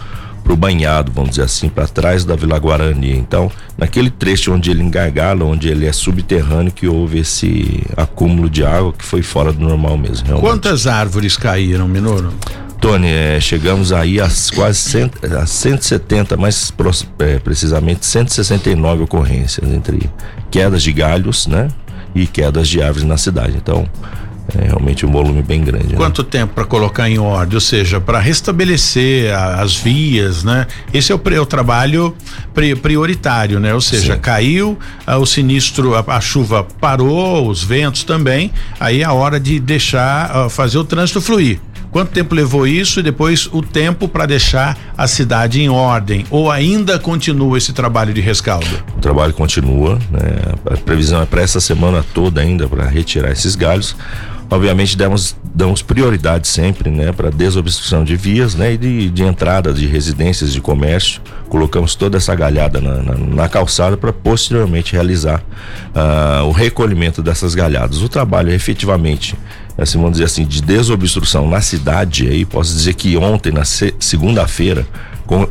para 0.44 0.54
o 0.54 0.58
banhado, 0.58 1.12
vamos 1.12 1.32
dizer 1.32 1.44
assim, 1.44 1.70
para 1.70 1.88
trás 1.88 2.26
da 2.26 2.36
Vila 2.36 2.60
Guarani. 2.60 3.18
Então, 3.18 3.50
naquele 3.78 4.10
trecho 4.10 4.54
onde 4.54 4.70
ele 4.70 4.84
engargala, 4.84 5.46
onde 5.46 5.70
ele 5.70 5.86
é 5.86 5.94
subterrâneo, 5.94 6.72
que 6.72 6.88
houve 6.88 7.20
esse 7.20 7.84
acúmulo 7.96 8.50
de 8.50 8.66
água 8.66 8.92
que 8.92 9.06
foi 9.06 9.22
fora 9.22 9.54
do 9.54 9.64
normal 9.64 9.98
mesmo. 9.98 10.28
Realmente. 10.28 10.50
Quantas 10.50 10.86
árvores 10.86 11.38
caíram, 11.38 11.88
Minoro? 11.88 12.34
Tony, 12.84 13.08
é, 13.08 13.40
chegamos 13.40 13.94
aí 13.94 14.20
a 14.20 14.30
quase 14.54 14.78
cento, 14.78 15.18
a 15.26 15.46
170, 15.46 16.36
mais 16.36 16.74
é, 17.20 17.40
precisamente 17.40 18.06
169 18.06 19.04
ocorrências 19.04 19.72
entre 19.72 20.10
quedas 20.52 20.84
de 20.84 20.92
galhos, 20.92 21.48
né? 21.48 21.70
E 22.14 22.28
quedas 22.28 22.68
de 22.68 22.82
árvores 22.82 23.08
na 23.08 23.16
cidade. 23.16 23.56
Então, 23.56 23.88
é 24.58 24.68
realmente 24.68 25.06
um 25.06 25.12
volume 25.12 25.42
bem 25.42 25.62
grande. 25.62 25.90
Né? 25.90 25.96
Quanto 25.96 26.24
né? 26.24 26.28
tempo 26.30 26.54
para 26.54 26.66
colocar 26.66 27.10
em 27.10 27.18
ordem? 27.20 27.56
Ou 27.56 27.62
seja, 27.62 28.00
para 28.00 28.20
restabelecer 28.20 29.34
a, 29.34 29.62
as 29.62 29.76
vias, 29.76 30.44
né? 30.44 30.68
Esse 30.94 31.12
é 31.12 31.16
o, 31.16 31.22
é 31.32 31.40
o 31.40 31.46
trabalho 31.46 32.16
pri, 32.54 32.76
prioritário, 32.76 33.60
né? 33.60 33.74
Ou 33.74 33.82
seja, 33.82 34.16
Sim. 34.16 34.20
caiu 34.20 34.78
a, 35.06 35.18
o 35.18 35.26
sinistro, 35.26 35.96
a, 35.96 36.04
a, 36.06 36.22
chuva 36.22 36.64
parou, 36.80 37.48
os 37.50 37.64
ventos 37.64 38.04
também, 38.04 38.52
aí 38.80 39.02
é 39.02 39.04
a 39.04 39.14
hora 39.14 39.40
de 39.40 39.60
deixar 39.60 40.50
fazer 40.50 40.78
o 40.78 40.84
trânsito 40.84 41.22
fluir. 41.22 41.60
Quanto 41.94 42.10
tempo 42.10 42.34
levou 42.34 42.66
isso 42.66 43.00
e 43.00 43.04
depois 43.04 43.48
o 43.52 43.62
tempo 43.62 44.08
para 44.08 44.26
deixar 44.26 44.76
a 44.98 45.08
cidade 45.08 45.62
em 45.62 45.70
ordem? 45.70 46.26
Ou 46.32 46.50
ainda 46.50 46.98
continua 46.98 47.56
esse 47.56 47.72
trabalho 47.72 48.12
de 48.12 48.20
rescaldo? 48.20 48.84
O 48.98 49.00
trabalho 49.00 49.32
continua, 49.32 50.00
né? 50.10 50.22
A 50.66 50.76
previsão 50.76 51.22
é 51.22 51.26
para 51.28 51.44
essa 51.44 51.62
semana 51.62 52.04
toda 52.12 52.42
ainda 52.42 52.68
para 52.68 52.88
retirar 52.88 53.32
esses 53.32 53.56
galhos. 53.56 53.96
Obviamente 54.54 54.96
damos, 54.96 55.36
damos 55.44 55.82
prioridade 55.82 56.48
sempre, 56.48 56.92
né, 56.92 57.12
para 57.12 57.32
desobstrução 57.32 58.04
de 58.04 58.16
vias, 58.16 58.54
né, 58.54 58.74
e 58.74 58.78
de, 58.78 59.10
de 59.10 59.24
entrada 59.24 59.74
de 59.74 59.88
residências 59.88 60.54
de 60.54 60.62
comércio. 60.62 61.20
Colocamos 61.50 61.96
toda 61.96 62.18
essa 62.18 62.36
galhada 62.36 62.80
na, 62.80 63.02
na, 63.02 63.16
na 63.16 63.50
calçada 63.50 63.98
para 63.98 64.14
posteriormente 64.14 64.94
realizar 64.94 65.44
uh, 65.96 66.46
o 66.46 66.52
recolhimento 66.52 67.24
dessas 67.24 67.56
galhadas. 67.56 68.04
O 68.04 68.08
trabalho 68.08 68.52
efetivamente 68.52 69.36
assim, 69.78 69.98
vamos 69.98 70.14
dizer 70.14 70.26
assim, 70.26 70.46
de 70.46 70.62
desobstrução 70.62 71.50
na 71.50 71.62
cidade, 71.62 72.28
aí 72.28 72.46
posso 72.46 72.74
dizer 72.74 72.94
que 72.94 73.18
ontem, 73.18 73.52
na 73.52 73.64
segunda-feira, 73.66 74.86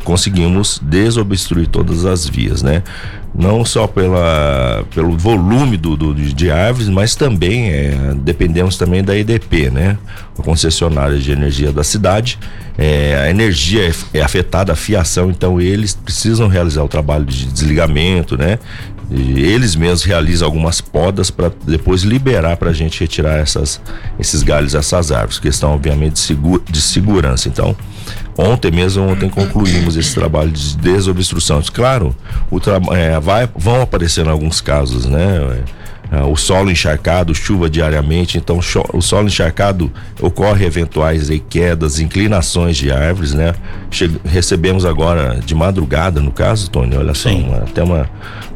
conseguimos 0.03 0.79
desobstruir 0.81 1.67
todas 1.67 2.05
as 2.05 2.27
vias, 2.27 2.61
né? 2.61 2.83
Não 3.35 3.65
só 3.65 3.87
pela, 3.87 4.85
pelo 4.93 5.17
volume 5.17 5.75
do, 5.75 5.97
do 5.97 6.13
de 6.13 6.51
árvores, 6.51 6.87
mas 6.87 7.15
também 7.15 7.69
é, 7.69 8.13
dependemos 8.15 8.77
também 8.77 9.03
da 9.03 9.17
EDP, 9.17 9.71
né? 9.71 9.97
A 10.37 10.43
concessionária 10.43 11.17
de 11.17 11.31
energia 11.31 11.71
da 11.71 11.83
cidade. 11.83 12.37
É, 12.77 13.15
a 13.25 13.29
energia 13.31 13.89
é, 13.89 14.19
é 14.19 14.21
afetada, 14.21 14.73
a 14.73 14.75
fiação, 14.75 15.31
então 15.31 15.59
eles 15.59 15.95
precisam 15.95 16.47
realizar 16.47 16.83
o 16.83 16.87
trabalho 16.87 17.25
de 17.25 17.47
desligamento, 17.47 18.37
né? 18.37 18.59
Eles 19.11 19.75
mesmos 19.75 20.03
realizam 20.03 20.47
algumas 20.47 20.81
podas 20.81 21.29
para 21.29 21.51
depois 21.65 22.01
liberar 22.03 22.57
para 22.57 22.69
a 22.69 22.73
gente 22.73 22.99
retirar 22.99 23.37
essas, 23.37 23.79
esses 24.17 24.43
galhos, 24.43 24.73
essas 24.73 25.11
árvores, 25.11 25.39
questão 25.39 25.73
obviamente 25.73 26.13
de, 26.13 26.19
segura, 26.19 26.63
de 26.69 26.81
segurança. 26.81 27.47
Então, 27.47 27.75
Ontem 28.37 28.71
mesmo, 28.71 29.03
ontem 29.03 29.29
concluímos 29.29 29.95
esse 29.95 30.13
trabalho 30.13 30.51
de 30.51 30.75
desobstrução. 30.77 31.61
Claro, 31.71 32.15
o 32.49 32.59
é, 32.95 33.19
vai, 33.19 33.47
vão 33.55 33.81
aparecendo 33.81 34.29
alguns 34.29 34.59
casos, 34.59 35.05
né? 35.05 35.63
É, 36.13 36.21
o 36.21 36.35
solo 36.35 36.69
encharcado, 36.69 37.33
chuva 37.33 37.67
diariamente, 37.67 38.37
então 38.37 38.59
o 38.93 39.01
solo 39.01 39.25
encharcado 39.25 39.91
ocorre 40.21 40.63
eventuais 40.63 41.31
aí, 41.31 41.39
quedas, 41.39 41.99
inclinações 41.99 42.77
de 42.77 42.91
árvores, 42.91 43.33
né? 43.33 43.55
Che 43.89 44.11
recebemos 44.23 44.85
agora 44.85 45.39
de 45.43 45.55
madrugada, 45.55 46.21
no 46.21 46.31
caso, 46.31 46.69
Tony, 46.69 46.95
olha 46.95 47.15
só, 47.15 47.29
uma, 47.29 47.57
até 47.57 47.81
uma 47.81 48.07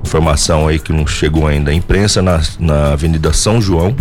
informação 0.05 0.67
aí 0.67 0.77
que 0.77 0.93
não 0.93 1.07
chegou 1.07 1.47
ainda, 1.47 1.71
a 1.71 1.73
imprensa 1.73 2.21
na, 2.21 2.39
na 2.59 2.93
Avenida 2.93 3.33
São 3.33 3.59
João, 3.59 3.95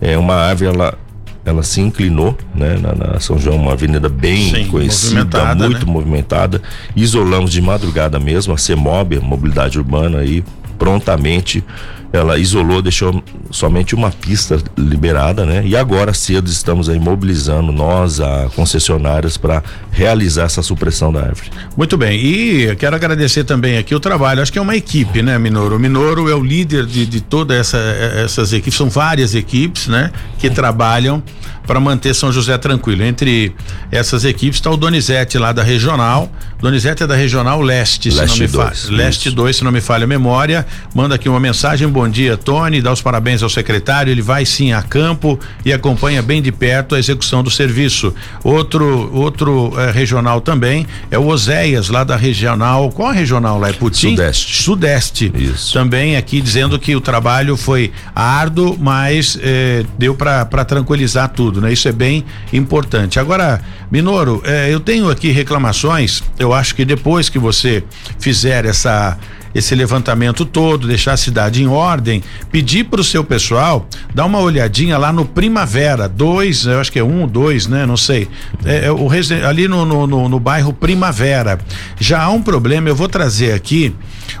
é 0.00 0.18
uma 0.18 0.34
árvore, 0.34 0.70
ela 0.74 0.98
ela 1.44 1.62
se 1.62 1.80
inclinou, 1.80 2.36
né, 2.54 2.76
na, 2.76 2.94
na, 2.94 3.20
São 3.20 3.38
João, 3.38 3.56
uma 3.56 3.72
avenida 3.72 4.06
bem 4.08 4.54
Sim, 4.54 4.66
conhecida, 4.66 5.24
movimentada, 5.24 5.68
muito 5.68 5.86
né? 5.86 5.92
movimentada. 5.92 6.62
Isolamos 6.94 7.52
de 7.52 7.62
madrugada 7.62 8.20
mesmo, 8.20 8.52
a 8.52 8.58
CEMOB, 8.58 9.16
a 9.16 9.20
mobilidade 9.20 9.78
urbana 9.78 10.18
aí, 10.18 10.44
prontamente 10.78 11.64
ela 12.12 12.38
isolou, 12.38 12.80
deixou 12.80 13.22
somente 13.50 13.94
uma 13.94 14.10
pista 14.10 14.58
liberada, 14.76 15.44
né? 15.44 15.62
E 15.64 15.76
agora 15.76 16.14
cedo 16.14 16.48
estamos 16.48 16.88
aí 16.88 16.98
mobilizando 16.98 17.70
nós, 17.70 18.20
a 18.20 18.48
concessionárias, 18.54 19.36
para 19.36 19.62
realizar 19.90 20.44
essa 20.44 20.62
supressão 20.62 21.12
da 21.12 21.20
árvore. 21.20 21.50
Muito 21.76 21.96
bem, 21.96 22.18
e 22.18 22.76
quero 22.76 22.96
agradecer 22.96 23.44
também 23.44 23.78
aqui 23.78 23.94
o 23.94 24.00
trabalho, 24.00 24.40
acho 24.40 24.52
que 24.52 24.58
é 24.58 24.62
uma 24.62 24.76
equipe, 24.76 25.22
né, 25.22 25.38
Minoro? 25.38 25.76
O 25.76 25.78
Minoro 25.78 26.28
é 26.28 26.34
o 26.34 26.42
líder 26.42 26.86
de, 26.86 27.04
de 27.04 27.20
todas 27.20 27.58
essa, 27.58 27.78
essas 27.78 28.52
equipes, 28.52 28.76
são 28.76 28.88
várias 28.88 29.34
equipes, 29.34 29.86
né, 29.86 30.10
que 30.38 30.48
trabalham 30.48 31.22
para 31.68 31.78
manter 31.78 32.14
São 32.14 32.32
José 32.32 32.56
tranquilo. 32.56 33.04
Entre 33.04 33.54
essas 33.92 34.24
equipes 34.24 34.56
está 34.56 34.70
o 34.70 34.76
Donizete 34.76 35.36
lá 35.36 35.52
da 35.52 35.62
regional. 35.62 36.32
Donizete 36.58 37.02
é 37.02 37.06
da 37.06 37.14
regional 37.14 37.60
leste, 37.60 38.08
leste 38.08 38.32
se 38.32 38.40
não 38.40 38.46
me 38.46 38.48
falha. 38.48 38.74
Leste 38.88 39.30
2, 39.30 39.56
se 39.56 39.62
não 39.62 39.70
me 39.70 39.82
falha 39.82 40.04
a 40.04 40.06
memória. 40.06 40.66
Manda 40.94 41.14
aqui 41.14 41.28
uma 41.28 41.38
mensagem. 41.38 41.86
Bom 41.86 42.08
dia, 42.08 42.38
Tony. 42.38 42.80
Dá 42.80 42.90
os 42.90 43.02
parabéns 43.02 43.42
ao 43.42 43.50
secretário. 43.50 44.10
Ele 44.10 44.22
vai 44.22 44.46
sim 44.46 44.72
a 44.72 44.80
campo 44.80 45.38
e 45.62 45.70
acompanha 45.70 46.22
bem 46.22 46.40
de 46.40 46.50
perto 46.50 46.94
a 46.94 46.98
execução 46.98 47.42
do 47.42 47.50
serviço. 47.50 48.14
Outro, 48.42 49.10
outro 49.14 49.74
eh, 49.76 49.90
regional 49.90 50.40
também 50.40 50.86
é 51.10 51.18
o 51.18 51.26
Oséias, 51.26 51.90
lá 51.90 52.02
da 52.02 52.16
regional. 52.16 52.90
Qual 52.90 53.10
a 53.10 53.12
regional 53.12 53.58
lá? 53.58 53.68
É? 53.68 53.74
Sudeste. 53.92 54.62
Sudeste. 54.62 55.32
Isso. 55.34 55.74
Também 55.74 56.16
aqui 56.16 56.40
dizendo 56.40 56.78
que 56.78 56.96
o 56.96 57.00
trabalho 57.00 57.58
foi 57.58 57.92
árduo, 58.14 58.74
mas 58.80 59.38
eh, 59.42 59.84
deu 59.98 60.14
para 60.14 60.64
tranquilizar 60.64 61.28
tudo 61.28 61.57
né? 61.60 61.72
Isso 61.72 61.88
é 61.88 61.92
bem 61.92 62.24
importante. 62.52 63.18
Agora, 63.18 63.60
Minoro, 63.90 64.42
eh, 64.44 64.68
eu 64.72 64.80
tenho 64.80 65.10
aqui 65.10 65.30
reclamações. 65.30 66.22
Eu 66.38 66.52
acho 66.52 66.74
que 66.74 66.84
depois 66.84 67.28
que 67.28 67.38
você 67.38 67.82
fizer 68.18 68.64
essa 68.64 69.18
esse 69.54 69.74
levantamento 69.74 70.44
todo, 70.44 70.86
deixar 70.86 71.12
a 71.12 71.16
cidade 71.16 71.62
em 71.62 71.66
ordem, 71.66 72.22
pedir 72.50 72.84
para 72.84 73.00
o 73.00 73.04
seu 73.04 73.24
pessoal 73.24 73.86
dar 74.14 74.24
uma 74.24 74.40
olhadinha 74.40 74.96
lá 74.98 75.12
no 75.12 75.24
Primavera, 75.24 76.08
dois, 76.08 76.64
eu 76.64 76.80
acho 76.80 76.90
que 76.90 76.98
é 76.98 77.04
um, 77.04 77.26
dois, 77.26 77.66
né? 77.66 77.86
Não 77.86 77.96
sei. 77.96 78.28
É, 78.64 78.86
é 78.86 78.92
o 78.92 79.08
ali 79.46 79.66
no, 79.66 79.84
no, 79.84 80.06
no, 80.06 80.28
no, 80.28 80.40
bairro 80.40 80.72
Primavera. 80.72 81.58
Já 81.98 82.22
há 82.22 82.30
um 82.30 82.42
problema, 82.42 82.88
eu 82.88 82.94
vou 82.94 83.08
trazer 83.08 83.52
aqui 83.52 83.94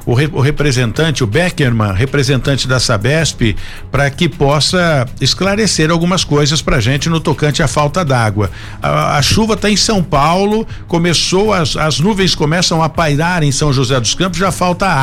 o, 0.06 0.14
re, 0.14 0.28
o 0.32 0.40
representante, 0.40 1.24
o 1.24 1.26
Beckerman, 1.26 1.92
representante 1.92 2.68
da 2.68 2.78
Sabesp, 2.78 3.56
para 3.90 4.10
que 4.10 4.28
possa 4.28 5.06
esclarecer 5.20 5.90
algumas 5.90 6.24
coisas 6.24 6.62
para 6.62 6.80
gente 6.80 7.08
no 7.08 7.20
tocante 7.20 7.62
à 7.62 7.68
falta 7.68 8.04
d'água. 8.04 8.50
A, 8.82 9.16
a, 9.16 9.22
chuva 9.22 9.54
está 9.54 9.70
em 9.70 9.76
São 9.76 10.02
Paulo, 10.02 10.66
começou, 10.86 11.52
as, 11.52 11.76
as 11.76 11.98
nuvens 12.00 12.34
começam 12.34 12.82
a 12.82 12.88
pairar 12.88 13.42
em 13.42 13.52
São 13.52 13.72
José 13.72 13.98
dos 13.98 14.14
Campos, 14.14 14.38
já 14.38 14.52
falta 14.52 14.86
água, 14.86 14.97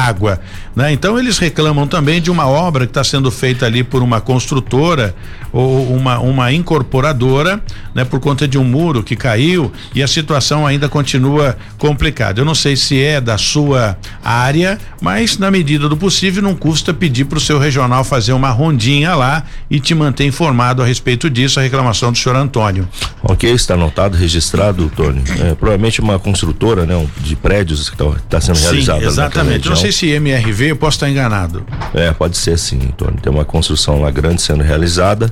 né? 0.75 0.91
Então 0.91 1.17
eles 1.17 1.37
reclamam 1.37 1.87
também 1.87 2.21
de 2.21 2.29
uma 2.29 2.47
obra 2.47 2.85
que 2.85 2.91
está 2.91 3.03
sendo 3.03 3.31
feita 3.31 3.65
ali 3.65 3.83
por 3.83 4.03
uma 4.03 4.19
construtora 4.19 5.15
ou 5.51 5.95
uma, 5.95 6.19
uma 6.19 6.51
incorporadora, 6.51 7.61
né? 7.93 8.03
Por 8.03 8.19
conta 8.19 8.47
de 8.47 8.57
um 8.57 8.63
muro 8.63 9.01
que 9.01 9.15
caiu 9.15 9.71
e 9.93 10.03
a 10.03 10.07
situação 10.07 10.67
ainda 10.67 10.89
continua 10.89 11.57
complicada. 11.77 12.41
Eu 12.41 12.45
não 12.45 12.55
sei 12.55 12.75
se 12.75 13.01
é 13.01 13.21
da 13.21 13.37
sua 13.37 13.97
área, 14.23 14.77
mas 15.01 15.37
na 15.37 15.49
medida 15.49 15.87
do 15.87 15.95
possível 15.95 16.43
não 16.43 16.55
custa 16.55 16.93
pedir 16.93 17.25
para 17.25 17.37
o 17.37 17.41
seu 17.41 17.57
regional 17.57 18.03
fazer 18.03 18.33
uma 18.33 18.49
rondinha 18.49 19.15
lá 19.15 19.43
e 19.69 19.79
te 19.79 19.95
manter 19.95 20.25
informado 20.25 20.81
a 20.81 20.85
respeito 20.85 21.29
disso, 21.29 21.59
a 21.59 21.63
reclamação 21.63 22.11
do 22.11 22.17
senhor 22.17 22.35
Antônio. 22.35 22.87
Ok, 23.23 23.49
está 23.51 23.75
anotado, 23.75 24.17
registrado, 24.17 24.91
Tony. 24.95 25.23
É, 25.39 25.55
provavelmente 25.55 26.01
uma 26.01 26.19
construtora, 26.19 26.85
né? 26.85 27.07
De 27.21 27.35
prédios 27.35 27.89
que 27.89 27.95
está 27.95 28.19
tá 28.29 28.41
sendo 28.41 28.57
Sim, 28.57 28.65
realizada. 28.65 29.05
Exatamente. 29.05 29.69
Não 29.69 29.75
sei 29.75 29.84
se 29.91 30.09
MRV, 30.09 30.71
eu 30.71 30.75
posso 30.75 30.97
estar 30.97 31.09
enganado. 31.09 31.65
É, 31.93 32.11
pode 32.11 32.37
ser 32.37 32.57
sim, 32.57 32.79
Tony. 32.97 33.17
Tem 33.21 33.31
uma 33.31 33.45
construção 33.45 34.01
lá 34.01 34.11
grande 34.11 34.41
sendo 34.41 34.63
realizada. 34.63 35.31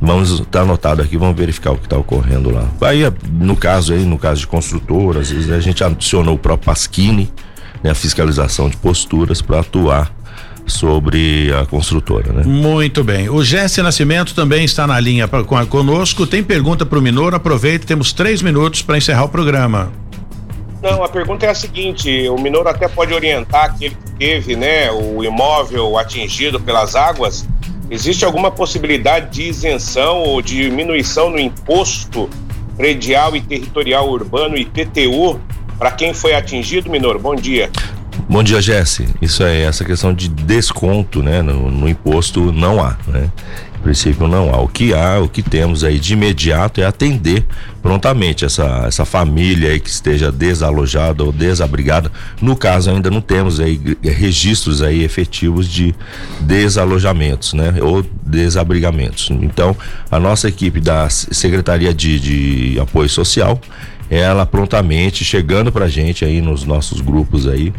Vamos 0.00 0.32
estar 0.32 0.44
tá 0.46 0.60
anotado 0.62 1.00
aqui, 1.00 1.16
vamos 1.16 1.36
verificar 1.36 1.70
o 1.70 1.76
que 1.76 1.86
está 1.86 1.96
ocorrendo 1.96 2.50
lá. 2.50 2.68
Aí, 2.80 3.02
no 3.30 3.56
caso 3.56 3.92
aí, 3.92 4.04
no 4.04 4.18
caso 4.18 4.40
de 4.40 4.46
construtoras, 4.48 5.30
a 5.30 5.60
gente 5.60 5.84
adicionou 5.84 6.34
o 6.34 6.38
próprio 6.38 6.66
Pasquini, 6.66 7.32
né, 7.82 7.90
a 7.90 7.94
fiscalização 7.94 8.68
de 8.68 8.76
posturas 8.76 9.40
para 9.40 9.60
atuar 9.60 10.12
sobre 10.66 11.52
a 11.52 11.66
construtora, 11.66 12.32
né? 12.32 12.42
Muito 12.44 13.04
bem. 13.04 13.28
O 13.28 13.42
Jesse 13.44 13.82
Nascimento 13.82 14.34
também 14.34 14.64
está 14.64 14.86
na 14.86 14.98
linha 14.98 15.26
pra, 15.28 15.44
com, 15.44 15.64
conosco. 15.66 16.26
Tem 16.26 16.42
pergunta 16.42 16.86
para 16.86 16.98
o 16.98 17.02
Minoro? 17.02 17.36
Aproveita, 17.36 17.86
temos 17.86 18.12
três 18.12 18.42
minutos 18.42 18.82
para 18.82 18.96
encerrar 18.96 19.24
o 19.24 19.28
programa. 19.28 19.92
Não, 20.82 21.04
a 21.04 21.08
pergunta 21.08 21.46
é 21.46 21.50
a 21.50 21.54
seguinte: 21.54 22.28
o 22.28 22.36
Minoro 22.36 22.68
até 22.68 22.88
pode 22.88 23.14
orientar 23.14 23.66
aquele 23.66 23.94
que 23.94 24.10
teve, 24.12 24.56
né, 24.56 24.90
o 24.90 25.22
imóvel 25.22 25.96
atingido 25.96 26.58
pelas 26.58 26.96
águas. 26.96 27.46
Existe 27.88 28.24
alguma 28.24 28.50
possibilidade 28.50 29.30
de 29.30 29.42
isenção 29.42 30.20
ou 30.22 30.42
diminuição 30.42 31.30
no 31.30 31.38
imposto 31.38 32.28
predial 32.76 33.36
e 33.36 33.40
territorial 33.40 34.08
urbano 34.08 34.56
IPTU 34.56 35.38
para 35.78 35.90
quem 35.92 36.14
foi 36.14 36.34
atingido, 36.34 36.90
Minoro? 36.90 37.18
Bom 37.18 37.34
dia. 37.34 37.70
Bom 38.28 38.42
dia, 38.42 38.60
Jesse. 38.60 39.06
Isso 39.20 39.42
é 39.42 39.62
essa 39.62 39.84
questão 39.84 40.12
de 40.12 40.28
desconto, 40.28 41.22
né, 41.22 41.42
no, 41.42 41.70
no 41.70 41.88
imposto 41.88 42.52
não 42.52 42.82
há, 42.82 42.96
né? 43.06 43.30
Princípio 43.82 44.26
não 44.26 44.48
há. 44.54 44.60
O 44.60 44.68
que 44.68 44.94
há, 44.94 45.18
o 45.18 45.28
que 45.28 45.42
temos 45.42 45.84
aí 45.84 45.98
de 45.98 46.14
imediato 46.14 46.80
é 46.80 46.84
atender 46.84 47.44
prontamente 47.82 48.44
essa, 48.44 48.84
essa 48.86 49.04
família 49.04 49.70
aí 49.70 49.80
que 49.80 49.90
esteja 49.90 50.30
desalojada 50.30 51.24
ou 51.24 51.32
desabrigada. 51.32 52.10
No 52.40 52.56
caso, 52.56 52.90
ainda 52.90 53.10
não 53.10 53.20
temos 53.20 53.60
aí 53.60 53.80
registros 54.02 54.80
aí 54.80 55.02
efetivos 55.02 55.68
de 55.68 55.94
desalojamentos, 56.40 57.52
né? 57.52 57.74
Ou 57.82 58.04
desabrigamentos. 58.24 59.30
Então, 59.30 59.76
a 60.10 60.18
nossa 60.18 60.48
equipe 60.48 60.80
da 60.80 61.08
Secretaria 61.10 61.92
de, 61.92 62.20
de 62.20 62.80
Apoio 62.80 63.08
Social 63.08 63.60
ela 64.12 64.44
prontamente 64.44 65.24
chegando 65.24 65.72
pra 65.72 65.88
gente 65.88 66.22
aí 66.22 66.42
nos 66.42 66.64
nossos 66.64 67.00
grupos 67.00 67.46
aí, 67.46 67.72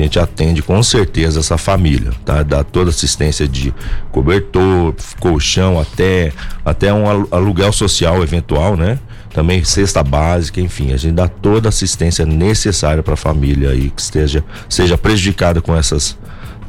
a 0.00 0.02
gente 0.04 0.18
atende 0.18 0.62
com 0.62 0.82
certeza 0.82 1.40
essa 1.40 1.56
família, 1.56 2.12
tá? 2.24 2.42
Dá 2.42 2.62
toda 2.62 2.90
assistência 2.90 3.48
de 3.48 3.74
cobertor, 4.10 4.94
colchão, 5.20 5.80
até 5.80 6.32
até 6.64 6.92
um 6.92 7.08
aluguel 7.30 7.72
social 7.72 8.22
eventual, 8.22 8.76
né? 8.76 8.98
Também 9.32 9.62
cesta 9.64 10.02
básica, 10.02 10.60
enfim, 10.60 10.92
a 10.92 10.96
gente 10.96 11.14
dá 11.14 11.28
toda 11.28 11.68
a 11.68 11.70
assistência 11.70 12.24
necessária 12.24 13.02
para 13.02 13.14
a 13.14 13.16
família 13.16 13.70
aí 13.70 13.90
que 13.90 14.00
esteja 14.00 14.44
seja 14.68 14.96
prejudicada 14.96 15.60
com 15.60 15.76
essas 15.76 16.16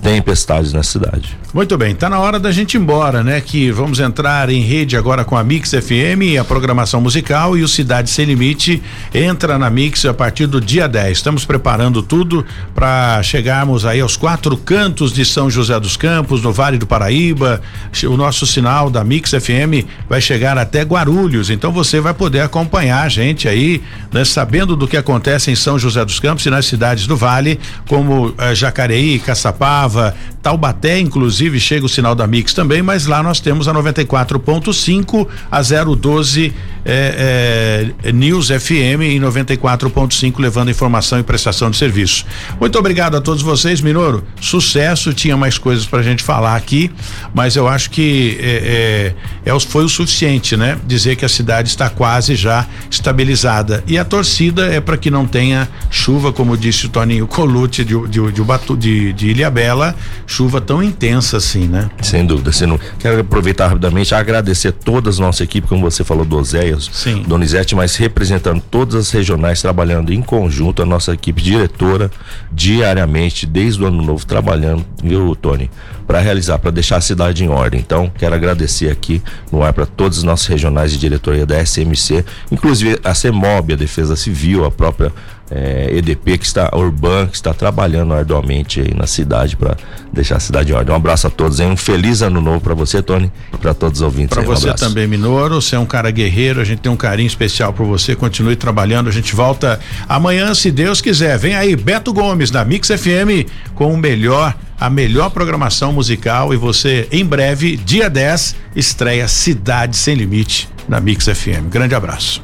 tempestades 0.01 0.73
na 0.73 0.83
cidade. 0.83 1.37
Muito 1.57 1.75
bem, 1.75 1.95
tá 1.95 2.07
na 2.07 2.19
hora 2.19 2.39
da 2.39 2.51
gente 2.51 2.75
ir 2.75 2.77
embora, 2.77 3.23
né? 3.23 3.41
Que 3.41 3.71
vamos 3.71 3.99
entrar 3.99 4.47
em 4.47 4.61
rede 4.61 4.95
agora 4.95 5.25
com 5.25 5.35
a 5.35 5.43
Mix 5.43 5.71
FM, 5.71 6.39
a 6.39 6.43
programação 6.43 7.01
musical 7.01 7.57
e 7.57 7.63
o 7.63 7.67
Cidade 7.67 8.11
Sem 8.11 8.27
Limite 8.27 8.79
entra 9.11 9.57
na 9.57 9.67
Mix 9.67 10.05
a 10.05 10.13
partir 10.13 10.45
do 10.45 10.61
dia 10.61 10.87
10. 10.87 11.17
Estamos 11.17 11.45
preparando 11.45 12.03
tudo 12.03 12.45
para 12.75 13.23
chegarmos 13.23 13.87
aí 13.87 14.01
aos 14.01 14.15
quatro 14.15 14.55
cantos 14.55 15.11
de 15.11 15.25
São 15.25 15.49
José 15.49 15.79
dos 15.79 15.97
Campos, 15.97 16.43
no 16.43 16.53
Vale 16.53 16.77
do 16.77 16.85
Paraíba. 16.85 17.59
O 18.07 18.15
nosso 18.15 18.45
sinal 18.45 18.91
da 18.91 19.03
Mix 19.03 19.31
FM 19.31 19.83
vai 20.07 20.21
chegar 20.21 20.59
até 20.59 20.83
Guarulhos, 20.83 21.49
então 21.49 21.71
você 21.71 21.99
vai 21.99 22.13
poder 22.13 22.41
acompanhar 22.41 23.01
a 23.01 23.09
gente 23.09 23.47
aí, 23.47 23.81
né? 24.13 24.23
Sabendo 24.23 24.75
do 24.75 24.87
que 24.87 24.95
acontece 24.95 25.49
em 25.49 25.55
São 25.55 25.79
José 25.79 26.05
dos 26.05 26.19
Campos 26.19 26.45
e 26.45 26.51
nas 26.51 26.67
cidades 26.67 27.07
do 27.07 27.17
Vale, 27.17 27.59
como 27.87 28.31
eh, 28.37 28.53
Jacareí, 28.53 29.17
Caçapava, 29.17 30.15
Taubaté, 30.43 30.99
inclusive 30.99 31.46
chega 31.59 31.85
o 31.85 31.89
sinal 31.89 32.15
da 32.15 32.25
Mix 32.27 32.53
também, 32.53 32.81
mas 32.81 33.05
lá 33.05 33.21
nós 33.21 33.39
temos 33.39 33.67
a 33.67 33.73
94.5, 33.73 35.27
a 35.51 35.61
012 35.61 36.53
é, 36.85 37.91
é, 38.05 38.11
News 38.11 38.47
FM 38.47 39.01
em 39.03 39.19
94.5, 39.19 40.39
levando 40.39 40.71
informação 40.71 41.19
e 41.19 41.23
prestação 41.23 41.69
de 41.69 41.77
serviço. 41.77 42.25
Muito 42.59 42.79
obrigado 42.79 43.17
a 43.17 43.21
todos 43.21 43.43
vocês, 43.43 43.81
Minoro. 43.81 44.23
Sucesso, 44.39 45.13
tinha 45.13 45.35
mais 45.35 45.57
coisas 45.57 45.85
pra 45.85 46.01
gente 46.01 46.23
falar 46.23 46.55
aqui, 46.55 46.89
mas 47.33 47.55
eu 47.55 47.67
acho 47.67 47.89
que 47.89 48.37
é, 48.39 49.13
é, 49.45 49.51
é 49.53 49.59
foi 49.59 49.83
o 49.83 49.89
suficiente, 49.89 50.55
né? 50.55 50.77
Dizer 50.85 51.17
que 51.17 51.25
a 51.25 51.29
cidade 51.29 51.67
está 51.67 51.89
quase 51.89 52.35
já 52.35 52.65
estabilizada. 52.89 53.83
E 53.85 53.97
a 53.97 54.05
torcida 54.05 54.67
é 54.67 54.79
para 54.79 54.95
que 54.95 55.11
não 55.11 55.27
tenha 55.27 55.67
chuva, 55.89 56.31
como 56.31 56.55
disse 56.55 56.85
o 56.85 56.89
Toninho 56.89 57.27
Colute 57.27 57.83
de, 57.83 57.95
de, 58.07 58.31
de, 58.31 58.77
de, 58.77 59.13
de 59.13 59.27
Ilhabela, 59.27 59.93
chuva 60.25 60.61
tão 60.61 60.81
intensa 60.81 61.26
assim, 61.35 61.67
né? 61.67 61.89
Sem 62.01 62.25
dúvida. 62.25 62.51
Sendo, 62.51 62.79
quero 62.99 63.19
aproveitar 63.21 63.67
rapidamente 63.67 64.13
agradecer 64.15 64.71
toda 64.71 65.09
a 65.09 65.13
nossa 65.13 65.43
equipe, 65.43 65.67
como 65.67 65.81
você 65.89 66.03
falou, 66.03 66.25
do 66.25 66.37
Oséias, 66.37 66.89
Sim. 66.93 67.23
Donizete, 67.27 67.75
mas 67.75 67.95
representando 67.95 68.61
todas 68.61 68.95
as 68.95 69.11
regionais, 69.11 69.61
trabalhando 69.61 70.13
em 70.13 70.21
conjunto, 70.21 70.81
a 70.81 70.85
nossa 70.85 71.13
equipe 71.13 71.41
diretora, 71.41 72.11
diariamente, 72.51 73.45
desde 73.45 73.83
o 73.83 73.87
ano 73.87 74.01
novo, 74.01 74.25
trabalhando, 74.25 74.85
viu, 75.03 75.35
Tony? 75.35 75.69
Para 76.05 76.19
realizar, 76.19 76.57
para 76.57 76.71
deixar 76.71 76.97
a 76.97 77.01
cidade 77.01 77.43
em 77.43 77.49
ordem. 77.49 77.79
Então, 77.79 78.09
quero 78.17 78.33
agradecer 78.33 78.89
aqui 78.89 79.21
no 79.51 79.61
ar 79.61 79.73
para 79.73 79.85
todos 79.85 80.19
os 80.19 80.23
nossos 80.23 80.47
regionais 80.47 80.91
de 80.91 80.97
diretoria 80.97 81.45
da 81.45 81.63
SMC, 81.63 82.23
inclusive 82.49 82.99
a 83.03 83.13
CEMOB, 83.13 83.73
a 83.73 83.75
Defesa 83.75 84.15
Civil, 84.15 84.63
a 84.63 84.71
própria 84.71 85.11
é, 85.49 85.89
EDP 85.97 86.37
que 86.37 86.45
está 86.45 86.69
Urban 86.73 87.27
que 87.27 87.35
está 87.35 87.53
trabalhando 87.53 88.13
arduamente 88.13 88.81
aí 88.81 88.93
na 88.93 89.07
cidade 89.07 89.55
para 89.55 89.77
deixar 90.11 90.37
a 90.37 90.39
cidade 90.39 90.71
em 90.71 90.75
ordem. 90.75 90.93
Um 90.93 90.97
abraço 90.97 91.27
a 91.27 91.29
todos, 91.29 91.59
hein? 91.59 91.71
um 91.71 91.77
feliz 91.77 92.21
ano 92.21 92.41
novo 92.41 92.59
para 92.59 92.73
você, 92.73 93.01
Tony, 93.01 93.31
para 93.61 93.73
todos 93.73 94.01
os 94.01 94.05
ouvintes. 94.05 94.35
Para 94.35 94.43
um 94.43 94.45
você 94.45 94.73
também, 94.73 95.07
Minoro, 95.07 95.61
você 95.61 95.75
é 95.75 95.79
um 95.79 95.85
cara 95.85 96.11
guerreiro, 96.11 96.59
a 96.59 96.63
gente 96.63 96.79
tem 96.79 96.91
um 96.91 96.97
carinho 96.97 97.27
especial 97.27 97.71
por 97.71 97.85
você. 97.85 98.15
Continue 98.15 98.55
trabalhando, 98.55 99.07
a 99.07 99.11
gente 99.11 99.35
volta 99.35 99.79
amanhã, 100.07 100.53
se 100.53 100.71
Deus 100.71 101.01
quiser. 101.01 101.37
Vem 101.37 101.55
aí, 101.55 101.75
Beto 101.75 102.11
Gomes 102.13 102.51
da 102.51 102.65
Mix 102.65 102.89
FM 102.89 103.49
com 103.73 103.93
o 103.93 103.97
melhor 103.97 104.55
a 104.79 104.91
melhor 104.91 105.31
programação 105.31 105.91
musical 105.91 106.53
e 106.53 106.57
você 106.57 107.07
em 107.11 107.25
breve, 107.25 107.75
dia 107.77 108.09
10, 108.11 108.55
estreia 108.75 109.27
Cidade 109.27 109.97
Sem 109.97 110.13
Limite 110.13 110.69
na 110.87 110.99
Mix 110.99 111.25
FM. 111.25 111.67
Grande 111.71 111.95
abraço. 111.95 112.43